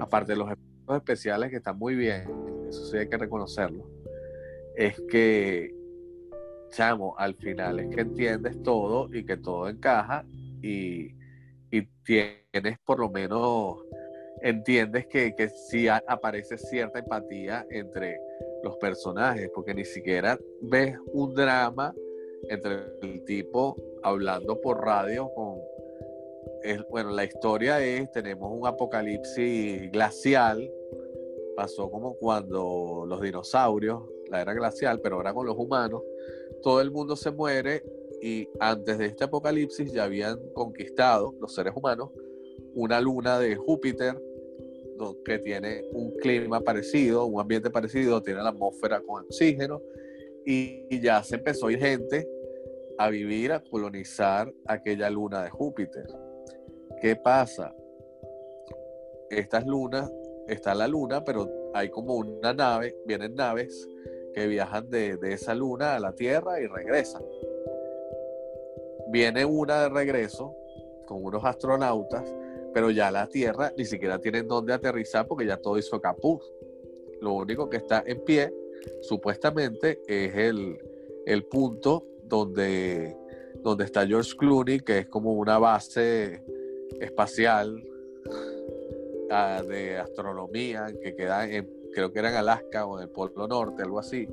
aparte 0.00 0.32
de 0.32 0.38
los 0.38 0.50
efectos 0.50 0.96
especiales 0.96 1.50
que 1.50 1.56
están 1.56 1.78
muy 1.78 1.94
bien, 1.94 2.24
eso 2.68 2.84
sí 2.86 2.98
hay 2.98 3.08
que 3.08 3.16
reconocerlo, 3.16 3.88
es 4.76 5.00
que, 5.08 5.74
chamo, 6.70 7.14
al 7.16 7.34
final 7.36 7.80
es 7.80 7.94
que 7.94 8.02
entiendes 8.02 8.62
todo 8.62 9.08
y 9.12 9.24
que 9.24 9.36
todo 9.38 9.68
encaja 9.68 10.24
y, 10.62 11.14
tienes 12.04 12.78
por 12.84 13.00
lo 13.00 13.10
menos, 13.10 13.78
entiendes 14.42 15.06
que, 15.06 15.34
que 15.34 15.48
sí 15.48 15.88
aparece 15.88 16.58
cierta 16.58 16.98
empatía 16.98 17.66
entre 17.70 18.20
los 18.62 18.76
personajes, 18.76 19.50
porque 19.54 19.74
ni 19.74 19.84
siquiera 19.84 20.38
ves 20.60 20.96
un 21.12 21.34
drama 21.34 21.94
entre 22.48 22.74
el 23.02 23.24
tipo 23.24 23.76
hablando 24.02 24.60
por 24.60 24.84
radio 24.84 25.30
con... 25.34 25.60
bueno, 26.90 27.10
la 27.10 27.24
historia 27.24 27.80
es, 27.80 28.10
tenemos 28.12 28.50
un 28.52 28.66
apocalipsis 28.66 29.90
glacial, 29.90 30.70
pasó 31.56 31.90
como 31.90 32.14
cuando 32.16 33.04
los 33.06 33.20
dinosaurios, 33.20 34.02
la 34.30 34.42
era 34.42 34.52
glacial, 34.52 35.00
pero 35.00 35.16
ahora 35.16 35.32
con 35.32 35.46
los 35.46 35.56
humanos, 35.56 36.02
todo 36.62 36.80
el 36.80 36.90
mundo 36.90 37.16
se 37.16 37.30
muere 37.30 37.82
y 38.20 38.48
antes 38.60 38.98
de 38.98 39.06
este 39.06 39.24
apocalipsis 39.24 39.92
ya 39.92 40.04
habían 40.04 40.38
conquistado 40.54 41.34
los 41.40 41.54
seres 41.54 41.72
humanos 41.76 42.10
una 42.76 43.00
luna 43.00 43.38
de 43.38 43.56
Júpiter 43.56 44.22
que 45.24 45.38
tiene 45.38 45.82
un 45.92 46.14
clima 46.16 46.60
parecido, 46.60 47.24
un 47.24 47.40
ambiente 47.40 47.70
parecido, 47.70 48.22
tiene 48.22 48.42
la 48.42 48.50
atmósfera 48.50 49.00
con 49.00 49.24
oxígeno 49.24 49.80
y, 50.44 51.00
ya 51.00 51.22
se 51.22 51.36
empezó 51.36 51.66
a 51.66 51.72
ir 51.72 51.78
gente 51.78 52.28
a 52.98 53.08
vivir, 53.10 53.52
a 53.52 53.60
colonizar 53.60 54.52
aquella 54.66 55.10
luna 55.10 55.44
de 55.44 55.50
Júpiter. 55.50 56.06
¿Qué 57.00 57.16
pasa? 57.16 57.74
Estas 59.28 59.66
lunas, 59.66 60.10
está 60.46 60.74
la 60.74 60.86
luna, 60.86 61.24
pero 61.24 61.70
hay 61.74 61.90
como 61.90 62.14
una 62.14 62.54
nave, 62.54 62.96
vienen 63.06 63.34
naves 63.34 63.88
que 64.34 64.46
viajan 64.46 64.88
de, 64.88 65.16
de 65.16 65.32
esa 65.32 65.54
luna 65.54 65.96
a 65.96 66.00
la 66.00 66.14
Tierra 66.14 66.60
y 66.60 66.66
regresan. 66.66 67.22
Viene 69.08 69.44
una 69.44 69.82
de 69.82 69.88
regreso 69.88 70.54
con 71.06 71.24
unos 71.24 71.44
astronautas 71.44 72.34
pero 72.76 72.90
ya 72.90 73.10
la 73.10 73.26
Tierra 73.26 73.72
ni 73.74 73.86
siquiera 73.86 74.20
tiene 74.20 74.42
dónde 74.42 74.74
aterrizar 74.74 75.26
porque 75.26 75.46
ya 75.46 75.56
todo 75.56 75.78
hizo 75.78 75.98
capuz. 75.98 76.42
Lo 77.22 77.32
único 77.32 77.70
que 77.70 77.78
está 77.78 78.04
en 78.04 78.22
pie, 78.22 78.52
supuestamente, 79.00 80.02
es 80.06 80.34
el, 80.34 80.76
el 81.24 81.44
punto 81.46 82.06
donde, 82.22 83.16
donde 83.62 83.84
está 83.84 84.06
George 84.06 84.36
Clooney, 84.36 84.80
que 84.80 84.98
es 84.98 85.06
como 85.06 85.32
una 85.32 85.58
base 85.58 86.42
espacial 87.00 87.82
ah, 89.30 89.62
de 89.66 89.96
astronomía 89.96 90.88
que 91.00 91.16
queda 91.16 91.48
en, 91.48 91.70
creo 91.94 92.12
que 92.12 92.18
era 92.18 92.28
en 92.28 92.36
Alaska 92.36 92.84
o 92.84 92.98
en 92.98 93.04
el 93.04 93.08
Polo 93.08 93.48
Norte, 93.48 93.84
algo 93.84 94.00
así. 94.00 94.28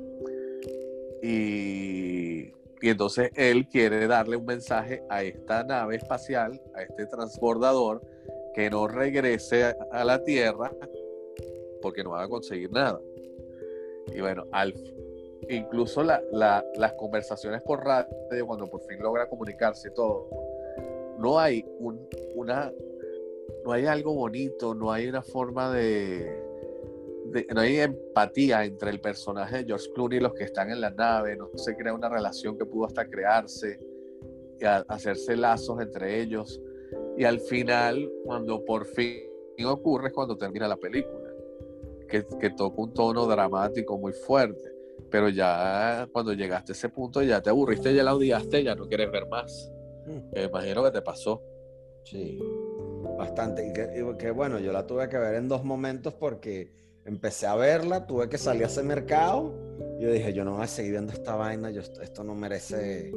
Y, 1.22 2.52
y 2.82 2.90
entonces 2.90 3.30
él 3.36 3.66
quiere 3.68 4.06
darle 4.06 4.36
un 4.36 4.44
mensaje 4.44 5.02
a 5.08 5.22
esta 5.22 5.64
nave 5.64 5.96
espacial, 5.96 6.60
a 6.74 6.82
este 6.82 7.06
transbordador, 7.06 8.02
que 8.54 8.70
no 8.70 8.86
regrese 8.86 9.74
a 9.90 10.04
la 10.04 10.22
tierra 10.22 10.70
porque 11.82 12.02
no 12.02 12.10
va 12.10 12.22
a 12.22 12.28
conseguir 12.28 12.70
nada. 12.72 13.00
Y 14.14 14.20
bueno, 14.20 14.44
al, 14.52 14.74
incluso 15.48 16.02
las 16.02 16.92
conversaciones 16.96 17.62
por 17.62 17.84
radio, 17.84 18.46
cuando 18.46 18.66
por 18.68 18.80
fin 18.82 18.98
logra 19.00 19.28
comunicarse 19.28 19.90
todo, 19.90 20.28
no 21.18 21.38
hay 21.38 21.64
un, 21.78 22.08
una, 22.34 22.72
no 23.64 23.72
hay 23.72 23.86
algo 23.86 24.14
bonito, 24.14 24.74
no 24.74 24.92
hay 24.92 25.08
una 25.08 25.22
forma 25.22 25.72
de, 25.74 26.42
no 27.54 27.60
hay 27.60 27.80
empatía 27.80 28.64
entre 28.64 28.90
el 28.90 29.00
personaje 29.00 29.58
de 29.58 29.64
George 29.64 29.90
Clooney 29.94 30.18
y 30.18 30.20
los 30.22 30.34
que 30.34 30.44
están 30.44 30.70
en 30.70 30.80
la 30.80 30.90
nave, 30.90 31.36
no 31.36 31.50
se 31.54 31.76
crea 31.76 31.94
una 31.94 32.08
relación 32.08 32.56
que 32.56 32.64
pudo 32.64 32.86
hasta 32.86 33.06
crearse, 33.08 33.78
y 34.58 34.64
hacerse 34.64 35.36
lazos 35.36 35.80
entre 35.80 36.20
ellos. 36.20 36.60
Y 37.16 37.24
al 37.24 37.40
final, 37.40 38.10
cuando 38.24 38.64
por 38.64 38.86
fin 38.86 39.20
ocurre, 39.66 40.08
es 40.08 40.12
cuando 40.12 40.36
termina 40.36 40.66
la 40.66 40.76
película, 40.76 41.30
que, 42.08 42.26
que 42.40 42.50
toca 42.50 42.82
un 42.82 42.92
tono 42.92 43.26
dramático 43.26 43.96
muy 43.98 44.12
fuerte. 44.12 44.72
Pero 45.10 45.28
ya 45.28 46.08
cuando 46.12 46.32
llegaste 46.32 46.72
a 46.72 46.74
ese 46.74 46.88
punto, 46.88 47.22
ya 47.22 47.40
te 47.40 47.50
aburriste, 47.50 47.94
ya 47.94 48.02
la 48.02 48.14
odiaste, 48.14 48.64
ya 48.64 48.74
no 48.74 48.88
quieres 48.88 49.10
ver 49.10 49.28
más. 49.28 49.70
Mm. 50.06 50.34
Me 50.34 50.42
imagino 50.44 50.82
que 50.84 50.90
te 50.90 51.02
pasó. 51.02 51.42
Sí, 52.04 52.38
bastante. 53.16 53.68
Y 53.68 54.16
que, 54.16 54.30
bueno, 54.30 54.58
yo 54.58 54.72
la 54.72 54.86
tuve 54.86 55.08
que 55.08 55.18
ver 55.18 55.36
en 55.36 55.48
dos 55.48 55.64
momentos 55.64 56.14
porque 56.14 56.70
empecé 57.04 57.46
a 57.46 57.54
verla, 57.54 58.06
tuve 58.06 58.28
que 58.28 58.38
salir 58.38 58.64
a 58.64 58.66
ese 58.66 58.82
mercado. 58.82 59.54
Y 59.98 60.02
yo 60.04 60.12
dije, 60.12 60.32
yo 60.32 60.44
no 60.44 60.54
voy 60.54 60.64
a 60.64 60.66
seguir 60.66 60.92
viendo 60.92 61.12
esta 61.12 61.36
vaina, 61.36 61.70
yo, 61.70 61.80
esto 61.80 62.24
no 62.24 62.34
merece, 62.34 63.12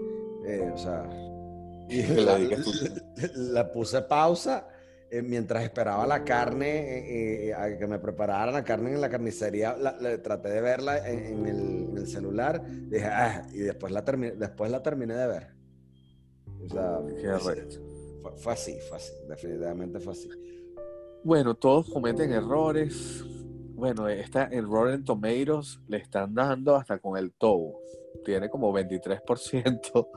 eh, 0.45 0.71
o 0.73 0.77
sea, 0.77 1.07
y 1.89 2.03
la, 3.35 3.71
puse 3.71 4.01
pausa 4.01 4.67
eh, 5.09 5.21
mientras 5.21 5.63
esperaba 5.63 6.05
la 6.05 6.25
carne, 6.25 7.47
eh, 7.47 7.51
eh, 7.51 7.77
que 7.79 7.87
me 7.87 7.97
prepararan 7.97 8.53
la 8.53 8.63
carne 8.63 8.93
en 8.93 8.99
la 8.99 9.09
carnicería, 9.09 9.75
traté 10.21 10.49
de 10.49 10.61
verla 10.61 11.07
en, 11.07 11.45
el, 11.45 12.07
celular, 12.07 12.61
dije, 12.89 13.05
ah", 13.05 13.45
y 13.53 13.59
después 13.59 13.91
la, 13.91 14.03
terminé, 14.03 14.33
después 14.33 14.69
la 14.69 14.81
terminé 14.83 15.15
de 15.15 15.27
ver. 15.27 15.47
O 16.65 16.69
sea, 16.69 16.99
fue, 18.35 18.53
así, 18.53 18.77
fue 18.87 18.97
así, 18.97 19.13
definitivamente 19.29 19.99
fue 19.99 20.13
así. 20.13 20.29
Bueno, 21.23 21.55
todos 21.55 21.89
cometen 21.89 22.31
errores. 22.31 23.23
Bueno, 23.75 24.07
esta, 24.09 24.45
el 24.45 24.65
Rotten 24.65 25.05
Tomatoes 25.05 25.79
le 25.87 25.97
están 25.97 26.33
dando 26.33 26.75
hasta 26.75 26.99
con 26.99 27.17
el 27.17 27.31
Tobo. 27.33 27.79
Tiene 28.25 28.49
como 28.49 28.73
23% 28.73 30.07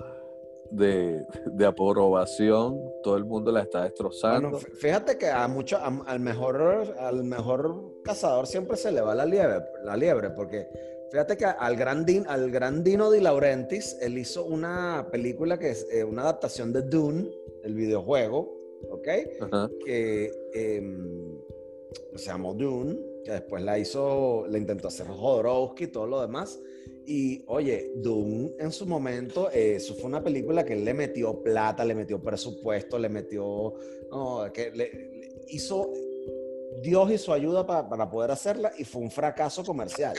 de, 0.71 1.27
aprobación, 1.67 2.81
todo 3.03 3.17
el 3.17 3.25
mundo 3.25 3.53
la 3.53 3.63
está 3.63 3.85
destrozando. 3.85 4.59
fíjate 4.59 5.19
que 5.19 5.29
a 5.29 5.47
mucho, 5.49 5.79
al 5.79 6.21
mejor, 6.21 6.95
al 6.99 7.25
mejor 7.25 8.03
cazador 8.05 8.47
siempre 8.47 8.77
se 8.77 8.93
le 8.93 9.01
va 9.01 9.15
la 9.15 9.27
liebre, 9.27 9.65
la 9.85 9.97
liebre, 9.97 10.31
porque 10.31 10.69
fíjate 11.11 11.37
que 11.37 11.45
al 11.45 11.77
gran, 11.77 12.07
al 12.29 12.51
gran 12.51 12.85
Dino 12.85 13.11
Di 13.11 13.21
Laurentiis, 13.21 13.97
él 14.01 14.19
hizo 14.19 14.45
una 14.45 15.09
película 15.11 15.59
que 15.59 15.71
es 15.71 15.87
eh, 15.91 16.05
una 16.05 16.23
adaptación 16.23 16.73
de 16.73 16.83
Dune, 16.83 17.31
el 17.65 17.75
videojuego, 17.75 18.57
¿ok? 18.91 19.09
Que 19.85 20.31
em, 20.55 21.39
se 22.15 22.27
llamó 22.27 22.55
Dune, 22.55 22.99
que 23.25 23.33
después 23.33 23.63
la 23.63 23.79
hizo, 23.79 24.47
le 24.49 24.59
intentó 24.59 24.89
hacer 24.89 25.07
Jodorowsky 25.07 25.85
y 25.85 25.89
todo 25.89 26.07
lo 26.07 26.21
demás. 26.21 26.59
Y 27.13 27.43
oye, 27.49 27.91
Doom 27.97 28.53
en 28.57 28.71
su 28.71 28.87
momento, 28.87 29.51
eh, 29.51 29.75
eso 29.75 29.97
fue 29.97 30.05
una 30.05 30.23
película 30.23 30.65
que 30.65 30.77
le 30.77 30.95
metió 30.95 31.43
plata, 31.43 31.85
le 31.85 31.97
metió 31.97 32.23
presupuesto, 32.23 33.01
le 33.01 33.09
metió. 33.09 33.75
que 34.55 34.71
le, 34.71 35.43
hizo. 35.49 35.91
Dios 36.83 37.21
su 37.21 37.33
ayuda 37.33 37.67
para 37.67 38.09
poder 38.09 38.31
hacerla 38.31 38.71
y 38.79 38.85
fue 38.85 39.03
un 39.03 39.11
fracaso 39.11 39.65
comercial. 39.65 40.15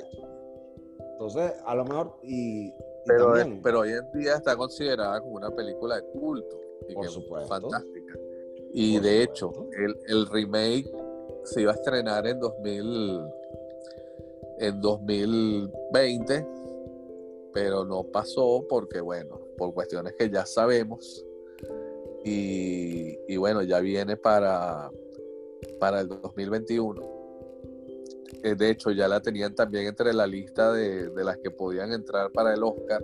Entonces, 1.14 1.54
a 1.64 1.76
lo 1.76 1.86
mejor. 1.86 2.18
Y, 2.24 2.74
pero, 3.06 3.36
pero 3.64 3.80
hoy 3.80 3.92
en 3.92 4.20
día 4.20 4.36
está 4.36 4.58
considerada 4.58 5.22
como 5.22 5.36
una 5.36 5.50
película 5.50 5.96
de 5.96 6.04
culto. 6.12 6.60
Y 6.90 6.94
Por 6.94 7.08
supuesto. 7.08 7.48
Fantástica. 7.48 8.20
Y 8.74 9.00
de 9.00 9.24
hecho, 9.24 9.70
el, 9.78 9.96
el 10.08 10.28
remake 10.28 10.92
se 11.46 11.62
iba 11.62 11.72
a 11.72 11.76
estrenar 11.76 12.28
en 12.28 12.38
2000 12.38 13.22
en 14.60 14.82
2020 14.82 16.61
pero 17.54 17.86
no 17.86 18.04
pasó 18.04 18.66
porque, 18.70 19.02
bueno, 19.02 19.40
por 19.58 19.74
cuestiones 19.74 20.14
que 20.14 20.30
ya 20.30 20.46
sabemos. 20.46 21.26
Y, 22.24 23.36
bueno, 23.38 23.64
ya 23.64 23.80
viene 23.80 24.16
para, 24.16 24.92
para 25.80 26.02
el 26.02 26.08
2021. 26.08 27.22
Eh, 28.44 28.56
de 28.56 28.70
hecho, 28.70 28.92
ya 28.92 29.08
la 29.08 29.22
tenían 29.22 29.56
también 29.56 29.88
entre 29.88 30.14
la 30.14 30.28
lista 30.28 30.72
de, 30.74 31.12
las 31.24 31.38
que 31.38 31.52
podían 31.52 31.92
entrar 31.92 32.32
para 32.32 32.54
el 32.54 32.64
Oscar 32.64 33.04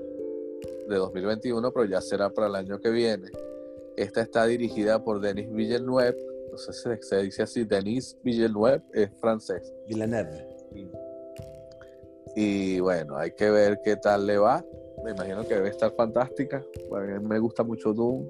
de 0.88 0.96
2021, 0.96 1.72
pero 1.72 1.86
ya 1.86 2.02
será 2.02 2.30
para 2.30 2.48
el 2.48 2.56
año 2.56 2.80
que 2.80 2.90
viene. 2.90 3.30
Esta 3.96 4.22
está 4.22 4.46
dirigida 4.46 5.04
por 5.04 5.20
Denis 5.20 5.52
Villeneuve. 5.52 6.16
No 6.52 6.58
sé 6.58 6.74
si 6.74 6.90
se 7.02 7.24
dice 7.24 7.44
así, 7.44 7.64
Denis 7.64 8.18
Villeneuve 8.24 8.82
es 8.94 9.10
francés. 9.20 9.74
Villeneuve. 9.88 11.07
Y 12.40 12.80
bueno, 12.82 13.18
hay 13.18 13.32
que 13.32 13.50
ver 13.50 13.82
qué 13.84 13.96
tal 13.96 14.28
le 14.28 14.38
va. 14.38 14.64
Me 15.04 15.10
imagino 15.10 15.42
que 15.48 15.56
debe 15.56 15.70
estar 15.70 15.92
fantástica. 15.94 16.64
A 16.96 17.00
mí 17.00 17.28
me 17.28 17.40
gusta 17.40 17.64
mucho 17.64 17.94
Doom. 17.94 18.28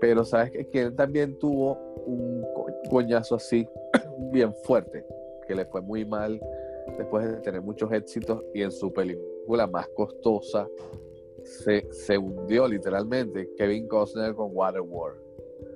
Pero 0.00 0.24
sabes 0.24 0.52
que 0.52 0.68
quien 0.68 0.94
también 0.94 1.36
tuvo 1.36 1.76
un 2.06 2.46
coñazo 2.88 3.34
así, 3.34 3.68
bien 4.30 4.54
fuerte, 4.62 5.04
que 5.48 5.56
le 5.56 5.64
fue 5.64 5.80
muy 5.80 6.04
mal 6.04 6.40
después 6.96 7.28
de 7.28 7.38
tener 7.38 7.62
muchos 7.62 7.90
éxitos 7.90 8.44
y 8.54 8.62
en 8.62 8.70
su 8.70 8.92
película 8.92 9.66
más 9.66 9.88
costosa 9.88 10.68
se, 11.42 11.92
se 11.92 12.16
hundió 12.16 12.68
literalmente 12.68 13.50
Kevin 13.56 13.88
Costner 13.88 14.36
con 14.36 14.50
Waterworld. 14.54 15.20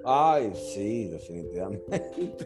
Ay, 0.05 0.53
sí, 0.55 1.09
definitivamente. 1.09 2.01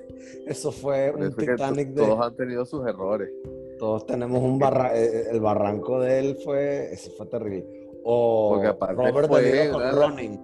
Eso 0.47 0.72
fue 0.72 1.12
un 1.12 1.30
Titanic 1.34 1.89
de... 1.91 2.03
Todos 2.07 2.26
han 2.26 2.34
tenido 2.36 2.64
sus 2.64 2.86
errores. 2.86 3.30
Todos 3.79 4.07
tenemos 4.07 4.43
un 4.43 4.59
barra 4.59 4.97
eh, 4.97 5.05
eh, 5.05 5.24
el 5.31 5.41
barranco 5.41 6.01
de 6.01 6.18
él 6.18 6.37
fue, 6.45 6.93
ese 6.93 7.11
fue 7.11 7.26
terrible. 7.26 7.66
O 8.05 8.53
porque 8.55 8.68
aparte 8.68 9.11
Robert 9.11 9.29
fue 9.29 9.93
Running. 9.93 10.41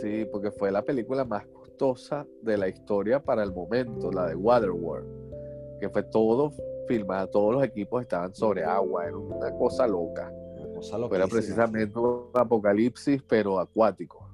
Sí, 0.00 0.26
porque 0.30 0.50
fue 0.50 0.70
la 0.70 0.82
película 0.82 1.24
más 1.24 1.46
costosa 1.46 2.26
de 2.42 2.56
la 2.56 2.68
historia 2.68 3.22
para 3.22 3.42
el 3.42 3.52
momento, 3.52 4.10
la 4.10 4.26
de 4.26 4.34
Waterworld, 4.34 5.78
que 5.80 5.88
fue 5.88 6.02
todo 6.04 6.52
filmado, 6.86 7.28
todos 7.28 7.54
los 7.54 7.64
equipos 7.64 8.02
estaban 8.02 8.34
sobre 8.34 8.64
agua, 8.64 9.06
era 9.06 9.16
una 9.16 9.50
cosa 9.56 9.86
loca. 9.86 10.30
Una 10.56 10.74
cosa 10.74 10.98
loca. 10.98 11.16
Era 11.16 11.26
precisamente 11.26 11.98
un 11.98 12.30
apocalipsis, 12.34 13.22
pero 13.22 13.58
acuático. 13.58 14.26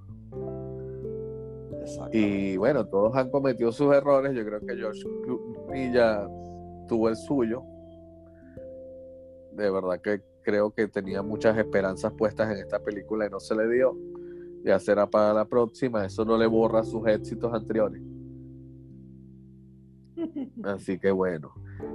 Y 2.13 2.57
bueno, 2.57 2.87
todos 2.87 3.15
han 3.17 3.31
cometido 3.31 3.73
sus 3.73 3.93
errores. 3.95 4.35
Yo 4.35 4.45
creo 4.45 4.61
que 4.61 4.77
George 4.77 5.03
Clooney 5.25 5.93
ya 5.93 6.29
tuvo 6.93 7.09
el 7.09 7.17
suyo 7.17 7.65
de 9.53 9.71
verdad 9.71 9.99
que 10.01 10.21
creo 10.43 10.73
que 10.73 10.89
tenía 10.89 11.23
muchas 11.23 11.57
esperanzas 11.57 12.13
puestas 12.13 12.51
en 12.51 12.59
esta 12.59 12.81
película 12.81 13.27
y 13.27 13.31
no 13.31 13.41
se 13.41 13.55
le 13.55 13.69
dio. 13.69 13.97
Ya 14.65 14.79
será 14.79 15.09
para 15.09 15.33
la 15.33 15.45
próxima, 15.45 16.05
eso 16.05 16.25
no 16.25 16.37
le 16.37 16.47
borra 16.47 16.85
sus 16.85 17.07
éxitos 17.07 17.53
anteriores. 17.53 18.03
Así 20.65 20.99
que 20.99 21.11
bueno. 21.11 21.55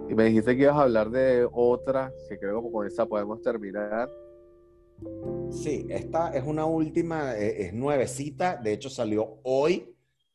Y 0.10 0.16
me 0.16 0.26
dijiste 0.26 0.56
que 0.56 0.64
ibas 0.64 0.76
a 0.76 0.84
hablar 0.84 1.10
de 1.10 1.48
otra, 1.52 2.12
que 2.28 2.38
creo 2.38 2.64
que 2.64 2.72
con 2.72 2.88
esa 2.88 3.06
podemos 3.06 3.42
terminar. 3.42 4.10
Sí, 5.52 5.86
esta 5.90 6.30
es 6.36 6.44
una 6.44 6.66
última, 6.66 7.38
eh, 7.38 7.68
es 7.68 7.74
nuevecita, 7.74 8.58
de 8.58 8.74
hecho 8.74 8.90
salió 8.90 9.40
hoy 9.44 9.94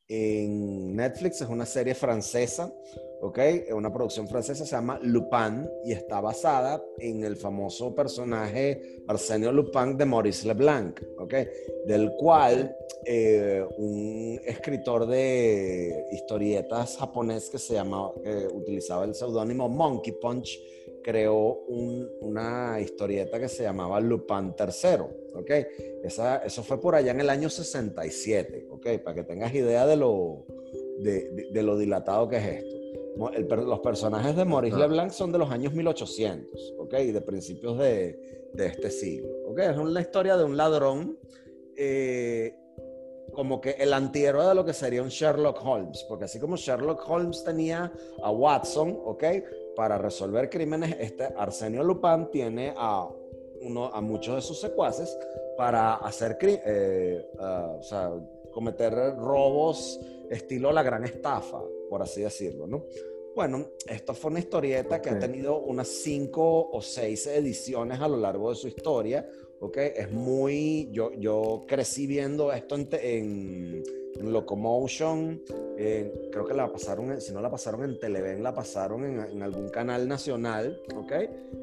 en 0.09 0.95
Netflix, 0.95 1.41
es 1.41 1.49
una 1.49 1.67
serie 1.67 1.95
francesa 1.95 2.73
¿ok? 3.23 3.39
Una 3.73 3.93
producción 3.93 4.27
francesa 4.27 4.67
se 4.67 4.75
llama 4.75 4.99
Lupin 5.01 5.69
y 5.85 5.93
está 5.93 6.21
basada 6.21 6.85
en 6.99 7.23
el 7.23 7.37
famoso 7.37 7.95
personaje 7.95 9.03
Arsenio 9.07 9.53
Lupin 9.53 9.97
de 9.97 10.05
Maurice 10.05 10.49
Leblanc, 10.49 11.01
¿ok? 11.19 11.35
Del 11.87 12.11
cual 12.17 12.77
eh, 13.07 13.65
un 13.79 14.41
escritor 14.45 15.07
de 15.07 16.05
historietas 16.11 16.97
japonés 16.97 17.49
que 17.49 17.59
se 17.59 17.75
llama, 17.75 18.11
utilizaba 18.53 19.05
el 19.05 19.15
seudónimo 19.15 19.69
Monkey 19.69 20.15
Punch, 20.21 20.59
creó 21.05 21.65
una 22.21 22.81
historieta 22.81 23.39
que 23.39 23.49
se 23.49 23.63
llamaba 23.63 24.01
Lupin 24.01 24.53
III, 24.59 25.35
¿ok? 25.35 25.51
Esa, 26.03 26.39
eso 26.39 26.65
fue 26.65 26.81
por 26.81 26.97
allá 26.97 27.13
en 27.13 27.21
el 27.21 27.31
año 27.31 27.49
67, 27.49 28.67
¿ok? 28.69 28.89
Para 29.05 29.15
que 29.15 29.23
tengas 29.23 29.55
idea 29.55 29.87
de 29.87 29.97
lo, 29.97 30.45
de 30.99 31.63
lo 31.63 31.79
dilatado 31.79 32.29
que 32.29 32.37
es 32.39 32.47
esto 32.47 32.72
los 33.17 33.81
personajes 33.81 34.37
de 34.37 34.45
Maurice 34.45 34.77
ah. 34.77 34.81
Leblanc 34.81 35.11
son 35.11 35.33
de 35.33 35.39
los 35.39 35.51
años 35.51 35.73
1800, 35.73 36.75
¿ok? 36.79 36.95
De 36.95 37.21
principios 37.21 37.79
de, 37.79 38.49
de 38.53 38.67
este 38.67 38.91
siglo, 38.91 39.29
¿ok? 39.49 39.59
Es 39.59 39.77
una 39.77 40.01
historia 40.01 40.37
de 40.37 40.45
un 40.45 40.57
ladrón, 40.57 41.19
eh, 41.77 42.55
como 43.33 43.61
que 43.61 43.71
el 43.71 43.93
antihéroe 43.93 44.47
de 44.47 44.55
lo 44.55 44.65
que 44.65 44.73
sería 44.73 45.03
un 45.03 45.09
Sherlock 45.09 45.65
Holmes, 45.65 46.05
porque 46.09 46.25
así 46.25 46.39
como 46.39 46.57
Sherlock 46.57 47.09
Holmes 47.09 47.43
tenía 47.45 47.93
a 48.23 48.31
Watson, 48.31 48.99
¿ok? 49.05 49.25
Para 49.75 49.97
resolver 49.99 50.51
crímenes, 50.51 50.97
este 50.99 51.25
Arsenio 51.37 51.83
Lupin 51.83 52.29
tiene 52.31 52.75
a, 52.77 53.09
uno, 53.63 53.87
a 53.87 54.01
muchos 54.01 54.35
de 54.35 54.43
sus 54.43 54.61
secuaces 54.61 55.17
para 55.57 55.95
hacer, 55.95 56.37
eh, 56.43 57.27
uh, 57.39 57.79
o 57.79 57.83
sea, 57.83 58.13
cometer 58.53 58.93
robos 59.17 59.99
estilo 60.31 60.73
la 60.73 60.83
gran 60.83 61.05
estafa, 61.05 61.63
por 61.89 62.03
así 62.03 62.23
decirlo, 62.23 62.67
¿no? 62.67 62.87
Bueno, 63.35 63.67
esto 63.89 64.13
fue 64.13 64.31
una 64.31 64.41
historieta 64.41 65.01
que 65.01 65.11
ha 65.11 65.19
tenido 65.19 65.59
unas 65.61 65.89
cinco 65.89 66.69
o 66.71 66.83
seis 66.83 67.27
ediciones 67.27 67.99
a 67.99 68.09
lo 68.09 68.19
largo 68.19 68.51
de 68.51 68.57
su 68.57 68.69
historia, 68.69 69.27
¿ok? 69.61 69.77
Es 69.79 70.13
muy, 70.13 70.91
yo, 70.93 71.13
yo 71.15 71.65
crecí 71.67 72.07
viendo 72.07 72.53
esto 72.53 72.75
en, 72.75 72.89
en, 72.93 73.83
Locomotion, 74.33 75.43
creo 75.77 76.45
que 76.47 76.55
la 76.55 76.71
pasaron, 76.71 77.21
si 77.21 77.33
no 77.33 77.41
la 77.41 77.51
pasaron 77.51 77.83
en 77.85 77.99
Televen, 77.99 78.43
la 78.43 78.55
pasaron 78.55 79.05
en, 79.05 79.43
algún 79.43 79.71
canal 79.71 80.07
nacional, 80.07 80.81
¿ok? 80.95 81.13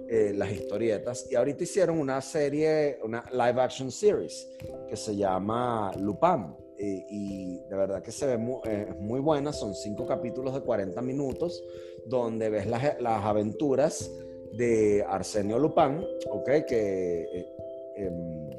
Eh, 0.10 0.34
las 0.36 0.52
historietas, 0.52 1.32
y 1.32 1.36
ahorita 1.36 1.64
hicieron 1.64 2.00
una 2.00 2.20
serie, 2.20 3.00
una 3.04 3.24
live 3.32 3.62
action 3.62 3.92
series 3.92 4.50
que 4.90 4.98
se 4.98 5.16
llama 5.16 5.92
Lupin. 6.00 6.69
Eh, 6.82 7.06
y 7.10 7.60
de 7.70 7.76
verdad 7.76 8.02
que 8.02 8.12
se 8.12 8.26
ve 8.26 8.38
muy, 8.38 8.62
eh, 8.66 8.94
muy 8.98 9.20
buena, 9.20 9.52
son 9.52 9.76
cinco 9.76 10.06
capítulos 10.06 10.54
de 10.54 10.62
40 10.62 11.02
minutos 11.02 11.62
donde 12.06 12.50
ves 12.50 12.68
las, 12.68 13.02
las 13.02 13.26
aventuras 13.26 14.10
de 14.54 15.06
Arsenio 15.08 15.60
Lupin, 15.60 16.02
¿ok? 16.30 16.50
Que 16.66 17.24
eh, 17.24 17.54
em, 17.98 18.50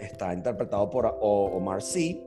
está 0.00 0.34
interpretado 0.34 0.90
por 0.90 1.16
Omar 1.20 1.80
Sy. 1.80 2.26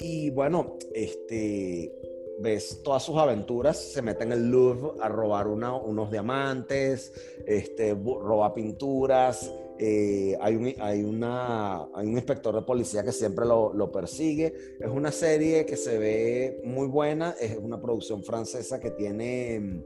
Y 0.00 0.30
bueno, 0.30 0.76
este, 0.92 1.94
ves 2.40 2.82
todas 2.82 3.02
sus 3.04 3.16
aventuras, 3.16 3.78
se 3.78 4.02
mete 4.02 4.24
en 4.24 4.32
el 4.32 4.50
Louvre 4.50 5.00
a 5.00 5.08
robar 5.08 5.46
unos 5.46 6.10
diamantes, 6.10 7.12
este, 7.46 7.94
roba 7.94 8.52
pinturas, 8.52 9.52
eh, 9.78 10.36
hay, 10.40 10.54
un, 10.54 10.72
hay, 10.80 11.02
una, 11.02 11.82
hay, 11.94 12.06
un, 12.06 12.12
inspector 12.12 12.54
de 12.54 12.62
policía 12.62 13.02
que 13.02 13.10
siempre 13.10 13.44
lo, 13.44 13.72
lo, 13.72 13.90
persigue. 13.90 14.54
Es 14.78 14.88
una 14.88 15.10
serie 15.10 15.66
que 15.66 15.76
se 15.76 15.98
ve 15.98 16.60
muy 16.64 16.86
buena, 16.86 17.34
es 17.40 17.56
una 17.56 17.80
producción 17.80 18.22
francesa 18.22 18.78
que 18.78 18.92
tiene 18.92 19.82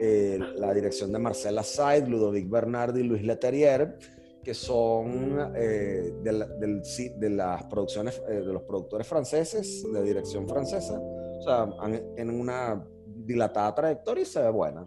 eh, 0.00 0.38
la 0.56 0.74
dirección 0.74 1.12
de 1.12 1.20
Marcela 1.20 1.62
Said, 1.62 2.08
Ludovic 2.08 2.50
Bernardi 2.50 3.00
y 3.00 3.04
Luis 3.04 3.22
Leterrier, 3.22 3.98
que 4.42 4.54
son 4.54 5.52
eh, 5.54 6.12
de, 6.22 7.12
de, 7.16 7.30
las 7.30 7.64
producciones 7.64 8.20
de 8.26 8.52
los 8.52 8.62
productores 8.62 9.06
franceses, 9.06 9.84
de 9.92 10.02
dirección 10.02 10.48
francesa. 10.48 10.98
O 10.98 11.42
sea, 11.42 11.70
tienen 12.16 12.40
una 12.40 12.84
dilatada 13.06 13.74
trayectoria 13.74 14.22
y 14.22 14.26
se 14.26 14.42
ve 14.42 14.50
buena. 14.50 14.86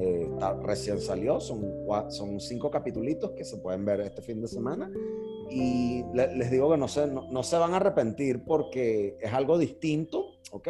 Eh, 0.00 0.30
recién 0.62 1.00
salió, 1.00 1.40
son, 1.40 1.62
son 2.08 2.40
cinco 2.40 2.70
capítulos 2.70 3.32
que 3.36 3.44
se 3.44 3.58
pueden 3.58 3.84
ver 3.84 4.00
este 4.00 4.22
fin 4.22 4.40
de 4.40 4.48
semana. 4.48 4.90
Y 5.50 6.04
les 6.12 6.50
digo 6.50 6.70
que 6.70 6.76
no 6.76 6.88
se, 6.88 7.06
no, 7.06 7.42
se 7.42 7.56
van 7.56 7.72
a 7.72 7.76
arrepentir 7.76 8.44
porque 8.44 9.16
es 9.20 9.32
algo 9.32 9.58
distinto, 9.58 10.38
¿ok? 10.52 10.68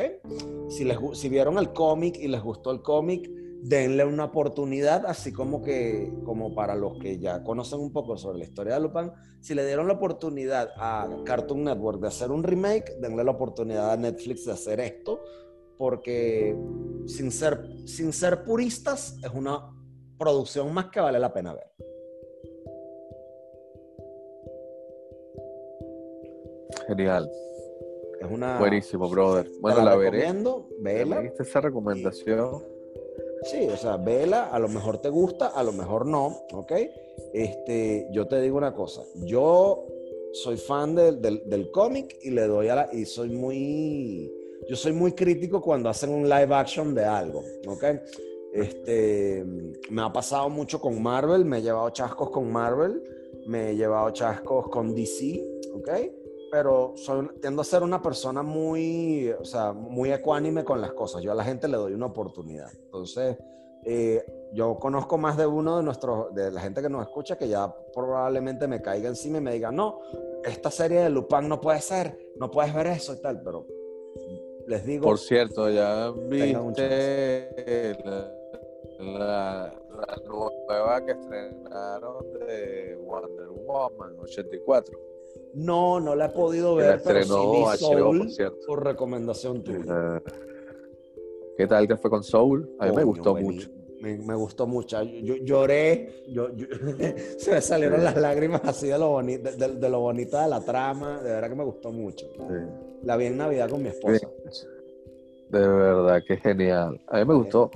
Si, 0.69 0.85
les, 0.85 0.99
si 1.15 1.29
vieron 1.29 1.59
el 1.59 1.73
cómic 1.73 2.17
y 2.19 2.29
les 2.29 2.43
gustó 2.43 2.71
el 2.71 2.83
cómic, 2.83 3.29
denle 3.61 4.05
una 4.05 4.27
oportunidad, 4.27 5.05
así 5.07 5.33
como 5.33 5.63
que, 5.63 6.13
como 6.25 6.55
para 6.55 6.77
los 6.77 6.99
que 6.99 7.19
ya 7.19 7.43
conocen 7.43 7.81
un 7.81 7.93
poco 7.93 8.17
sobre 8.17 8.39
la 8.39 8.45
historia 8.45 8.75
de 8.75 8.81
Lupin, 8.81 9.11
si 9.41 9.55
le 9.55 9.67
dieron 9.67 9.89
la 9.89 9.95
oportunidad 9.95 10.71
a 10.77 11.09
Cartoon 11.25 11.65
Network 11.65 12.01
de 12.01 12.09
hacer 12.09 12.31
un 12.31 12.45
remake, 12.45 12.97
denle 13.01 13.25
la 13.25 13.33
oportunidad 13.33 13.91
a 13.91 13.97
Netflix 13.97 14.45
de 14.45 14.53
hacer 14.53 14.79
esto, 14.79 15.21
porque 15.79 16.57
sin 17.07 17.31
ser, 17.31 17.65
sin 17.87 18.13
ser 18.13 18.45
puristas, 18.45 19.17
es 19.25 19.31
una 19.33 19.73
producción 20.19 20.73
más 20.75 20.91
que 20.91 21.01
vale 21.01 21.19
la 21.19 21.33
pena 21.33 21.55
ver. 21.55 21.71
Genial. 26.89 27.31
Es 28.21 28.31
una. 28.31 28.59
Buenísimo, 28.59 29.09
brother. 29.09 29.49
Bueno, 29.61 29.85
la, 29.85 29.97
veré. 29.97 30.33
Vela. 30.81 31.21
¿Viste 31.21 31.45
esa 31.45 31.61
recomendación? 31.61 32.63
Sí, 33.43 33.69
o 33.73 33.77
sea, 33.77 33.97
vela, 33.97 34.49
a 34.49 34.59
lo 34.59 34.69
mejor 34.69 34.99
te 34.99 35.09
gusta, 35.09 35.49
a 35.49 35.63
lo 35.63 35.73
mejor 35.73 36.07
no, 36.07 36.43
¿ok? 36.53 36.73
Este, 37.33 38.09
yo 38.11 38.27
te 38.27 38.41
digo 38.41 38.57
una 38.57 38.75
cosa, 38.75 39.03
yo 39.15 39.87
soy 40.33 40.57
fan 40.57 40.97
del, 40.97 41.21
del 41.23 41.71
cómic 41.71 42.19
y 42.23 42.31
le 42.31 42.49
doy 42.49 42.69
a 42.69 42.75
la, 42.75 42.89
y 42.93 43.05
soy 43.05 43.31
muy, 43.31 44.33
yo 44.69 44.77
soy 44.77 44.93
muy 44.93 45.13
crítico 45.13 45.63
cuando 45.63 45.89
hacen 45.89 46.11
un 46.11 46.29
live 46.29 46.55
action 46.55 46.95
de 46.95 47.05
algo, 47.05 47.43
¿ok? 47.67 47.85
Este, 48.53 49.45
me 49.91 50.03
ha 50.03 50.13
pasado 50.13 50.51
mucho 50.51 50.81
con 50.81 51.03
Marvel, 51.03 51.45
me 51.45 51.59
he 51.59 51.63
llevado 51.63 51.89
chascos 51.91 52.31
con 52.31 52.53
Marvel, 52.53 53.03
me 53.47 53.71
he 53.71 53.77
llevado 53.77 54.11
chascos 54.11 54.69
con 54.69 54.95
DC, 54.95 55.43
¿ok? 55.75 55.89
Pero 56.51 56.93
soy, 56.97 57.29
tiendo 57.41 57.63
a 57.63 57.65
ser 57.65 57.83
una 57.83 58.03
persona 58.03 58.43
muy, 58.43 59.31
o 59.31 59.45
sea, 59.45 59.73
muy 59.73 60.13
ecuánime 60.13 60.65
con 60.65 60.81
las 60.81 60.93
cosas. 60.93 61.23
Yo 61.23 61.33
a 61.33 61.35
la 61.35 61.45
gente 61.45 61.69
le 61.69 61.77
doy 61.77 61.93
una 61.93 62.07
oportunidad. 62.07 62.71
Entonces, 62.73 63.37
eh, 63.85 64.25
yo 64.53 64.77
conozco 64.79 65.17
más 65.17 65.37
de 65.37 65.47
uno 65.47 65.79
de 65.79 65.83
nuestros, 65.83 66.35
de 66.35 66.51
la 66.51 66.61
gente 66.61 66.83
que 66.83 66.89
nos 66.89 67.07
escucha 67.07 67.37
que 67.37 67.49
ya 67.49 67.75
probablemente 67.95 68.67
me 68.67 68.83
caiga 68.83 69.09
encima 69.09 69.39
y 69.39 69.43
me 69.43 69.53
diga, 69.53 69.71
no, 69.71 70.01
esta 70.45 70.71
serie 70.71 71.01
de 71.01 71.11
Lupin 71.11 71.49
no 71.49 71.61
puede 71.61 71.81
ser, 71.81 72.19
no 72.39 72.51
puedes 72.51 72.75
ver 72.75 72.87
eso 72.89 73.15
y 73.15 73.21
tal, 73.21 73.43
pero 73.43 73.67
les 74.69 74.85
digo. 74.85 75.05
Por 75.05 75.19
cierto, 75.19 75.71
ya 75.71 76.11
viste 76.29 77.99
la, 79.01 79.75
nueva 80.27 81.05
que 81.05 81.13
estrenaron 81.13 82.33
de 82.47 82.97
Wonder 83.05 83.49
Woman 83.67 84.17
84. 84.21 84.99
No, 85.55 85.99
no 86.01 86.15
la 86.15 86.27
he 86.27 86.29
podido 86.31 86.75
ver, 86.75 86.97
estrenó 86.97 87.65
pero 87.71 87.77
Soul, 87.77 88.31
por, 88.67 88.85
recomendación 88.85 89.63
tuya. 89.63 90.23
¿Qué 91.57 91.67
tal 91.67 91.89
que 91.89 91.97
fue 91.97 92.11
con 92.11 92.23
Soul? 92.23 92.71
A 92.79 92.87
mí 92.87 92.97
me 92.97 93.05
gustó 93.05 93.35
mucho. 93.35 93.71
Me, 94.01 94.35
gustó 94.35 94.67
mucho. 94.67 95.03
Yo, 95.03 95.37
lloré, 95.37 96.23
yo, 96.29 96.49
se 97.39 97.51
me 97.51 97.61
salieron 97.61 98.05
las 98.05 98.17
lágrimas 98.17 98.61
así 98.65 98.87
de 98.87 98.99
lo, 98.99 99.21
de, 99.21 99.91
lo 99.91 100.01
bonita 100.01 100.43
de 100.43 100.49
la 100.49 100.61
trama. 100.61 101.21
De 101.21 101.31
verdad 101.31 101.49
que 101.49 101.57
me 101.57 101.65
gustó 101.65 101.91
mucho. 101.91 102.29
La 103.03 103.17
vi 103.17 103.27
en 103.27 103.37
Navidad 103.37 103.69
con 103.69 103.83
mi 103.83 103.89
esposa. 103.89 104.29
De 105.49 105.67
verdad, 105.67 106.23
que 106.27 106.37
genial. 106.37 107.01
A 107.07 107.19
mí 107.19 107.25
me 107.25 107.35
gustó. 107.35 107.71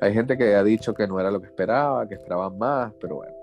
Hay 0.00 0.14
gente 0.14 0.36
que 0.38 0.54
ha 0.54 0.64
dicho 0.64 0.94
que 0.94 1.06
no 1.06 1.20
era 1.20 1.30
lo 1.30 1.40
que 1.40 1.46
esperaba, 1.46 2.08
que 2.08 2.14
esperaban 2.14 2.56
más, 2.56 2.92
pero 3.00 3.16
bueno, 3.16 3.34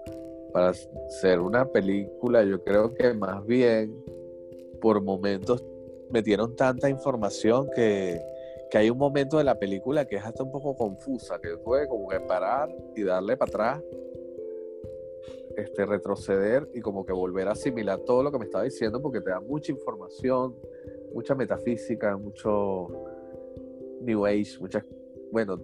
para 0.51 0.73
ser 0.73 1.39
una 1.39 1.65
película, 1.65 2.43
yo 2.43 2.63
creo 2.63 2.93
que 2.93 3.13
más 3.13 3.45
bien 3.45 3.95
por 4.81 5.01
momentos 5.01 5.63
metieron 6.09 6.55
tanta 6.55 6.89
información 6.89 7.69
que, 7.75 8.19
que 8.71 8.77
hay 8.77 8.89
un 8.89 8.97
momento 8.97 9.37
de 9.37 9.43
la 9.43 9.59
película 9.59 10.05
que 10.05 10.15
es 10.15 10.25
hasta 10.25 10.43
un 10.43 10.51
poco 10.51 10.75
confusa, 10.75 11.39
que 11.39 11.57
fue 11.57 11.87
como 11.87 12.07
que 12.07 12.19
parar 12.21 12.69
y 12.95 13.03
darle 13.03 13.37
para 13.37 13.49
atrás, 13.49 13.83
este, 15.55 15.85
retroceder 15.85 16.69
y 16.73 16.81
como 16.81 17.05
que 17.05 17.13
volver 17.13 17.47
a 17.47 17.51
asimilar 17.51 17.99
todo 17.99 18.23
lo 18.23 18.31
que 18.31 18.39
me 18.39 18.45
estaba 18.45 18.63
diciendo 18.63 19.01
porque 19.01 19.21
te 19.21 19.29
da 19.29 19.39
mucha 19.39 19.71
información, 19.71 20.55
mucha 21.13 21.35
metafísica, 21.35 22.15
mucho 22.17 22.87
New 24.01 24.25
Age, 24.25 24.57
muchas, 24.59 24.85
bueno, 25.31 25.59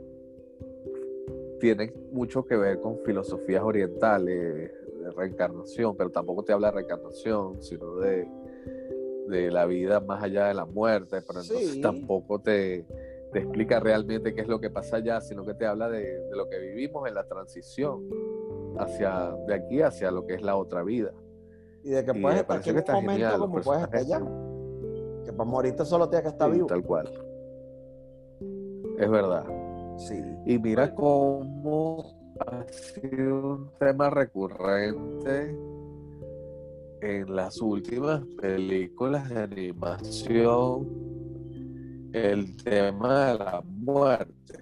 tienen 1.60 1.94
mucho 2.12 2.44
que 2.44 2.58
ver 2.58 2.80
con 2.80 3.00
filosofías 3.00 3.64
orientales, 3.64 4.72
de 5.04 5.12
reencarnación, 5.12 5.96
pero 5.96 6.10
tampoco 6.10 6.44
te 6.44 6.54
habla 6.54 6.68
de 6.68 6.78
reencarnación, 6.78 7.62
sino 7.62 7.98
de, 7.98 8.28
de 9.28 9.52
la 9.52 9.66
vida 9.66 10.00
más 10.00 10.24
allá 10.24 10.48
de 10.48 10.54
la 10.54 10.66
muerte, 10.66 11.22
pero 11.28 11.42
entonces 11.42 11.82
tampoco 11.82 12.40
te, 12.40 12.86
te, 13.32 13.40
explica 13.40 13.80
realmente 13.80 14.34
qué 14.34 14.42
es 14.42 14.48
lo 14.48 14.60
que 14.60 14.70
pasa 14.70 14.98
allá, 14.98 15.22
sino 15.22 15.46
que 15.46 15.54
te 15.54 15.66
habla 15.66 15.90
de, 15.90 16.02
de, 16.02 16.36
lo 16.36 16.50
que 16.50 16.58
vivimos 16.60 17.08
en 17.08 17.16
la 17.16 17.26
transición 17.26 18.10
hacia 18.78 19.36
de 19.48 19.54
aquí 19.54 19.82
hacia 19.82 20.10
lo 20.12 20.26
que 20.26 20.36
es 20.36 20.42
la 20.42 20.56
otra 20.56 20.84
vida. 20.84 21.14
Y 21.84 21.90
de 21.90 22.06
que 22.06 22.14
puedes 22.14 22.40
estar 22.40 22.62
en 22.66 22.78
un 22.78 22.84
momento 23.06 23.40
como 23.40 23.62
puedes 23.62 23.84
estar 23.84 24.00
allá. 24.00 24.22
Que 25.26 25.32
para 25.32 25.50
morirte 25.50 25.86
solo 25.86 26.10
tienes 26.10 26.24
que 26.24 26.30
estar 26.30 26.52
vivo. 26.52 26.68
Tal 26.68 26.84
cual. 26.84 27.10
Es 28.98 29.10
verdad. 29.10 29.46
Sí. 29.98 30.22
Y 30.46 30.60
mira 30.60 30.94
cómo 30.94 32.16
ha 32.40 32.66
sido 32.72 33.56
un 33.56 33.70
tema 33.80 34.10
recurrente 34.10 35.58
en 37.02 37.36
las 37.36 37.62
últimas 37.62 38.22
películas 38.42 39.30
de 39.30 39.40
animación 39.40 41.14
el 42.14 42.56
tema 42.64 43.26
de 43.26 43.40
la 43.40 43.64
muerte, 43.66 44.60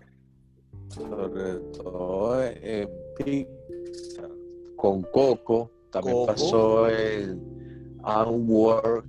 sobre 0.88 1.56
todo 1.78 2.42
en 2.44 2.90
Pixar, 3.18 4.30
con 4.78 5.02
Coco, 5.04 5.70
también 5.92 6.26
pasó 6.26 6.90
en 6.90 7.98
Unwork, 8.04 9.06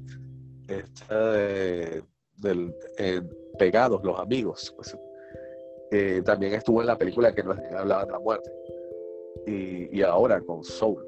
esta 0.68 1.32
de, 1.32 2.02
del, 2.36 2.74
Pegados, 3.58 4.02
los 4.02 4.18
amigos, 4.18 4.72
pues, 4.76 4.96
también 6.24 6.54
estuvo 6.54 6.80
en 6.80 6.86
la 6.86 6.96
película 6.96 7.34
que 7.34 7.42
nos 7.42 7.58
hablaba 7.76 8.06
de 8.06 8.12
la 8.12 8.18
muerte. 8.18 8.50
Y, 9.46 9.98
y 9.98 10.02
ahora 10.02 10.40
con 10.40 10.64
Soul. 10.64 11.04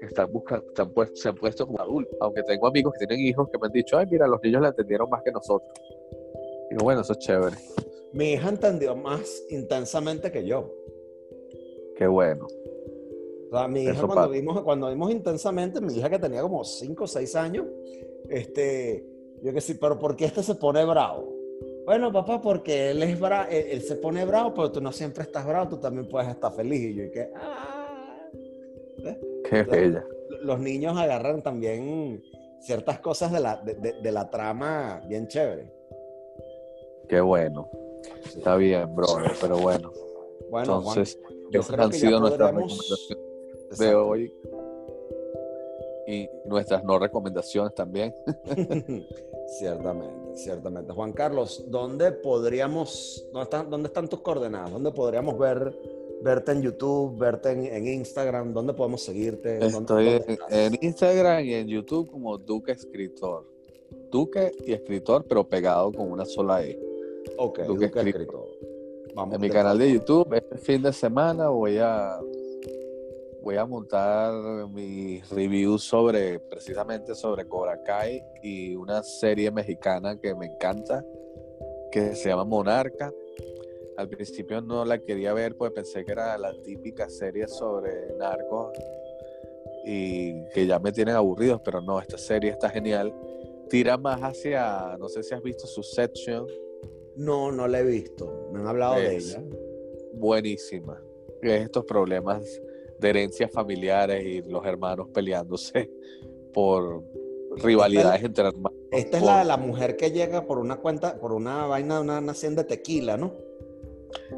Están 0.00 0.30
buscando, 0.32 0.64
están 0.68 0.92
se 1.14 1.28
han 1.28 1.34
puesto 1.34 1.66
como 1.66 1.80
adultos. 1.80 2.16
Aunque 2.20 2.44
tengo 2.44 2.68
amigos 2.68 2.94
que 2.98 3.06
tienen 3.06 3.26
hijos 3.26 3.48
que 3.50 3.58
me 3.58 3.66
han 3.66 3.72
dicho, 3.72 3.98
ay, 3.98 4.06
mira, 4.08 4.28
los 4.28 4.40
niños 4.42 4.62
la 4.62 4.68
entendieron 4.68 5.10
más 5.10 5.22
que 5.24 5.32
nosotros. 5.32 5.72
Y 6.70 6.76
bueno, 6.76 7.00
eso 7.00 7.12
es 7.14 7.18
chévere. 7.18 7.56
Mi 8.12 8.32
hija 8.32 8.48
entendió 8.48 8.94
más 8.94 9.44
intensamente 9.50 10.30
que 10.30 10.46
yo. 10.46 10.72
Qué 11.96 12.06
bueno. 12.06 12.46
O 13.50 13.56
sea, 13.56 13.66
mi 13.66 13.82
hija, 13.82 14.06
cuando 14.06 14.28
vimos, 14.30 14.62
cuando 14.62 14.88
vimos 14.88 15.10
intensamente, 15.10 15.80
mi 15.80 15.94
hija 15.94 16.08
que 16.08 16.18
tenía 16.18 16.42
como 16.42 16.64
5 16.64 17.04
o 17.04 17.06
6 17.06 17.34
años, 17.36 17.66
este, 18.28 19.04
yo 19.42 19.52
que 19.52 19.60
sí, 19.60 19.74
pero 19.74 19.98
¿por 19.98 20.16
qué 20.16 20.26
este 20.26 20.42
se 20.42 20.54
pone 20.54 20.84
bravo? 20.84 21.34
Bueno, 21.84 22.12
papá, 22.12 22.40
porque 22.40 22.90
él 22.90 23.02
es 23.02 23.18
bravo, 23.18 23.48
él, 23.50 23.80
se 23.80 23.96
pone 23.96 24.24
bravo, 24.24 24.52
pero 24.52 24.70
tú 24.70 24.80
no 24.80 24.92
siempre 24.92 25.22
estás 25.22 25.46
bravo, 25.46 25.68
tú 25.68 25.76
también 25.78 26.06
puedes 26.06 26.28
estar 26.28 26.52
feliz. 26.52 26.80
Y 26.82 26.94
yo, 26.94 27.04
y 27.04 27.10
que, 27.10 27.30
ah. 27.34 27.98
Qué 29.48 29.62
bella. 29.62 30.04
Los 30.42 30.60
niños 30.60 30.96
agarran 30.96 31.42
también 31.42 32.22
ciertas 32.60 33.00
cosas 33.00 33.32
de 33.32 33.40
la, 33.40 33.56
de, 33.56 34.12
la 34.12 34.28
trama 34.28 35.00
bien 35.08 35.28
chévere. 35.28 35.72
Qué 37.08 37.20
bueno. 37.20 37.70
Está 38.24 38.56
bien, 38.56 38.94
bro, 38.94 39.06
pero 39.40 39.56
bueno. 39.58 39.90
Bueno, 40.50 40.78
Entonces, 40.78 41.18
esas 41.52 41.78
han 41.78 41.92
sido 41.92 42.20
nuestras 42.20 42.50
recomendaciones 42.50 43.78
de 43.78 43.94
hoy. 43.94 44.32
Y 46.08 46.30
nuestras 46.46 46.82
no 46.84 46.98
recomendaciones 46.98 47.74
también. 47.74 48.14
ciertamente, 49.58 50.36
ciertamente. 50.36 50.92
Juan 50.92 51.12
Carlos, 51.12 51.66
¿dónde 51.68 52.12
podríamos, 52.12 53.28
dónde 53.30 53.44
están, 53.44 53.70
dónde 53.70 53.88
están 53.88 54.08
tus 54.08 54.20
coordenadas? 54.20 54.72
¿Dónde 54.72 54.90
podríamos 54.90 55.38
ver, 55.38 55.78
verte 56.22 56.52
en 56.52 56.62
YouTube, 56.62 57.18
verte 57.18 57.50
en, 57.50 57.86
Instagram? 57.86 58.54
¿Dónde 58.54 58.72
podemos 58.72 59.02
seguirte? 59.02 59.58
Estoy 59.64 60.22
en 60.48 60.78
Instagram 60.80 61.44
y 61.44 61.54
en 61.54 61.68
YouTube 61.68 62.10
como 62.10 62.38
Duque 62.38 62.72
Escritor. 62.72 63.46
Duque 64.10 64.52
y 64.64 64.72
Escritor, 64.72 65.26
pero 65.28 65.46
pegado 65.46 65.92
con 65.92 66.10
una 66.10 66.24
sola 66.24 66.64
E. 66.64 66.80
Ok, 67.36 67.60
Duque, 67.60 67.86
Escritor. 67.86 68.48
Vamos 69.14 69.34
en 69.34 69.40
mi 69.42 69.50
canal 69.50 69.76
de 69.78 69.92
YouTube, 69.92 70.32
este 70.32 70.56
fin 70.56 70.80
de 70.80 70.92
semana 70.92 71.48
voy 71.48 71.78
a 71.78 72.18
voy 73.48 73.56
a 73.56 73.64
montar 73.64 74.68
mi 74.68 75.22
review 75.30 75.78
sobre 75.78 76.38
precisamente 76.38 77.14
sobre 77.14 77.46
Cobra 77.46 77.82
Kai 77.82 78.22
y 78.42 78.76
una 78.76 79.02
serie 79.02 79.50
mexicana 79.50 80.20
que 80.20 80.34
me 80.34 80.44
encanta 80.44 81.02
que 81.90 82.14
se 82.14 82.28
llama 82.28 82.44
Monarca. 82.44 83.10
Al 83.96 84.06
principio 84.10 84.60
no 84.60 84.84
la 84.84 84.98
quería 84.98 85.32
ver 85.32 85.56
pues 85.56 85.72
pensé 85.72 86.04
que 86.04 86.12
era 86.12 86.36
la 86.36 86.52
típica 86.62 87.08
serie 87.08 87.48
sobre 87.48 88.12
narcos 88.18 88.76
y 89.86 90.46
que 90.50 90.66
ya 90.66 90.78
me 90.78 90.92
tienen 90.92 91.14
aburridos, 91.14 91.62
pero 91.64 91.80
no, 91.80 91.98
esta 92.00 92.18
serie 92.18 92.50
está 92.50 92.68
genial. 92.68 93.14
Tira 93.70 93.96
más 93.96 94.20
hacia, 94.20 94.94
no 94.98 95.08
sé 95.08 95.22
si 95.22 95.34
has 95.34 95.42
visto 95.42 95.66
su 95.66 95.82
section. 95.82 96.46
No, 97.16 97.50
no 97.50 97.66
la 97.66 97.80
he 97.80 97.84
visto. 97.84 98.50
Me 98.52 98.60
han 98.60 98.66
hablado 98.66 98.96
de 98.96 99.16
ella. 99.16 99.42
Buenísima. 100.12 101.02
Estos 101.40 101.86
problemas 101.86 102.60
de 103.00 103.10
herencias 103.10 103.50
familiares 103.50 104.24
y 104.24 104.42
los 104.42 104.64
hermanos 104.66 105.08
peleándose 105.12 105.90
por 106.54 107.04
rivalidades 107.56 108.24
entre 108.24 108.48
hermanos. 108.48 108.78
Esta 108.90 109.18
es 109.18 109.22
la, 109.22 109.44
la 109.44 109.56
mujer 109.56 109.96
que 109.96 110.10
llega 110.10 110.46
por 110.46 110.58
una 110.58 110.76
cuenta, 110.76 111.18
por 111.18 111.32
una 111.32 111.66
vaina 111.66 111.96
de 111.96 112.00
una 112.02 112.20
nación 112.20 112.54
de 112.54 112.64
tequila, 112.64 113.16
¿no? 113.16 113.34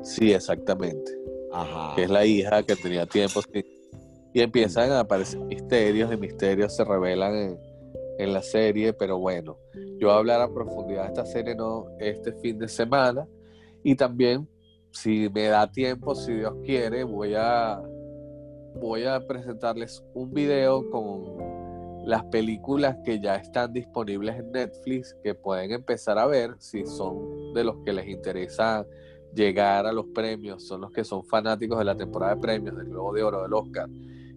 Sí, 0.03 0.33
exactamente. 0.33 1.13
Ajá. 1.53 1.95
Que 1.95 2.05
es 2.05 2.11
la 2.11 2.25
hija 2.25 2.63
que 2.63 2.77
tenía 2.77 3.07
tiempo. 3.07 3.41
Y 4.33 4.41
empiezan 4.41 4.93
a 4.93 5.01
aparecer 5.01 5.41
misterios 5.41 6.13
y 6.13 6.17
misterios 6.17 6.77
se 6.77 6.85
revelan 6.85 7.35
en, 7.35 7.59
en 8.19 8.33
la 8.33 8.43
serie, 8.43 8.93
pero 8.93 9.19
bueno, 9.19 9.59
yo 9.99 10.09
voy 10.09 10.11
a 10.11 10.19
hablar 10.19 10.41
a 10.41 10.53
profundidad 10.53 11.03
de 11.05 11.09
esta 11.09 11.27
serie 11.27 11.55
no 11.55 11.87
este 11.99 12.33
fin 12.35 12.59
de 12.59 12.69
semana 12.69 13.27
y 13.83 13.95
también 13.95 14.47
si 14.93 15.29
me 15.31 15.47
da 15.47 15.71
tiempo, 15.71 16.15
si 16.15 16.35
Dios 16.35 16.55
quiere, 16.65 17.05
voy 17.05 17.35
a 17.37 17.81
voy 18.75 19.05
a 19.05 19.27
presentarles 19.27 20.05
un 20.15 20.33
video 20.33 20.89
con 20.91 22.07
las 22.07 22.25
películas 22.25 22.97
que 23.05 23.21
ya 23.21 23.37
están 23.37 23.73
disponibles 23.73 24.37
en 24.37 24.53
Netflix 24.53 25.17
que 25.23 25.35
pueden 25.35 25.73
empezar 25.73 26.19
a 26.19 26.27
ver 26.27 26.55
si 26.59 26.87
son 26.87 27.53
de 27.55 27.65
los 27.65 27.77
que 27.85 27.93
les 27.93 28.09
interesa 28.09 28.87
llegar 29.35 29.87
a 29.87 29.93
los 29.93 30.07
premios, 30.07 30.67
son 30.67 30.81
los 30.81 30.91
que 30.93 31.05
son 31.05 31.25
fanáticos 31.25 31.79
de 31.79 31.85
la 31.85 31.97
temporada 31.97 32.35
de 32.35 32.41
premios 32.41 32.77
del 32.77 32.89
Globo 32.89 33.13
de 33.13 33.23
Oro 33.23 33.43
del 33.43 33.53
Oscar 33.53 33.89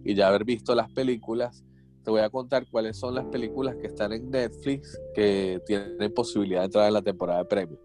y 0.04 0.14
ya 0.14 0.28
haber 0.28 0.44
visto 0.44 0.74
las 0.74 0.92
películas, 0.92 1.64
te 2.02 2.10
voy 2.10 2.20
a 2.20 2.28
contar 2.28 2.66
cuáles 2.70 2.98
son 2.98 3.14
las 3.14 3.24
películas 3.26 3.76
que 3.76 3.86
están 3.86 4.12
en 4.12 4.30
Netflix 4.30 5.00
que 5.14 5.60
tienen 5.64 6.12
posibilidad 6.12 6.60
de 6.60 6.66
entrar 6.66 6.86
en 6.86 6.94
la 6.94 7.02
temporada 7.02 7.38
de 7.38 7.44
premios. 7.46 7.80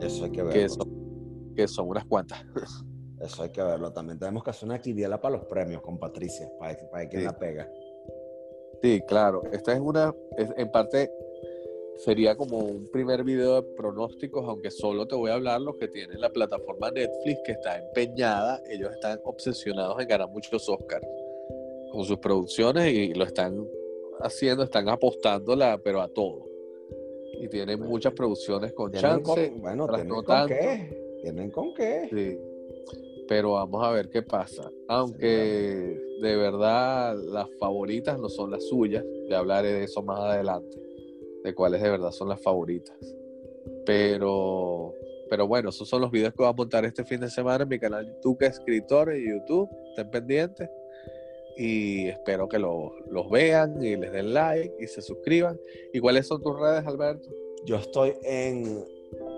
Eso 0.00 0.24
hay 0.24 0.30
que 0.30 0.42
ver. 0.42 0.54
Que 0.54 0.68
son, 0.70 1.52
que 1.54 1.68
son 1.68 1.88
unas 1.88 2.06
cuantas. 2.06 2.44
Eso 3.22 3.44
hay 3.44 3.50
que 3.50 3.62
verlo. 3.62 3.92
También 3.92 4.18
tenemos 4.18 4.42
que 4.42 4.50
hacer 4.50 4.68
una 4.68 4.80
quiniela 4.80 5.20
para 5.20 5.36
los 5.36 5.46
premios 5.46 5.80
con 5.80 5.98
Patricia, 5.98 6.50
para, 6.58 6.76
para 6.90 7.08
que 7.08 7.20
la 7.20 7.38
pega. 7.38 7.70
Sí, 8.82 9.00
claro. 9.06 9.42
Esta 9.52 9.72
es 9.72 9.80
una, 9.80 10.12
en 10.36 10.70
parte 10.72 11.10
sería 11.96 12.34
como 12.34 12.58
un 12.58 12.90
primer 12.90 13.22
video 13.22 13.62
de 13.62 13.74
pronósticos, 13.76 14.44
aunque 14.48 14.72
solo 14.72 15.06
te 15.06 15.14
voy 15.14 15.30
a 15.30 15.34
hablar 15.34 15.60
lo 15.60 15.76
que 15.76 15.86
tiene 15.86 16.18
la 16.18 16.30
plataforma 16.30 16.90
Netflix, 16.90 17.40
que 17.44 17.52
está 17.52 17.78
empeñada. 17.78 18.60
Ellos 18.68 18.90
están 18.92 19.20
obsesionados 19.24 20.00
en 20.00 20.08
ganar 20.08 20.28
muchos 20.28 20.68
Oscars 20.68 21.06
con 21.92 22.04
sus 22.04 22.18
producciones 22.18 22.92
y 22.92 23.14
lo 23.14 23.24
están 23.24 23.64
haciendo, 24.20 24.64
están 24.64 24.88
apostándola, 24.88 25.78
pero 25.82 26.00
a 26.00 26.08
todo. 26.08 26.48
Y 27.40 27.48
tienen 27.48 27.80
muchas 27.80 28.12
producciones 28.14 28.72
con 28.72 28.90
chance. 28.92 29.52
bueno, 29.56 29.86
¿tienen 29.86 30.08
con 30.08 30.48
qué? 30.48 31.18
¿Tienen 31.22 31.50
con 31.50 31.74
qué? 31.74 32.08
Sí 32.10 32.51
pero 33.28 33.52
vamos 33.52 33.84
a 33.84 33.90
ver 33.90 34.08
qué 34.08 34.22
pasa. 34.22 34.70
Aunque 34.88 36.00
de 36.20 36.36
verdad 36.36 37.16
las 37.16 37.48
favoritas 37.58 38.18
no 38.18 38.28
son 38.28 38.50
las 38.50 38.66
suyas, 38.68 39.04
ya 39.28 39.38
hablaré 39.38 39.72
de 39.72 39.84
eso 39.84 40.02
más 40.02 40.20
adelante, 40.20 40.78
de 41.42 41.54
cuáles 41.54 41.82
de 41.82 41.90
verdad 41.90 42.10
son 42.10 42.28
las 42.28 42.40
favoritas. 42.40 42.96
Pero, 43.84 44.94
pero 45.28 45.48
bueno, 45.48 45.70
esos 45.70 45.88
son 45.88 46.00
los 46.00 46.10
videos 46.10 46.32
que 46.32 46.42
voy 46.42 46.50
a 46.50 46.52
montar 46.52 46.84
este 46.84 47.04
fin 47.04 47.20
de 47.20 47.30
semana 47.30 47.64
en 47.64 47.68
mi 47.68 47.78
canal 47.78 48.06
YouTube, 48.06 48.42
Escritor 48.42 49.12
en 49.12 49.28
YouTube, 49.28 49.68
estén 49.90 50.10
pendientes 50.10 50.68
y 51.56 52.08
espero 52.08 52.48
que 52.48 52.58
los 52.58 53.30
vean 53.30 53.82
y 53.82 53.96
les 53.96 54.12
den 54.12 54.32
like 54.32 54.74
y 54.78 54.86
se 54.86 55.02
suscriban. 55.02 55.58
¿Y 55.92 56.00
cuáles 56.00 56.26
son 56.26 56.42
tus 56.42 56.58
redes, 56.58 56.86
Alberto? 56.86 57.28
Yo 57.64 57.76
estoy 57.76 58.14
en 58.24 58.84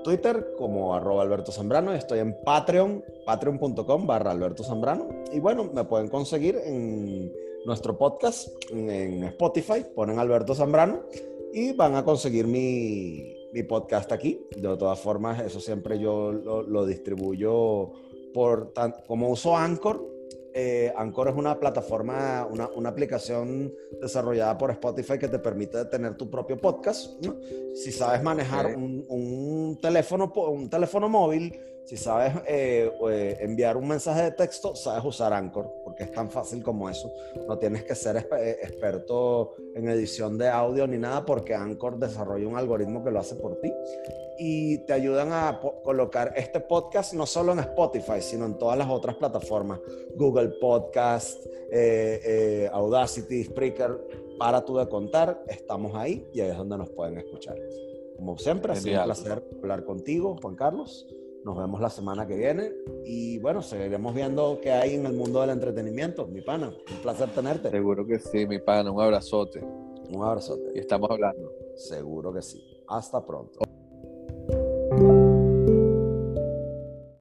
Twitter 0.04 0.54
como 0.56 0.94
arroba 0.94 1.22
Alberto 1.22 1.50
Zambrano 1.50 1.92
estoy 1.92 2.20
en 2.20 2.36
Patreon, 2.44 3.02
patreon.com 3.26 4.06
barra 4.06 4.30
Alberto 4.30 4.62
Zambrano. 4.62 5.08
Y 5.32 5.40
bueno, 5.40 5.68
me 5.72 5.82
pueden 5.84 6.08
conseguir 6.08 6.56
en 6.64 7.32
nuestro 7.64 7.98
podcast 7.98 8.48
en 8.70 9.24
Spotify, 9.24 9.84
ponen 9.94 10.20
Alberto 10.20 10.54
Zambrano 10.54 11.00
y 11.52 11.72
van 11.72 11.96
a 11.96 12.04
conseguir 12.04 12.46
mi, 12.46 13.34
podcast 13.68 14.12
aquí. 14.12 14.46
De 14.56 14.76
todas 14.76 15.00
formas, 15.00 15.40
eso 15.40 15.58
siempre 15.58 15.98
yo 15.98 16.32
lo, 16.32 16.84
distribuyo 16.84 17.92
por, 18.32 18.72
como 19.06 19.30
uso 19.30 19.56
Anchor, 19.56 20.04
eh, 20.56 20.92
Anchor 20.96 21.28
es 21.28 21.34
una 21.34 21.58
plataforma, 21.58 22.46
una, 22.48 22.68
una, 22.68 22.88
aplicación 22.88 23.74
desarrollada 24.00 24.56
por 24.56 24.70
Spotify 24.70 25.18
que 25.18 25.26
te 25.26 25.40
permite 25.40 25.84
tener 25.86 26.16
tu 26.16 26.30
propio 26.30 26.56
podcast. 26.56 27.20
Si 27.74 27.90
sabes 27.90 28.22
manejar 28.22 28.76
un, 28.76 29.04
un, 29.08 29.80
teléfono, 29.80 30.32
un 30.32 30.70
teléfono 30.70 31.08
móvil, 31.08 31.58
si 31.84 31.98
sabes 31.98 32.34
eh, 32.46 32.90
eh, 33.10 33.36
enviar 33.40 33.76
un 33.76 33.86
mensaje 33.86 34.22
de 34.22 34.30
texto, 34.30 34.74
sabes 34.74 35.04
usar 35.04 35.34
Anchor, 35.34 35.70
porque 35.84 36.04
es 36.04 36.12
tan 36.12 36.30
fácil 36.30 36.62
como 36.62 36.88
eso. 36.88 37.12
No 37.46 37.58
tienes 37.58 37.84
que 37.84 37.94
ser 37.94 38.16
eh, 38.16 38.58
experto 38.62 39.52
en 39.74 39.88
edición 39.88 40.38
de 40.38 40.48
audio 40.48 40.86
ni 40.86 40.96
nada, 40.96 41.26
porque 41.26 41.54
Anchor 41.54 41.98
desarrolla 41.98 42.48
un 42.48 42.56
algoritmo 42.56 43.04
que 43.04 43.10
lo 43.10 43.20
hace 43.20 43.34
por 43.34 43.60
ti. 43.60 43.70
Y 44.38 44.78
te 44.86 44.94
ayudan 44.94 45.28
a 45.32 45.60
colocar 45.84 46.32
este 46.36 46.58
podcast 46.58 47.12
no 47.12 47.26
solo 47.26 47.52
en 47.52 47.58
Spotify, 47.58 48.20
sino 48.20 48.46
en 48.46 48.56
todas 48.56 48.78
las 48.78 48.88
otras 48.88 49.16
plataformas. 49.16 49.78
Google 50.16 50.54
Podcast, 50.60 51.44
Audacity, 52.72 53.44
Spreaker. 53.44 54.24
Para 54.38 54.64
tú 54.64 54.78
de 54.78 54.88
contar, 54.88 55.44
estamos 55.46 55.94
ahí 55.94 56.26
y 56.32 56.40
ahí 56.40 56.50
es 56.50 56.56
donde 56.56 56.78
nos 56.78 56.90
pueden 56.90 57.18
escuchar. 57.18 57.56
Como 58.16 58.36
siempre, 58.38 58.72
ha 58.72 58.76
sido 58.76 58.98
un 58.98 59.04
placer 59.04 59.44
hablar 59.62 59.84
contigo, 59.84 60.36
Juan 60.42 60.56
Carlos. 60.56 61.06
Nos 61.44 61.58
vemos 61.58 61.78
la 61.78 61.90
semana 61.90 62.26
que 62.26 62.36
viene 62.36 62.72
y 63.04 63.38
bueno, 63.38 63.60
seguiremos 63.60 64.14
viendo 64.14 64.58
qué 64.62 64.72
hay 64.72 64.94
en 64.94 65.04
el 65.04 65.12
mundo 65.12 65.42
del 65.42 65.50
entretenimiento. 65.50 66.26
Mi 66.26 66.40
pana, 66.40 66.68
un 66.68 67.02
placer 67.02 67.28
tenerte. 67.34 67.70
Seguro 67.70 68.06
que 68.06 68.18
sí, 68.18 68.46
mi 68.46 68.58
pana, 68.58 68.90
un 68.90 69.02
abrazote. 69.02 69.62
Un 69.62 70.24
abrazote. 70.24 70.72
Y 70.74 70.78
estamos 70.78 71.10
hablando. 71.10 71.52
Seguro 71.76 72.32
que 72.32 72.40
sí. 72.40 72.64
Hasta 72.88 73.24
pronto. 73.24 73.58